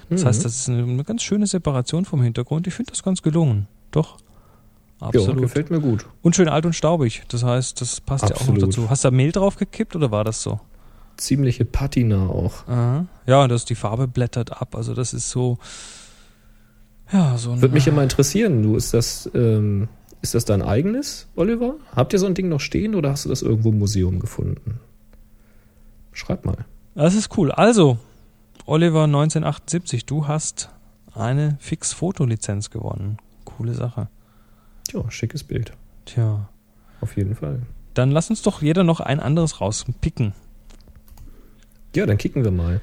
Das 0.09 0.23
Mhm. 0.23 0.27
heißt, 0.29 0.45
das 0.45 0.57
ist 0.57 0.69
eine, 0.69 0.83
eine 0.85 1.05
ganz 1.05 1.23
schöne 1.23 1.47
Separation 1.47 2.05
vom 2.05 2.23
Hintergrund. 2.23 2.67
Ich 2.67 2.75
finde 2.75 2.93
das 2.93 3.03
ganz 3.03 3.23
gelungen. 3.23 3.67
Doch. 3.91 4.19
ja, 5.01 5.09
Absolut. 5.09 5.43
gefällt 5.43 5.71
mir 5.71 5.81
gut. 5.81 6.07
und 6.23 6.37
schön 6.37 6.49
alt 6.49 6.65
und 6.67 6.75
staubig. 6.75 7.23
Das 7.29 7.43
heißt, 7.43 7.81
das 7.81 8.01
passt 8.01 8.25
ja 8.25 8.31
auch 8.37 8.41
Absolut. 8.41 8.61
noch 8.63 8.69
dazu. 8.69 8.91
Hast 8.91 9.05
du 9.05 9.09
da 9.11 9.15
Mehl 9.17 9.33
drauf 9.33 9.57
gekippt 9.57 9.95
oder 9.97 10.11
war 10.11 10.25
das 10.25 10.43
so? 10.43 10.61
Ziemliche 11.17 11.65
Patina 11.65 12.27
auch. 12.29 12.67
Aha. 12.69 13.07
Ja, 13.27 13.49
das 13.49 13.65
die 13.65 13.75
Farbe 13.75 14.07
blättert 14.07 14.61
ab. 14.61 14.75
Also 14.77 14.95
das 14.95 15.13
ist 15.15 15.31
so. 15.31 15.59
Ja, 17.13 17.39
so 17.39 17.53
ein. 17.53 17.63
Würde 17.63 17.75
mich 17.75 17.87
immer 17.87 18.03
interessieren, 18.03 18.63
du, 18.63 18.77
ist 18.77 18.93
das, 18.95 19.31
ähm, 19.35 19.89
ist 20.23 20.35
das 20.35 20.45
dein 20.45 20.61
eigenes, 20.63 21.27
Oliver? 21.37 21.77
Habt 21.95 22.13
ihr 22.13 22.19
so 22.19 22.27
ein 22.27 22.35
Ding 22.35 22.49
noch 22.49 22.61
stehen 22.61 22.95
oder 22.95 23.11
hast 23.11 23.25
du 23.25 23.29
das 23.29 23.43
irgendwo 23.43 23.71
im 23.71 23.79
Museum 23.79 24.19
gefunden? 24.19 24.81
Schreib 26.13 26.45
mal. 26.45 26.65
Das 26.95 27.15
ist 27.15 27.37
cool. 27.39 27.51
Also, 27.53 27.99
Oliver 28.67 29.05
1978, 29.05 30.07
du 30.07 30.27
hast 30.27 30.71
eine 31.15 31.57
Fix-Fotolizenz 31.61 32.71
gewonnen. 32.71 33.19
Coole 33.45 33.75
Sache. 33.75 34.09
Ja, 34.93 35.09
schickes 35.11 35.45
Bild. 35.45 35.73
Tja. 36.05 36.49
Auf 37.01 37.17
jeden 37.17 37.35
Fall. 37.37 37.63
Dann 37.95 38.11
lass 38.11 38.29
uns 38.31 38.43
doch 38.43 38.63
jeder 38.63 38.85
noch 38.85 39.01
ein 39.01 39.21
anderes 39.21 39.61
rauspicken. 39.61 40.33
Ja, 41.95 42.07
dann 42.07 42.19
kicken 42.19 42.45
wir 42.45 42.51
mal. 42.51 42.81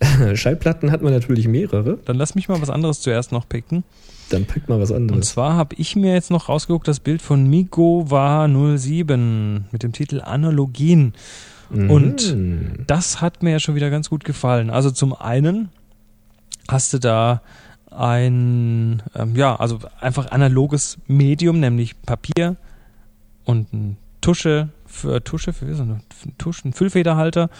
Schallplatten 0.34 0.90
hat 0.90 1.02
man 1.02 1.12
natürlich 1.12 1.48
mehrere. 1.48 1.98
Dann 2.04 2.16
lass 2.16 2.34
mich 2.34 2.48
mal 2.48 2.60
was 2.62 2.70
anderes 2.70 3.00
zuerst 3.00 3.32
noch 3.32 3.48
picken. 3.48 3.84
Dann 4.30 4.44
pickt 4.46 4.68
mal 4.68 4.80
was 4.80 4.90
Und 4.90 4.96
anderes. 4.96 5.30
zwar 5.30 5.54
habe 5.54 5.74
ich 5.76 5.96
mir 5.96 6.14
jetzt 6.14 6.30
noch 6.30 6.48
rausgeguckt 6.48 6.88
das 6.88 7.00
Bild 7.00 7.20
von 7.20 7.48
Migo 7.48 8.10
war 8.10 8.48
07 8.48 9.66
mit 9.70 9.82
dem 9.82 9.92
Titel 9.92 10.20
Analogien. 10.20 11.14
Und- 11.74 12.34
Mhm. 12.34 12.84
Das 12.86 13.20
hat 13.20 13.42
mir 13.42 13.50
ja 13.52 13.60
schon 13.60 13.74
wieder 13.74 13.90
ganz 13.90 14.10
gut 14.10 14.24
gefallen. 14.24 14.70
Also 14.70 14.90
zum 14.90 15.12
einen 15.14 15.68
hast 16.68 16.92
du 16.92 16.98
da 16.98 17.42
ein, 17.90 19.02
ähm, 19.14 19.36
ja, 19.36 19.54
also 19.56 19.78
einfach 20.00 20.30
analoges 20.30 20.98
Medium, 21.06 21.60
nämlich 21.60 22.00
Papier 22.02 22.56
und 23.44 23.72
ein 23.72 23.96
Tusche, 24.20 24.68
für 24.86 25.22
Tusche, 25.22 25.52
für 25.52 25.74
so 25.74 25.82
eine 25.82 26.00
ein 26.64 26.72
Füllfederhalter 26.72 27.50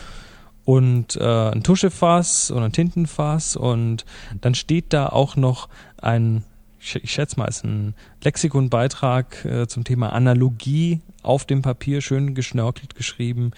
und 0.64 1.16
äh, 1.16 1.50
ein 1.50 1.62
Tuschefass 1.62 2.50
und 2.50 2.62
ein 2.62 2.72
Tintenfass 2.72 3.54
und 3.56 4.04
dann 4.40 4.54
steht 4.54 4.92
da 4.92 5.08
auch 5.08 5.36
noch 5.36 5.68
ein, 6.00 6.42
ich 6.80 7.12
schätze 7.12 7.38
mal, 7.38 7.46
ist 7.46 7.64
ein 7.64 7.94
Lexikonbeitrag 8.22 9.44
äh, 9.44 9.66
zum 9.66 9.84
Thema 9.84 10.12
Analogie 10.12 11.00
auf 11.22 11.44
dem 11.44 11.60
Papier, 11.62 12.00
schön 12.00 12.34
geschnörkelt 12.34 12.94
geschrieben. 12.94 13.52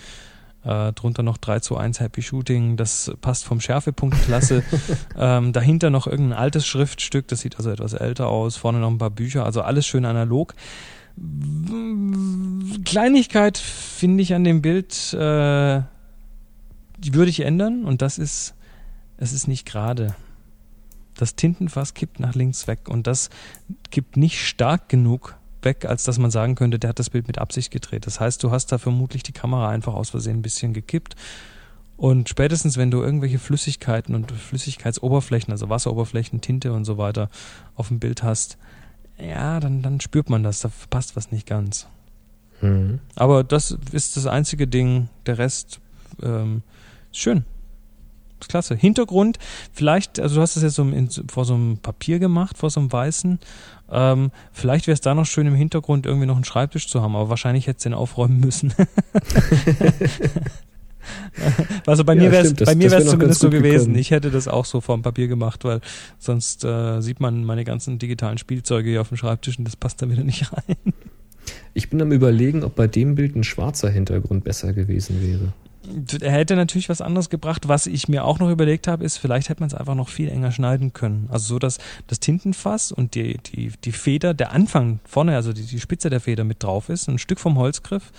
Äh, 0.67 0.93
drunter 0.95 1.23
noch 1.23 1.37
3 1.37 1.61
zu 1.61 1.77
1 1.77 2.01
Happy 2.01 2.23
Shooting, 2.23 2.77
das 2.77 3.13
passt 3.21 3.45
vom 3.45 3.61
Schärfepunkt 3.61 4.21
klasse. 4.25 4.65
ähm, 5.17 5.53
dahinter 5.53 5.91
noch 5.91 6.09
irgendein 6.09 6.37
altes 6.37 6.67
Schriftstück, 6.67 7.29
das 7.29 7.41
sieht 7.41 7.57
also 7.59 7.71
etwas 7.71 7.93
älter 7.93 8.27
aus. 8.27 8.57
Vorne 8.57 8.81
noch 8.81 8.91
ein 8.91 8.99
paar 8.99 9.11
Bücher, 9.11 9.45
also 9.45 9.63
alles 9.63 9.87
schön 9.87 10.05
analog. 10.05 10.55
Kleinigkeit 12.85 13.59
finde 13.59 14.25
ich 14.25 14.35
an 14.35 14.43
dem 14.43 14.61
Bild, 14.61 15.13
äh, 15.13 15.83
die 16.99 17.15
würde 17.15 17.31
ich 17.31 17.41
ändern 17.41 17.85
und 17.85 18.03
das 18.03 18.19
ist, 18.19 18.55
es 19.19 19.33
ist 19.33 19.47
nicht 19.47 19.67
gerade. 19.67 20.17
Das 21.15 21.37
Tintenfass 21.37 21.95
kippt 21.95 22.19
nach 22.19 22.35
links 22.35 22.67
weg 22.67 22.89
und 22.89 23.07
das 23.07 23.31
kippt 23.93 24.17
nicht 24.17 24.45
stark 24.45 24.89
genug 24.89 25.37
weg, 25.67 25.85
als 25.85 26.05
dass 26.05 26.19
man 26.19 26.31
sagen 26.31 26.55
könnte, 26.55 26.79
der 26.79 26.89
hat 26.89 26.99
das 26.99 27.11
Bild 27.11 27.27
mit 27.27 27.39
Absicht 27.39 27.71
gedreht. 27.71 28.07
Das 28.07 28.21
heißt, 28.21 28.43
du 28.43 28.51
hast 28.51 28.73
da 28.73 28.79
vermutlich 28.79 29.23
die 29.23 29.33
Kamera 29.33 29.69
einfach 29.69 29.93
aus 29.93 30.11
Versehen 30.11 30.39
ein 30.39 30.43
bisschen 30.43 30.73
gekippt. 30.73 31.17
Und 31.97 32.29
spätestens, 32.29 32.77
wenn 32.77 32.91
du 32.91 33.03
irgendwelche 33.03 33.39
Flüssigkeiten 33.39 34.15
und 34.15 34.31
Flüssigkeitsoberflächen, 34.31 35.53
also 35.53 35.69
Wasseroberflächen, 35.69 36.41
Tinte 36.41 36.73
und 36.73 36.85
so 36.85 36.99
weiter 36.99 37.29
auf 37.75 37.89
dem 37.89 37.99
Bild 37.99 38.23
hast, 38.23 38.59
ja, 39.19 39.61
dann, 39.61 39.83
dann 39.83 40.01
spürt 40.01 40.31
man 40.31 40.43
das, 40.43 40.61
da 40.61 40.71
passt 40.91 41.17
was 41.17 41.33
nicht 41.33 41.47
ganz. 41.47 41.87
Mhm. 42.61 43.01
Aber 43.17 43.45
das 43.45 43.77
ist 43.93 44.17
das 44.17 44.27
einzige 44.27 44.67
Ding. 44.67 45.09
Der 45.27 45.39
Rest 45.39 45.81
ähm, 46.23 46.63
ist 47.11 47.19
schön. 47.19 47.45
Ist 48.41 48.49
klasse. 48.51 48.75
Hintergrund, 48.75 49.39
vielleicht, 49.73 50.21
also 50.21 50.37
du 50.37 50.41
hast 50.43 50.57
es 50.57 50.63
jetzt 50.63 50.75
so 50.75 50.83
in, 50.83 51.09
vor 51.29 51.45
so 51.45 51.55
einem 51.55 51.79
Papier 51.79 52.19
gemacht, 52.19 52.59
vor 52.59 52.69
so 52.71 52.81
einem 52.81 52.93
weißen. 52.93 53.39
Ähm, 53.91 54.31
vielleicht 54.53 54.87
wäre 54.87 54.95
es 54.95 55.01
da 55.01 55.15
noch 55.15 55.27
schön 55.27 55.47
im 55.47 55.55
Hintergrund 55.55 56.07
irgendwie 56.07 56.27
noch 56.27 56.35
einen 56.37 56.45
Schreibtisch 56.45 56.89
zu 56.89 57.01
haben, 57.03 57.17
aber 57.17 57.29
wahrscheinlich 57.29 57.67
hätte 57.67 57.79
es 57.79 57.83
den 57.85 57.95
aufräumen 57.95 58.41
müssen. 58.41 58.75
also 61.87 62.05
bei 62.05 62.15
Ja, 62.15 62.23
mir 62.23 62.33
wäre 62.33 62.47
es 62.47 62.55
bei 62.55 62.75
mir 62.75 62.91
zumindest 63.05 63.41
so 63.41 63.51
gewesen. 63.51 63.79
gekommen. 63.87 63.99
Ich 63.99 64.11
hätte 64.11 64.31
das 64.31 64.49
auch 64.49 64.65
so 64.65 64.81
vom 64.81 65.03
Papier 65.03 65.29
gemacht, 65.29 65.65
weil 65.65 65.81
sonst 66.19 66.65
äh, 66.65 67.01
sieht 67.01 67.21
man 67.21 67.45
meine 67.45 67.65
ganzen 67.65 67.99
digitalen 67.99 68.39
Spielzeuge 68.39 68.91
hier 68.91 69.01
auf 69.01 69.09
dem 69.09 69.17
Schreibtisch 69.17 69.59
und 69.59 69.65
das 69.65 69.77
passt 69.77 70.03
da 70.03 70.11
wieder 70.11 70.25
nicht 70.25 70.53
rein. 70.53 70.77
Ich 71.75 71.91
bin 71.91 72.03
am 72.03 72.11
überlegen, 72.13 72.65
ob 72.65 72.75
bei 72.75 72.89
dem 72.89 73.15
Bild 73.15 73.37
ein 73.37 73.45
schwarzer 73.45 73.89
Hintergrund 73.89 74.45
besser 74.45 74.73
gewesen 74.73 75.23
wäre. 75.23 75.53
Er 76.21 76.33
hätte 76.33 76.57
natürlich 76.57 76.89
was 76.89 77.01
anderes 77.01 77.31
gebracht. 77.31 77.69
Was 77.69 77.87
ich 77.87 78.09
mir 78.09 78.25
auch 78.25 78.39
noch 78.39 78.51
überlegt 78.51 78.89
habe, 78.89 79.05
ist, 79.05 79.17
vielleicht 79.19 79.49
hätte 79.49 79.61
man 79.61 79.69
es 79.69 79.75
einfach 79.75 79.95
noch 79.95 80.09
viel 80.09 80.29
enger 80.29 80.53
schneiden 80.53 80.93
können. 80.93 81.29
Also 81.31 81.55
so, 81.55 81.59
dass 81.59 81.79
das 82.07 82.21
Tintenfass 82.21 82.93
und 82.93 83.15
die, 83.15 83.39
die, 83.39 83.73
die 83.85 83.93
Feder, 83.93 84.35
der 84.35 84.53
Anfang 84.53 85.01
vorne, 85.05 85.35
also 85.37 85.53
die, 85.53 85.63
die 85.65 85.81
Spitze 85.81 86.11
der 86.11 86.21
Feder 86.21 86.45
mit 86.45 86.63
drauf 86.63 86.89
ist, 86.89 87.09
ein 87.09 87.19
Stück 87.19 87.41
vom 87.41 87.57
Holzgriff, 87.59 88.11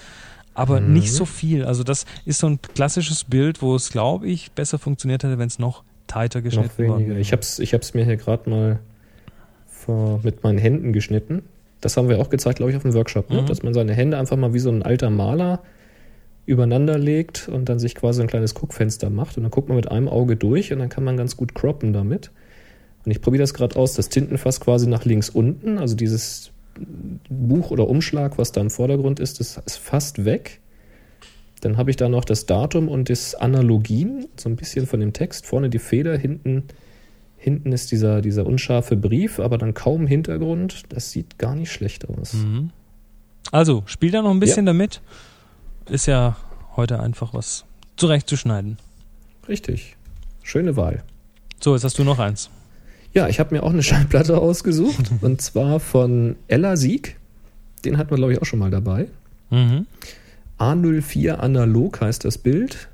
aber 0.54 0.80
Mhm. 0.82 0.94
nicht 0.94 1.12
so 1.14 1.26
viel. 1.26 1.66
Also 1.66 1.84
das 1.84 2.06
ist 2.26 2.40
so 2.40 2.48
ein 2.48 2.60
klassisches 2.62 3.24
Bild, 3.26 3.62
wo 3.62 3.76
es, 3.76 3.92
glaube 3.92 4.28
ich, 4.28 4.52
besser 4.54 4.80
funktioniert 4.80 5.24
hätte, 5.24 5.38
wenn 5.38 5.48
es 5.48 5.60
noch 5.60 5.84
tighter 6.08 6.42
geschnitten 6.42 6.68
Noch 6.88 6.96
weniger. 6.96 7.10
wäre. 7.12 7.20
Ich 7.20 7.32
hab's, 7.34 7.60
ich 7.60 7.74
hab's 7.74 7.94
mir 7.94 8.06
hier 8.06 8.18
gerade 8.18 8.50
mal 8.50 8.80
vor, 9.68 10.20
mit 10.24 10.44
meinen 10.44 10.58
Händen 10.58 10.94
geschnitten. 10.94 11.44
Das 11.82 11.96
haben 11.98 12.10
wir 12.10 12.20
auch 12.20 12.30
gezeigt, 12.30 12.58
glaube 12.58 12.72
ich, 12.72 12.76
auf 12.78 12.84
dem 12.84 12.94
Workshop, 12.94 13.30
ne? 13.30 13.42
Mhm. 13.42 13.46
dass 13.46 13.62
man 13.62 13.74
seine 13.74 13.94
Hände 13.94 14.18
einfach 14.18 14.36
mal 14.38 14.54
wie 14.54 14.60
so 14.60 14.70
ein 14.72 14.82
alter 14.84 15.10
Maler 15.10 15.60
übereinander 16.48 16.98
legt 16.98 17.50
und 17.50 17.70
dann 17.70 17.78
sich 17.78 17.94
quasi 17.94 18.22
ein 18.22 18.28
kleines 18.28 18.56
Guckfenster 18.56 19.10
macht 19.10 19.38
und 19.38 19.44
dann 19.44 19.52
guckt 19.52 19.68
man 19.68 19.76
mit 19.76 19.92
einem 19.92 20.08
Auge 20.08 20.38
durch 20.38 20.72
und 20.74 20.80
dann 20.80 20.90
kann 20.90 21.04
man 21.04 21.18
ganz 21.18 21.38
gut 21.38 21.54
croppen 21.54 21.94
damit. 21.94 22.32
Und 23.06 23.12
ich 23.12 23.22
probiere 23.22 23.44
das 23.44 23.54
gerade 23.54 23.76
aus, 23.76 23.94
das 23.94 24.10
Tintenfass 24.10 24.60
quasi 24.62 24.88
nach 24.88 25.06
links 25.06 25.30
unten, 25.30 25.78
also 25.78 25.96
dieses 25.96 26.52
Buch 27.30 27.70
oder 27.72 27.88
Umschlag, 27.90 28.38
was 28.38 28.54
da 28.54 28.62
im 28.62 28.70
Vordergrund 28.70 29.20
ist, 29.20 29.40
das 29.40 29.58
ist 29.66 29.78
fast 29.78 30.26
weg. 30.26 30.62
Dann 31.62 31.76
habe 31.78 31.90
ich 31.90 31.98
da 31.98 32.08
noch 32.08 32.24
das 32.24 32.46
Datum 32.46 32.88
und 32.88 33.10
das 33.10 33.36
Analogien, 33.36 34.28
so 34.38 34.48
ein 34.48 34.56
bisschen 34.56 34.86
von 34.86 35.00
dem 35.00 35.12
Text. 35.12 35.46
Vorne 35.46 35.70
die 35.70 35.80
Feder, 35.80 36.18
hinten, 36.18 36.64
hinten 37.36 37.74
ist 37.74 37.92
dieser, 37.92 38.22
dieser 38.22 38.46
unscharfe 38.46 38.96
Brief, 38.96 39.40
aber 39.40 39.58
dann 39.58 39.74
kaum 39.74 40.08
Hintergrund. 40.08 40.84
Das 40.90 41.12
sieht 41.12 41.40
gar 41.40 41.56
nicht 41.56 41.72
schlecht 41.72 42.08
aus. 42.08 42.34
Mhm. 42.34 42.70
Also, 43.52 43.84
spiel 43.86 44.12
da 44.12 44.22
noch 44.22 44.32
ein 44.32 44.40
bisschen 44.40 44.66
damit. 44.66 45.02
Ist 45.90 46.06
ja 46.06 46.36
heute 46.76 47.00
einfach 47.00 47.34
was 47.34 47.66
zurechtzuschneiden. 47.96 48.78
Richtig. 49.48 49.96
Schöne 50.44 50.76
Wahl. 50.76 51.04
So, 51.60 51.74
jetzt 51.74 51.84
hast 51.84 51.98
du 51.98 52.04
noch 52.04 52.20
eins. 52.20 52.50
Ja, 53.14 53.28
ich 53.28 53.40
habe 53.40 53.56
mir 53.56 53.64
auch 53.64 53.72
eine 53.72 53.84
Schallplatte 53.84 54.38
ausgesucht 54.38 55.12
und 55.22 55.42
zwar 55.42 55.80
von 55.80 56.36
Ella 56.48 56.76
Sieg. 56.78 57.16
Den 57.86 57.98
hatten 57.98 58.10
wir, 58.12 58.18
glaube 58.18 58.34
ich, 58.34 58.42
auch 58.42 58.46
schon 58.46 58.60
mal 58.60 58.72
dabei. 58.72 59.08
Mhm. 59.50 59.88
A04 60.60 61.34
analog 61.36 62.02
heißt 62.02 62.26
das 62.26 62.38
Bild. 62.38 62.90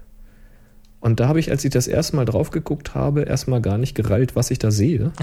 Und 0.99 1.19
da 1.19 1.27
habe 1.27 1.39
ich, 1.39 1.51
als 1.51 1.65
ich 1.65 1.71
das 1.71 1.87
erste 1.87 2.15
Mal 2.15 2.23
drauf 2.25 2.51
geguckt 2.51 2.95
habe, 2.95 3.23
erstmal 3.23 3.61
gar 3.61 3.77
nicht 3.77 3.95
gerallt, 3.95 4.35
was 4.35 4.51
ich 4.51 4.59
da 4.59 4.71
sehe. 4.71 5.11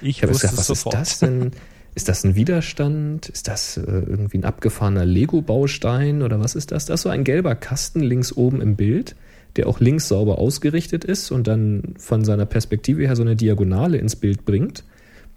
Ich 0.00 0.18
Ich 0.18 0.22
habe 0.22 0.32
wusste 0.32 0.48
gesagt, 0.48 0.52
es 0.52 0.58
was 0.58 0.66
sofort. 0.78 0.94
ist 0.94 1.10
das 1.10 1.18
denn? 1.20 1.52
Ist 1.94 2.08
das 2.08 2.24
ein 2.24 2.34
Widerstand? 2.34 3.28
Ist 3.28 3.46
das 3.46 3.76
äh, 3.76 3.82
irgendwie 3.82 4.38
ein 4.38 4.44
abgefahrener 4.44 5.04
Lego-Baustein 5.04 6.22
oder 6.22 6.40
was 6.40 6.54
ist 6.56 6.72
das? 6.72 6.86
Das 6.86 7.00
ist 7.00 7.02
so 7.02 7.08
ein 7.08 7.22
gelber 7.22 7.54
Kasten 7.54 8.00
links 8.00 8.32
oben 8.32 8.60
im 8.60 8.74
Bild, 8.74 9.14
der 9.56 9.68
auch 9.68 9.78
links 9.78 10.08
sauber 10.08 10.38
ausgerichtet 10.38 11.04
ist 11.04 11.30
und 11.30 11.46
dann 11.46 11.94
von 11.98 12.24
seiner 12.24 12.46
Perspektive 12.46 13.02
her 13.02 13.14
so 13.14 13.22
eine 13.22 13.36
Diagonale 13.36 13.98
ins 13.98 14.16
Bild 14.16 14.44
bringt, 14.44 14.82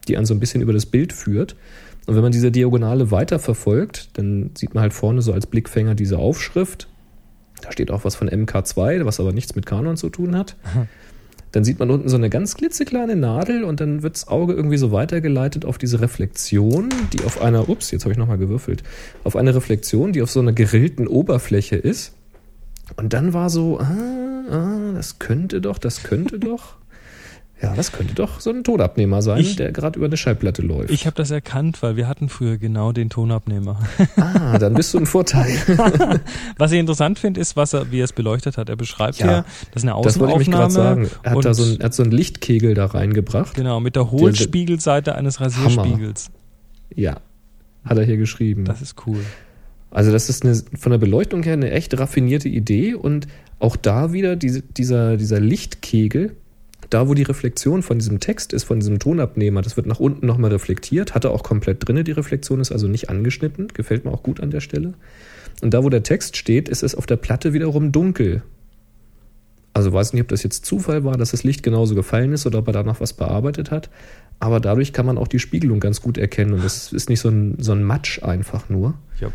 die 0.08 0.18
einen 0.18 0.26
so 0.26 0.34
ein 0.34 0.39
bisschen 0.39 0.62
über 0.62 0.74
das 0.74 0.88
Bild 0.88 1.14
führt. 1.14 1.55
Und 2.08 2.16
wenn 2.16 2.24
man 2.24 2.32
diese 2.32 2.51
Diagonale 2.51 3.12
weiter 3.12 3.38
verfolgt, 3.38 4.18
dann 4.18 4.51
sieht 4.58 4.74
man 4.74 4.82
halt 4.82 4.93
vorne 4.93 5.22
so 5.22 5.34
als 5.34 5.45
Blickfänger 5.45 5.93
diese 5.93 6.18
Aufschrift. 6.18 6.88
Da 7.62 7.72
steht 7.72 7.91
auch 7.91 8.03
was 8.03 8.16
von 8.16 8.30
MK2, 8.30 9.05
was 9.05 9.20
aber 9.20 9.34
nichts 9.34 9.55
mit 9.55 9.66
Kanon 9.66 9.97
zu 9.97 10.10
tun 10.10 10.36
hat. 10.36 10.55
Dann 11.51 11.63
sieht 11.63 11.79
man 11.79 11.89
unten 11.89 12.09
so 12.09 12.17
eine 12.17 12.29
ganz 12.29 12.55
klitzekleine 12.55 13.15
Nadel 13.15 13.63
und 13.63 13.79
dann 13.79 14.03
wird 14.03 14.15
das 14.15 14.27
Auge 14.27 14.53
irgendwie 14.53 14.77
so 14.77 14.91
weitergeleitet 14.91 15.65
auf 15.65 15.77
diese 15.77 16.01
Reflexion, 16.01 16.89
die 17.13 17.23
auf 17.23 17.41
einer, 17.41 17.69
ups, 17.69 17.91
jetzt 17.91 18.03
habe 18.03 18.11
ich 18.11 18.17
nochmal 18.17 18.37
gewürfelt, 18.37 18.83
auf 19.23 19.35
eine 19.35 19.55
Reflexion, 19.55 20.11
die 20.11 20.21
auf 20.21 20.29
so 20.29 20.39
einer 20.39 20.53
gerillten 20.53 21.07
Oberfläche 21.07 21.75
ist. 21.75 22.13
Und 22.95 23.13
dann 23.13 23.33
war 23.33 23.49
so, 23.49 23.79
ah, 23.79 24.43
ah, 24.49 24.91
das 24.93 25.19
könnte 25.19 25.61
doch, 25.61 25.77
das 25.77 26.03
könnte 26.03 26.39
doch. 26.39 26.75
Ja, 27.60 27.74
das 27.76 27.91
könnte 27.91 28.14
doch 28.14 28.39
so 28.39 28.51
ein 28.51 28.64
Tonabnehmer 28.64 29.24
sein, 29.24 29.39
Ich- 29.41 29.55
der 29.55 29.72
gerade 29.72 29.97
über 29.97 30.05
eine 30.05 30.16
Schallplatte 30.18 30.62
läuft. 30.62 30.91
Ich 30.91 31.08
habe 31.08 31.16
das 31.16 31.32
erkannt, 31.32 31.82
weil 31.82 31.95
wir 31.95 32.08
hatten 32.08 32.30
früher 32.30 32.58
genau 32.60 32.91
den 32.91 33.10
Tonabnehmer. 33.10 33.80
ah, 34.18 34.60
dann 34.60 34.76
bist 34.76 34.93
du 34.93 34.99
im 34.99 35.08
Vorteil. 35.08 35.47
Was 36.58 36.72
ich 36.72 36.80
interessant 36.80 37.18
finde, 37.18 37.41
ist, 37.41 37.55
was 37.55 37.74
er, 37.74 37.91
wie 37.91 37.99
er 37.99 38.03
es 38.03 38.14
beleuchtet 38.14 38.58
hat. 38.58 38.70
Er 38.70 38.76
beschreibt 38.76 39.18
Ja, 39.18 39.26
hier, 39.28 39.45
das 39.74 39.84
ist 39.84 39.89
eine 39.89 39.99
Das 40.03 40.20
wollte 40.20 40.34
ich 40.34 40.39
mich 40.39 40.51
gerade 40.51 40.66
Außenaufnahme. 40.68 41.05
sagen. 41.08 41.20
Er 41.24 41.32
hat 41.32 41.45
da 41.45 41.53
so 41.55 41.64
ein, 41.64 41.80
hat 41.84 41.93
so 41.95 42.03
einen 42.03 42.12
Lichtkegel 42.12 42.76
da 42.76 42.86
reingebracht. 42.86 43.55
Genau, 43.55 43.80
mit 43.80 43.95
der 43.95 44.12
Hohlspiegelseite 44.12 45.16
eines 45.16 45.41
Rasierspiegels. 45.41 46.30
Ja, 46.93 47.18
hat 47.86 47.97
er 47.97 48.03
hier 48.05 48.18
geschrieben. 48.18 48.66
Das 48.66 48.82
ist 48.84 48.95
cool. 49.08 49.20
Also 49.89 50.12
das 50.12 50.30
ist 50.30 50.43
eine, 50.45 50.55
von 50.78 50.91
der 50.91 50.99
Beleuchtung 50.99 51.41
her 51.43 51.53
eine 51.53 51.72
echt 51.72 51.97
raffinierte 51.97 52.49
Idee 52.49 52.93
und 52.93 53.28
auch 53.60 53.76
da 53.78 54.14
wieder 54.14 54.36
diese, 54.36 54.62
dieser, 54.62 55.18
dieser 55.18 55.39
Lichtkegel, 55.39 56.36
da 56.89 57.07
wo 57.07 57.13
die 57.13 57.23
Reflexion 57.23 57.83
von 57.83 57.99
diesem 57.99 58.19
Text 58.19 58.53
ist, 58.53 58.63
von 58.63 58.79
diesem 58.79 58.99
Tonabnehmer, 58.99 59.61
das 59.61 59.77
wird 59.77 59.88
nach 59.88 59.99
unten 59.99 60.25
nochmal 60.25 60.51
reflektiert, 60.51 61.15
hat 61.15 61.25
er 61.25 61.31
auch 61.31 61.43
komplett 61.43 61.88
drinne, 61.88 62.03
die 62.03 62.11
Reflexion 62.11 62.59
ist 62.59 62.71
also 62.71 62.88
nicht 62.88 63.09
angeschnitten, 63.09 63.67
gefällt 63.69 64.05
mir 64.05 64.11
auch 64.11 64.23
gut 64.23 64.39
an 64.39 64.51
der 64.51 64.61
Stelle. 64.61 64.93
Und 65.61 65.73
da 65.73 65.83
wo 65.83 65.89
der 65.89 66.03
Text 66.03 66.38
steht, 66.38 66.69
ist 66.69 66.83
es 66.83 66.95
auf 66.95 67.05
der 67.05 67.17
Platte 67.17 67.53
wiederum 67.53 67.91
dunkel. 67.91 68.43
Also 69.73 69.93
weiß 69.93 70.13
nicht, 70.13 70.21
ob 70.21 70.27
das 70.29 70.43
jetzt 70.43 70.65
Zufall 70.65 71.03
war, 71.03 71.17
dass 71.17 71.31
das 71.31 71.43
Licht 71.43 71.61
genauso 71.61 71.93
gefallen 71.93 72.33
ist 72.33 72.45
oder 72.45 72.59
ob 72.59 72.67
er 72.67 72.73
da 72.73 72.83
noch 72.83 72.99
was 72.99 73.13
bearbeitet 73.13 73.69
hat. 73.69 73.89
Aber 74.39 74.59
dadurch 74.59 74.93
kann 74.93 75.05
man 75.05 75.17
auch 75.17 75.27
die 75.27 75.39
Spiegelung 75.39 75.79
ganz 75.79 76.01
gut 76.01 76.17
erkennen 76.17 76.53
und 76.53 76.63
das 76.63 76.93
ist 76.93 77.09
nicht 77.09 77.19
so 77.19 77.29
ein, 77.29 77.55
so 77.59 77.73
ein 77.73 77.83
Matsch 77.83 78.23
einfach 78.23 78.69
nur. 78.69 78.95
Jupp. 79.19 79.33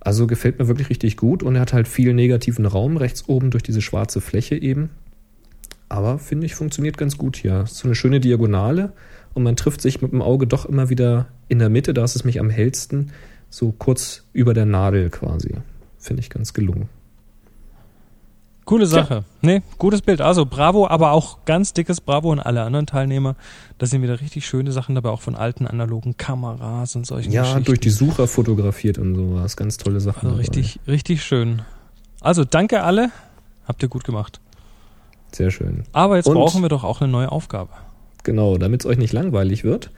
Also 0.00 0.26
gefällt 0.26 0.58
mir 0.58 0.66
wirklich 0.66 0.88
richtig 0.88 1.16
gut 1.16 1.42
und 1.42 1.54
er 1.54 1.62
hat 1.62 1.72
halt 1.72 1.88
viel 1.88 2.14
negativen 2.14 2.64
Raum 2.64 2.96
rechts 2.96 3.28
oben 3.28 3.50
durch 3.50 3.62
diese 3.62 3.82
schwarze 3.82 4.20
Fläche 4.20 4.56
eben. 4.56 4.90
Aber 5.90 6.18
finde 6.18 6.46
ich, 6.46 6.54
funktioniert 6.54 6.96
ganz 6.96 7.18
gut 7.18 7.36
hier. 7.36 7.66
So 7.66 7.86
eine 7.88 7.94
schöne 7.94 8.20
Diagonale 8.20 8.92
und 9.34 9.42
man 9.42 9.56
trifft 9.56 9.82
sich 9.82 10.00
mit 10.00 10.12
dem 10.12 10.22
Auge 10.22 10.46
doch 10.46 10.64
immer 10.64 10.88
wieder 10.88 11.26
in 11.48 11.58
der 11.58 11.68
Mitte, 11.68 11.92
da 11.92 12.04
ist 12.04 12.16
es 12.16 12.24
mich 12.24 12.40
am 12.40 12.48
hellsten, 12.48 13.12
so 13.50 13.72
kurz 13.72 14.24
über 14.32 14.54
der 14.54 14.66
Nadel 14.66 15.10
quasi. 15.10 15.56
Finde 15.98 16.20
ich 16.22 16.30
ganz 16.30 16.54
gelungen. 16.54 16.88
Coole 18.66 18.86
Sache. 18.86 19.24
Nee, 19.40 19.62
gutes 19.78 20.00
Bild. 20.00 20.20
Also 20.20 20.46
Bravo, 20.46 20.86
aber 20.86 21.10
auch 21.10 21.44
ganz 21.44 21.72
dickes 21.72 22.00
Bravo 22.00 22.30
an 22.30 22.38
alle 22.38 22.62
anderen 22.62 22.86
Teilnehmer. 22.86 23.34
Da 23.78 23.86
sind 23.86 24.00
wieder 24.02 24.20
richtig 24.20 24.46
schöne 24.46 24.70
Sachen 24.70 24.94
dabei, 24.94 25.08
auch 25.08 25.22
von 25.22 25.34
alten 25.34 25.66
analogen 25.66 26.16
Kameras 26.16 26.94
und 26.94 27.04
solchen 27.04 27.32
Ja, 27.32 27.42
Geschichten. 27.42 27.64
durch 27.64 27.80
die 27.80 27.90
Sucher 27.90 28.28
fotografiert 28.28 28.98
und 28.98 29.16
sowas. 29.16 29.56
Ganz 29.56 29.76
tolle 29.76 29.98
Sachen. 29.98 30.18
Also 30.28 30.30
dabei. 30.30 30.38
richtig, 30.42 30.78
richtig 30.86 31.24
schön. 31.24 31.62
Also 32.20 32.44
danke 32.44 32.84
alle. 32.84 33.10
Habt 33.64 33.82
ihr 33.82 33.88
gut 33.88 34.04
gemacht. 34.04 34.40
Sehr 35.32 35.50
schön. 35.50 35.84
Aber 35.92 36.16
jetzt 36.16 36.26
Und- 36.26 36.34
brauchen 36.34 36.62
wir 36.62 36.68
doch 36.68 36.84
auch 36.84 37.00
eine 37.00 37.10
neue 37.10 37.30
Aufgabe. 37.30 37.70
Genau, 38.24 38.58
damit 38.58 38.82
es 38.82 38.86
euch 38.86 38.98
nicht 38.98 39.12
langweilig 39.12 39.64
wird, 39.64 39.90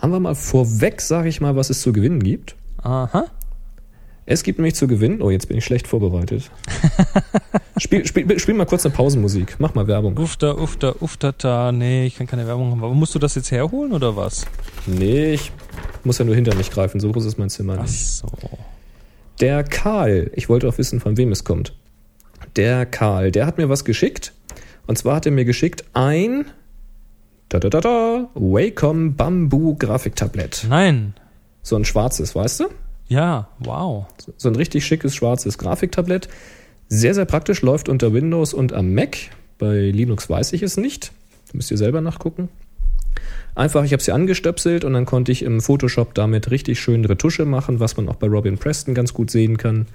haben 0.00 0.10
wir 0.12 0.20
mal 0.20 0.34
vorweg, 0.34 1.00
sage 1.00 1.28
ich 1.28 1.40
mal, 1.40 1.54
was 1.56 1.70
es 1.70 1.80
zu 1.80 1.92
gewinnen 1.92 2.22
gibt. 2.22 2.56
Aha. 2.82 3.26
Es 4.28 4.42
gibt 4.42 4.58
nämlich 4.58 4.74
zu 4.74 4.88
gewinnen. 4.88 5.22
Oh, 5.22 5.30
jetzt 5.30 5.46
bin 5.46 5.56
ich 5.56 5.64
schlecht 5.64 5.86
vorbereitet. 5.86 6.50
spiel, 7.78 8.04
spiel, 8.04 8.38
spiel 8.40 8.54
mal 8.54 8.64
kurz 8.66 8.84
eine 8.84 8.92
Pausenmusik. 8.94 9.54
Mach 9.60 9.74
mal 9.74 9.86
Werbung. 9.86 10.18
Ufta, 10.18 10.50
ufta, 10.52 10.94
uftata. 10.98 11.70
Nee, 11.70 12.06
ich 12.06 12.16
kann 12.16 12.26
keine 12.26 12.44
Werbung 12.48 12.72
haben. 12.72 12.82
Aber 12.82 12.92
musst 12.94 13.14
du 13.14 13.20
das 13.20 13.36
jetzt 13.36 13.52
herholen 13.52 13.92
oder 13.92 14.16
was? 14.16 14.44
Nee, 14.86 15.34
ich 15.34 15.52
muss 16.02 16.18
ja 16.18 16.24
nur 16.24 16.34
hinter 16.34 16.56
mich 16.56 16.70
greifen. 16.72 16.98
So 16.98 17.12
groß 17.12 17.24
ist 17.24 17.38
mein 17.38 17.50
Zimmer 17.50 17.76
Ach 17.78 17.82
nicht. 17.82 18.04
so. 18.04 18.26
Der 19.40 19.62
Karl, 19.62 20.30
ich 20.34 20.48
wollte 20.48 20.68
auch 20.68 20.76
wissen, 20.78 20.98
von 20.98 21.16
wem 21.16 21.30
es 21.30 21.44
kommt. 21.44 21.72
Der 22.56 22.86
Karl, 22.86 23.30
der 23.30 23.46
hat 23.46 23.58
mir 23.58 23.68
was 23.68 23.84
geschickt. 23.84 24.32
Und 24.86 24.96
zwar 24.98 25.16
hat 25.16 25.26
er 25.26 25.32
mir 25.32 25.44
geschickt 25.44 25.84
ein 25.92 26.46
da, 27.48 27.60
da, 27.60 27.70
da, 27.70 27.80
da, 27.80 28.28
Wacom 28.34 29.14
Bamboo 29.14 29.76
Grafiktablett. 29.76 30.66
Nein. 30.68 31.14
So 31.62 31.76
ein 31.76 31.84
schwarzes, 31.84 32.34
weißt 32.34 32.60
du? 32.60 32.64
Ja, 33.06 33.48
wow. 33.60 34.06
So 34.36 34.48
ein 34.48 34.56
richtig 34.56 34.84
schickes 34.84 35.14
schwarzes 35.14 35.56
Grafiktablett. 35.56 36.28
Sehr, 36.88 37.14
sehr 37.14 37.24
praktisch, 37.24 37.62
läuft 37.62 37.88
unter 37.88 38.12
Windows 38.12 38.52
und 38.52 38.72
am 38.72 38.94
Mac. 38.94 39.16
Bei 39.58 39.76
Linux 39.76 40.28
weiß 40.28 40.54
ich 40.54 40.62
es 40.62 40.76
nicht. 40.76 41.12
Da 41.48 41.56
müsst 41.56 41.70
ihr 41.70 41.78
selber 41.78 42.00
nachgucken. 42.00 42.48
Einfach, 43.54 43.84
ich 43.84 43.92
habe 43.92 44.02
sie 44.02 44.12
angestöpselt 44.12 44.84
und 44.84 44.92
dann 44.92 45.06
konnte 45.06 45.30
ich 45.30 45.42
im 45.42 45.60
Photoshop 45.60 46.14
damit 46.14 46.50
richtig 46.50 46.80
schön 46.80 47.04
Retusche 47.04 47.44
machen, 47.44 47.78
was 47.78 47.96
man 47.96 48.08
auch 48.08 48.16
bei 48.16 48.26
Robin 48.26 48.58
Preston 48.58 48.92
ganz 48.92 49.14
gut 49.14 49.30
sehen 49.30 49.56
kann. 49.56 49.86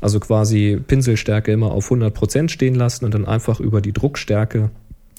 Also 0.00 0.20
quasi 0.20 0.80
Pinselstärke 0.86 1.52
immer 1.52 1.72
auf 1.72 1.90
100% 1.90 2.48
stehen 2.48 2.74
lassen 2.74 3.04
und 3.04 3.14
dann 3.14 3.26
einfach 3.26 3.60
über 3.60 3.80
die 3.80 3.92
Druckstärke, 3.92 4.70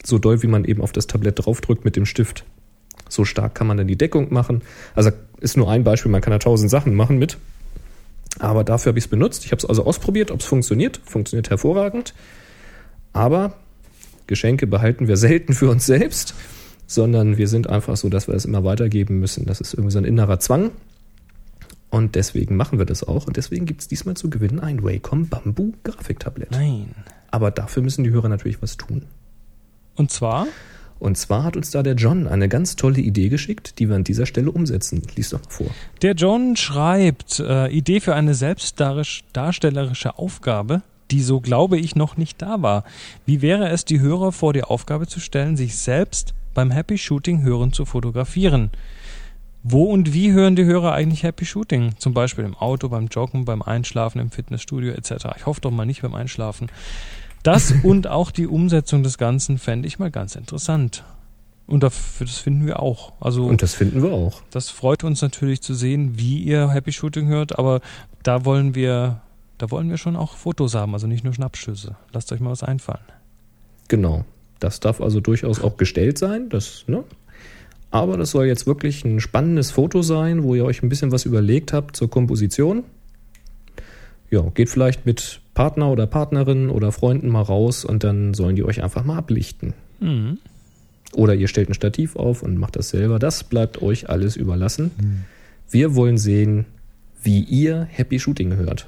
so 0.03 0.17
doll 0.17 0.41
wie 0.41 0.47
man 0.47 0.65
eben 0.65 0.81
auf 0.81 0.91
das 0.91 1.07
Tablett 1.07 1.45
draufdrückt 1.45 1.85
mit 1.85 1.95
dem 1.95 2.05
Stift, 2.05 2.45
so 3.11 3.25
stark 3.25 3.55
kann 3.55 3.67
man 3.67 3.77
dann 3.77 3.87
die 3.87 3.97
Deckung 3.97 4.33
machen. 4.33 4.61
Also 4.95 5.11
ist 5.39 5.57
nur 5.57 5.69
ein 5.69 5.83
Beispiel, 5.83 6.11
man 6.11 6.21
kann 6.21 6.31
da 6.31 6.39
tausend 6.39 6.71
Sachen 6.71 6.95
machen 6.95 7.17
mit. 7.17 7.37
Aber 8.39 8.63
dafür 8.63 8.91
habe 8.91 8.99
ich 8.99 9.05
es 9.05 9.09
benutzt. 9.09 9.45
Ich 9.45 9.51
habe 9.51 9.59
es 9.59 9.65
also 9.65 9.85
ausprobiert, 9.85 10.31
ob 10.31 10.39
es 10.39 10.45
funktioniert. 10.45 11.01
Funktioniert 11.03 11.49
hervorragend. 11.49 12.13
Aber 13.11 13.53
Geschenke 14.27 14.67
behalten 14.67 15.07
wir 15.07 15.17
selten 15.17 15.53
für 15.53 15.69
uns 15.69 15.85
selbst, 15.85 16.33
sondern 16.87 17.37
wir 17.37 17.49
sind 17.49 17.69
einfach 17.69 17.97
so, 17.97 18.07
dass 18.07 18.27
wir 18.27 18.35
es 18.35 18.45
immer 18.45 18.63
weitergeben 18.63 19.19
müssen. 19.19 19.45
Das 19.45 19.59
ist 19.59 19.73
irgendwie 19.73 19.91
so 19.91 19.99
ein 19.99 20.05
innerer 20.05 20.39
Zwang. 20.39 20.71
Und 21.91 22.15
deswegen 22.15 22.55
machen 22.55 22.79
wir 22.79 22.85
das 22.85 23.03
auch. 23.03 23.27
Und 23.27 23.37
deswegen 23.37 23.65
gibt 23.65 23.81
es 23.81 23.87
diesmal 23.87 24.15
zu 24.15 24.29
gewinnen 24.29 24.59
ein 24.59 24.81
Wacom 24.81 25.27
Bamboo 25.27 25.73
Grafiktablett. 25.83 26.51
Nein. 26.51 26.95
Aber 27.29 27.51
dafür 27.51 27.83
müssen 27.83 28.03
die 28.03 28.09
Hörer 28.09 28.29
natürlich 28.29 28.61
was 28.61 28.77
tun. 28.77 29.03
Und 29.95 30.09
zwar? 30.09 30.47
Und 30.99 31.17
zwar 31.17 31.43
hat 31.43 31.57
uns 31.57 31.71
da 31.71 31.83
der 31.83 31.95
John 31.95 32.27
eine 32.27 32.47
ganz 32.47 32.75
tolle 32.75 33.01
Idee 33.01 33.29
geschickt, 33.29 33.79
die 33.79 33.89
wir 33.89 33.95
an 33.95 34.03
dieser 34.03 34.25
Stelle 34.25 34.51
umsetzen. 34.51 35.01
Lies 35.15 35.31
doch 35.31 35.41
mal 35.41 35.49
vor. 35.49 35.67
Der 36.01 36.13
John 36.13 36.55
schreibt, 36.55 37.39
äh, 37.39 37.67
Idee 37.69 37.99
für 37.99 38.15
eine 38.15 38.35
selbstdarstellerische 38.35 40.17
Aufgabe, 40.17 40.83
die 41.09 41.23
so 41.23 41.41
glaube 41.41 41.77
ich 41.77 41.95
noch 41.95 42.15
nicht 42.17 42.41
da 42.41 42.61
war. 42.61 42.85
Wie 43.25 43.41
wäre 43.41 43.69
es, 43.69 43.83
die 43.83 43.99
Hörer 43.99 44.31
vor 44.31 44.53
die 44.53 44.63
Aufgabe 44.63 45.07
zu 45.07 45.19
stellen, 45.19 45.57
sich 45.57 45.75
selbst 45.75 46.33
beim 46.53 46.71
Happy 46.71 46.97
Shooting 46.97 47.41
hören 47.41 47.73
zu 47.73 47.85
fotografieren? 47.85 48.69
Wo 49.63 49.83
und 49.85 50.13
wie 50.13 50.31
hören 50.31 50.55
die 50.55 50.65
Hörer 50.65 50.93
eigentlich 50.93 51.23
Happy 51.23 51.45
Shooting? 51.45 51.93
Zum 51.97 52.13
Beispiel 52.13 52.43
im 52.45 52.55
Auto, 52.55 52.89
beim 52.89 53.07
Joggen, 53.07 53.45
beim 53.45 53.61
Einschlafen, 53.61 54.19
im 54.19 54.31
Fitnessstudio 54.31 54.93
etc. 54.93 55.27
Ich 55.37 55.45
hoffe 55.45 55.61
doch 55.61 55.71
mal 55.71 55.85
nicht 55.85 56.01
beim 56.01 56.15
Einschlafen. 56.15 56.71
Das 57.43 57.73
und 57.83 58.07
auch 58.07 58.31
die 58.31 58.47
Umsetzung 58.47 59.03
des 59.03 59.17
Ganzen 59.17 59.59
fände 59.59 59.87
ich 59.87 59.99
mal 59.99 60.09
ganz 60.09 60.35
interessant. 60.35 61.03
Und 61.67 61.83
das 61.83 61.95
finden 62.39 62.65
wir 62.65 62.81
auch. 62.81 63.13
Also 63.21 63.45
und 63.45 63.61
das 63.61 63.75
finden 63.75 64.01
wir 64.01 64.11
auch. 64.11 64.41
Das 64.49 64.69
freut 64.69 65.03
uns 65.03 65.21
natürlich 65.21 65.61
zu 65.61 65.73
sehen, 65.73 66.17
wie 66.17 66.39
ihr 66.39 66.69
Happy 66.69 66.91
Shooting 66.91 67.27
hört, 67.27 67.57
aber 67.57 67.81
da 68.23 68.45
wollen 68.45 68.75
wir, 68.75 69.21
da 69.57 69.71
wollen 69.71 69.89
wir 69.89 69.97
schon 69.97 70.15
auch 70.15 70.35
Fotos 70.35 70.75
haben, 70.75 70.93
also 70.93 71.07
nicht 71.07 71.23
nur 71.23 71.33
Schnappschüsse. 71.33 71.95
Lasst 72.11 72.31
euch 72.33 72.39
mal 72.39 72.49
was 72.49 72.63
einfallen. 72.63 73.05
Genau. 73.87 74.25
Das 74.59 74.79
darf 74.79 75.01
also 75.01 75.21
durchaus 75.21 75.61
auch 75.61 75.77
gestellt 75.77 76.17
sein. 76.17 76.49
Das, 76.49 76.83
ne? 76.87 77.03
Aber 77.91 78.17
das 78.17 78.31
soll 78.31 78.45
jetzt 78.45 78.65
wirklich 78.65 79.03
ein 79.03 79.19
spannendes 79.19 79.71
Foto 79.71 80.01
sein, 80.01 80.43
wo 80.43 80.55
ihr 80.55 80.63
euch 80.65 80.81
ein 80.81 80.89
bisschen 80.89 81.11
was 81.11 81.25
überlegt 81.25 81.73
habt 81.73 81.95
zur 81.97 82.09
Komposition. 82.09 82.83
Ja, 84.29 84.41
geht 84.53 84.69
vielleicht 84.69 85.05
mit 85.05 85.41
Partner 85.53 85.91
oder 85.91 86.07
Partnerin 86.07 86.69
oder 86.69 86.93
Freunden 86.93 87.27
mal 87.27 87.41
raus 87.41 87.83
und 87.83 88.05
dann 88.05 88.33
sollen 88.33 88.55
die 88.55 88.63
euch 88.63 88.81
einfach 88.81 89.03
mal 89.03 89.17
ablichten. 89.17 89.73
Mhm. 89.99 90.37
Oder 91.13 91.35
ihr 91.35 91.49
stellt 91.49 91.69
ein 91.69 91.73
Stativ 91.73 92.15
auf 92.15 92.41
und 92.41 92.57
macht 92.57 92.77
das 92.77 92.89
selber. 92.89 93.19
Das 93.19 93.43
bleibt 93.43 93.81
euch 93.81 94.09
alles 94.09 94.37
überlassen. 94.37 94.91
Mhm. 94.97 95.25
Wir 95.69 95.93
wollen 95.95 96.17
sehen, 96.17 96.65
wie 97.21 97.41
ihr 97.41 97.83
Happy 97.91 98.19
Shooting 98.19 98.55
hört. 98.55 98.87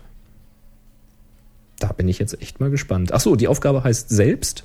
Da 1.79 1.91
bin 1.91 2.07
ich 2.07 2.19
jetzt 2.19 2.41
echt 2.41 2.61
mal 2.61 2.69
gespannt. 2.69 3.11
Achso, 3.11 3.35
die 3.35 3.49
Aufgabe 3.49 3.83
heißt 3.83 4.09
selbst 4.09 4.63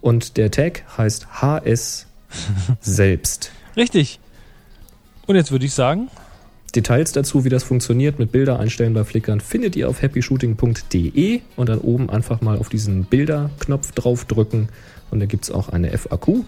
und 0.00 0.38
der 0.38 0.50
Tag 0.50 0.84
heißt 0.96 1.42
HS 1.42 2.07
selbst. 2.80 3.50
Richtig. 3.76 4.20
Und 5.26 5.36
jetzt 5.36 5.52
würde 5.52 5.66
ich 5.66 5.74
sagen. 5.74 6.08
Details 6.74 7.12
dazu, 7.12 7.44
wie 7.44 7.48
das 7.48 7.64
funktioniert 7.64 8.18
mit 8.18 8.30
Bilder 8.30 8.60
einstellen 8.60 8.92
bei 8.94 9.04
Flickern, 9.04 9.40
findet 9.40 9.74
ihr 9.74 9.88
auf 9.88 10.02
happyshooting.de 10.02 11.40
und 11.56 11.68
dann 11.68 11.78
oben 11.78 12.10
einfach 12.10 12.40
mal 12.40 12.58
auf 12.58 12.68
diesen 12.68 13.04
Bilder-Knopf 13.04 13.92
draufdrücken 13.92 14.68
und 15.10 15.20
da 15.20 15.26
gibt 15.26 15.44
es 15.44 15.50
auch 15.50 15.70
eine 15.70 15.96
FAQ. 15.96 16.44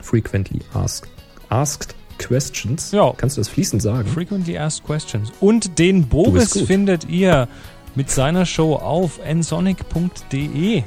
Frequently 0.00 0.60
Asked, 0.72 1.10
asked 1.50 1.94
Questions. 2.18 2.92
Ja. 2.92 3.12
Kannst 3.16 3.36
du 3.36 3.40
das 3.40 3.48
fließend 3.48 3.82
sagen? 3.82 4.08
Frequently 4.08 4.56
Asked 4.58 4.84
Questions. 4.84 5.32
Und 5.40 5.78
den 5.78 6.06
Boris 6.08 6.52
findet 6.66 7.08
ihr 7.08 7.48
mit 7.94 8.10
seiner 8.10 8.46
Show 8.46 8.74
auf 8.74 9.20
nsonic.de. 9.24 10.82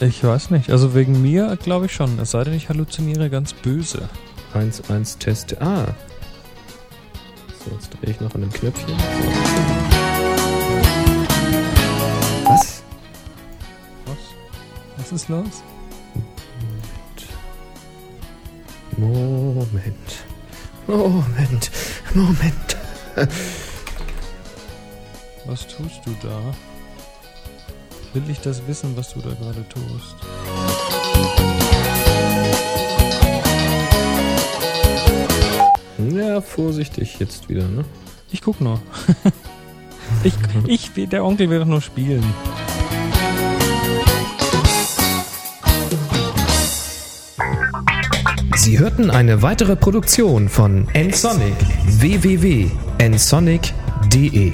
Ich 0.00 0.24
weiß 0.24 0.50
nicht. 0.50 0.70
Also 0.70 0.94
wegen 0.94 1.20
mir 1.20 1.58
glaube 1.62 1.86
ich 1.86 1.92
schon. 1.92 2.18
Es 2.18 2.30
sei 2.30 2.44
denn, 2.44 2.54
ich 2.54 2.68
halluziniere 2.70 3.28
ganz 3.28 3.52
böse. 3.52 4.08
1, 4.54 4.88
1, 4.90 5.18
Test. 5.18 5.60
Ah. 5.60 5.84
Ich 8.08 8.20
noch 8.22 8.34
an 8.34 8.40
dem 8.40 8.50
Knöpfchen. 8.50 8.96
Was? 12.44 12.82
Was? 14.06 14.16
Was 14.96 15.12
ist 15.12 15.28
los? 15.28 15.62
Moment. 18.96 20.24
Moment. 20.86 21.70
Moment. 22.14 22.76
Was 25.44 25.66
tust 25.66 26.00
du 26.06 26.16
da? 26.22 26.40
Will 28.14 28.30
ich 28.30 28.40
das 28.40 28.66
wissen, 28.66 28.96
was 28.96 29.12
du 29.12 29.20
da 29.20 29.34
gerade 29.34 29.68
tust? 29.68 30.16
Vorsichtig 36.42 37.18
jetzt 37.18 37.48
wieder, 37.48 37.66
ne? 37.68 37.84
Ich 38.30 38.42
guck 38.42 38.60
nur. 38.60 38.80
ich, 40.24 40.34
ich, 40.66 40.90
der 41.08 41.24
Onkel 41.24 41.48
will 41.50 41.60
doch 41.60 41.66
nur 41.66 41.80
spielen. 41.80 42.24
Sie 48.56 48.78
hörten 48.78 49.10
eine 49.10 49.40
weitere 49.40 49.76
Produktion 49.76 50.48
von 50.48 50.88
nsonic 50.94 51.54
www.nsonic.de 51.86 54.52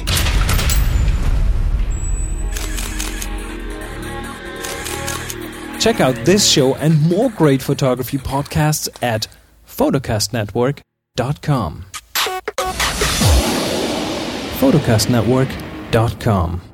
Check 5.80 6.00
out 6.00 6.14
this 6.24 6.50
show 6.50 6.74
and 6.76 7.02
more 7.10 7.28
great 7.28 7.60
photography 7.60 8.16
podcasts 8.16 8.88
at 9.02 9.28
photocastnetwork.com. 9.66 10.93
photocastnetwork.com 14.58 16.73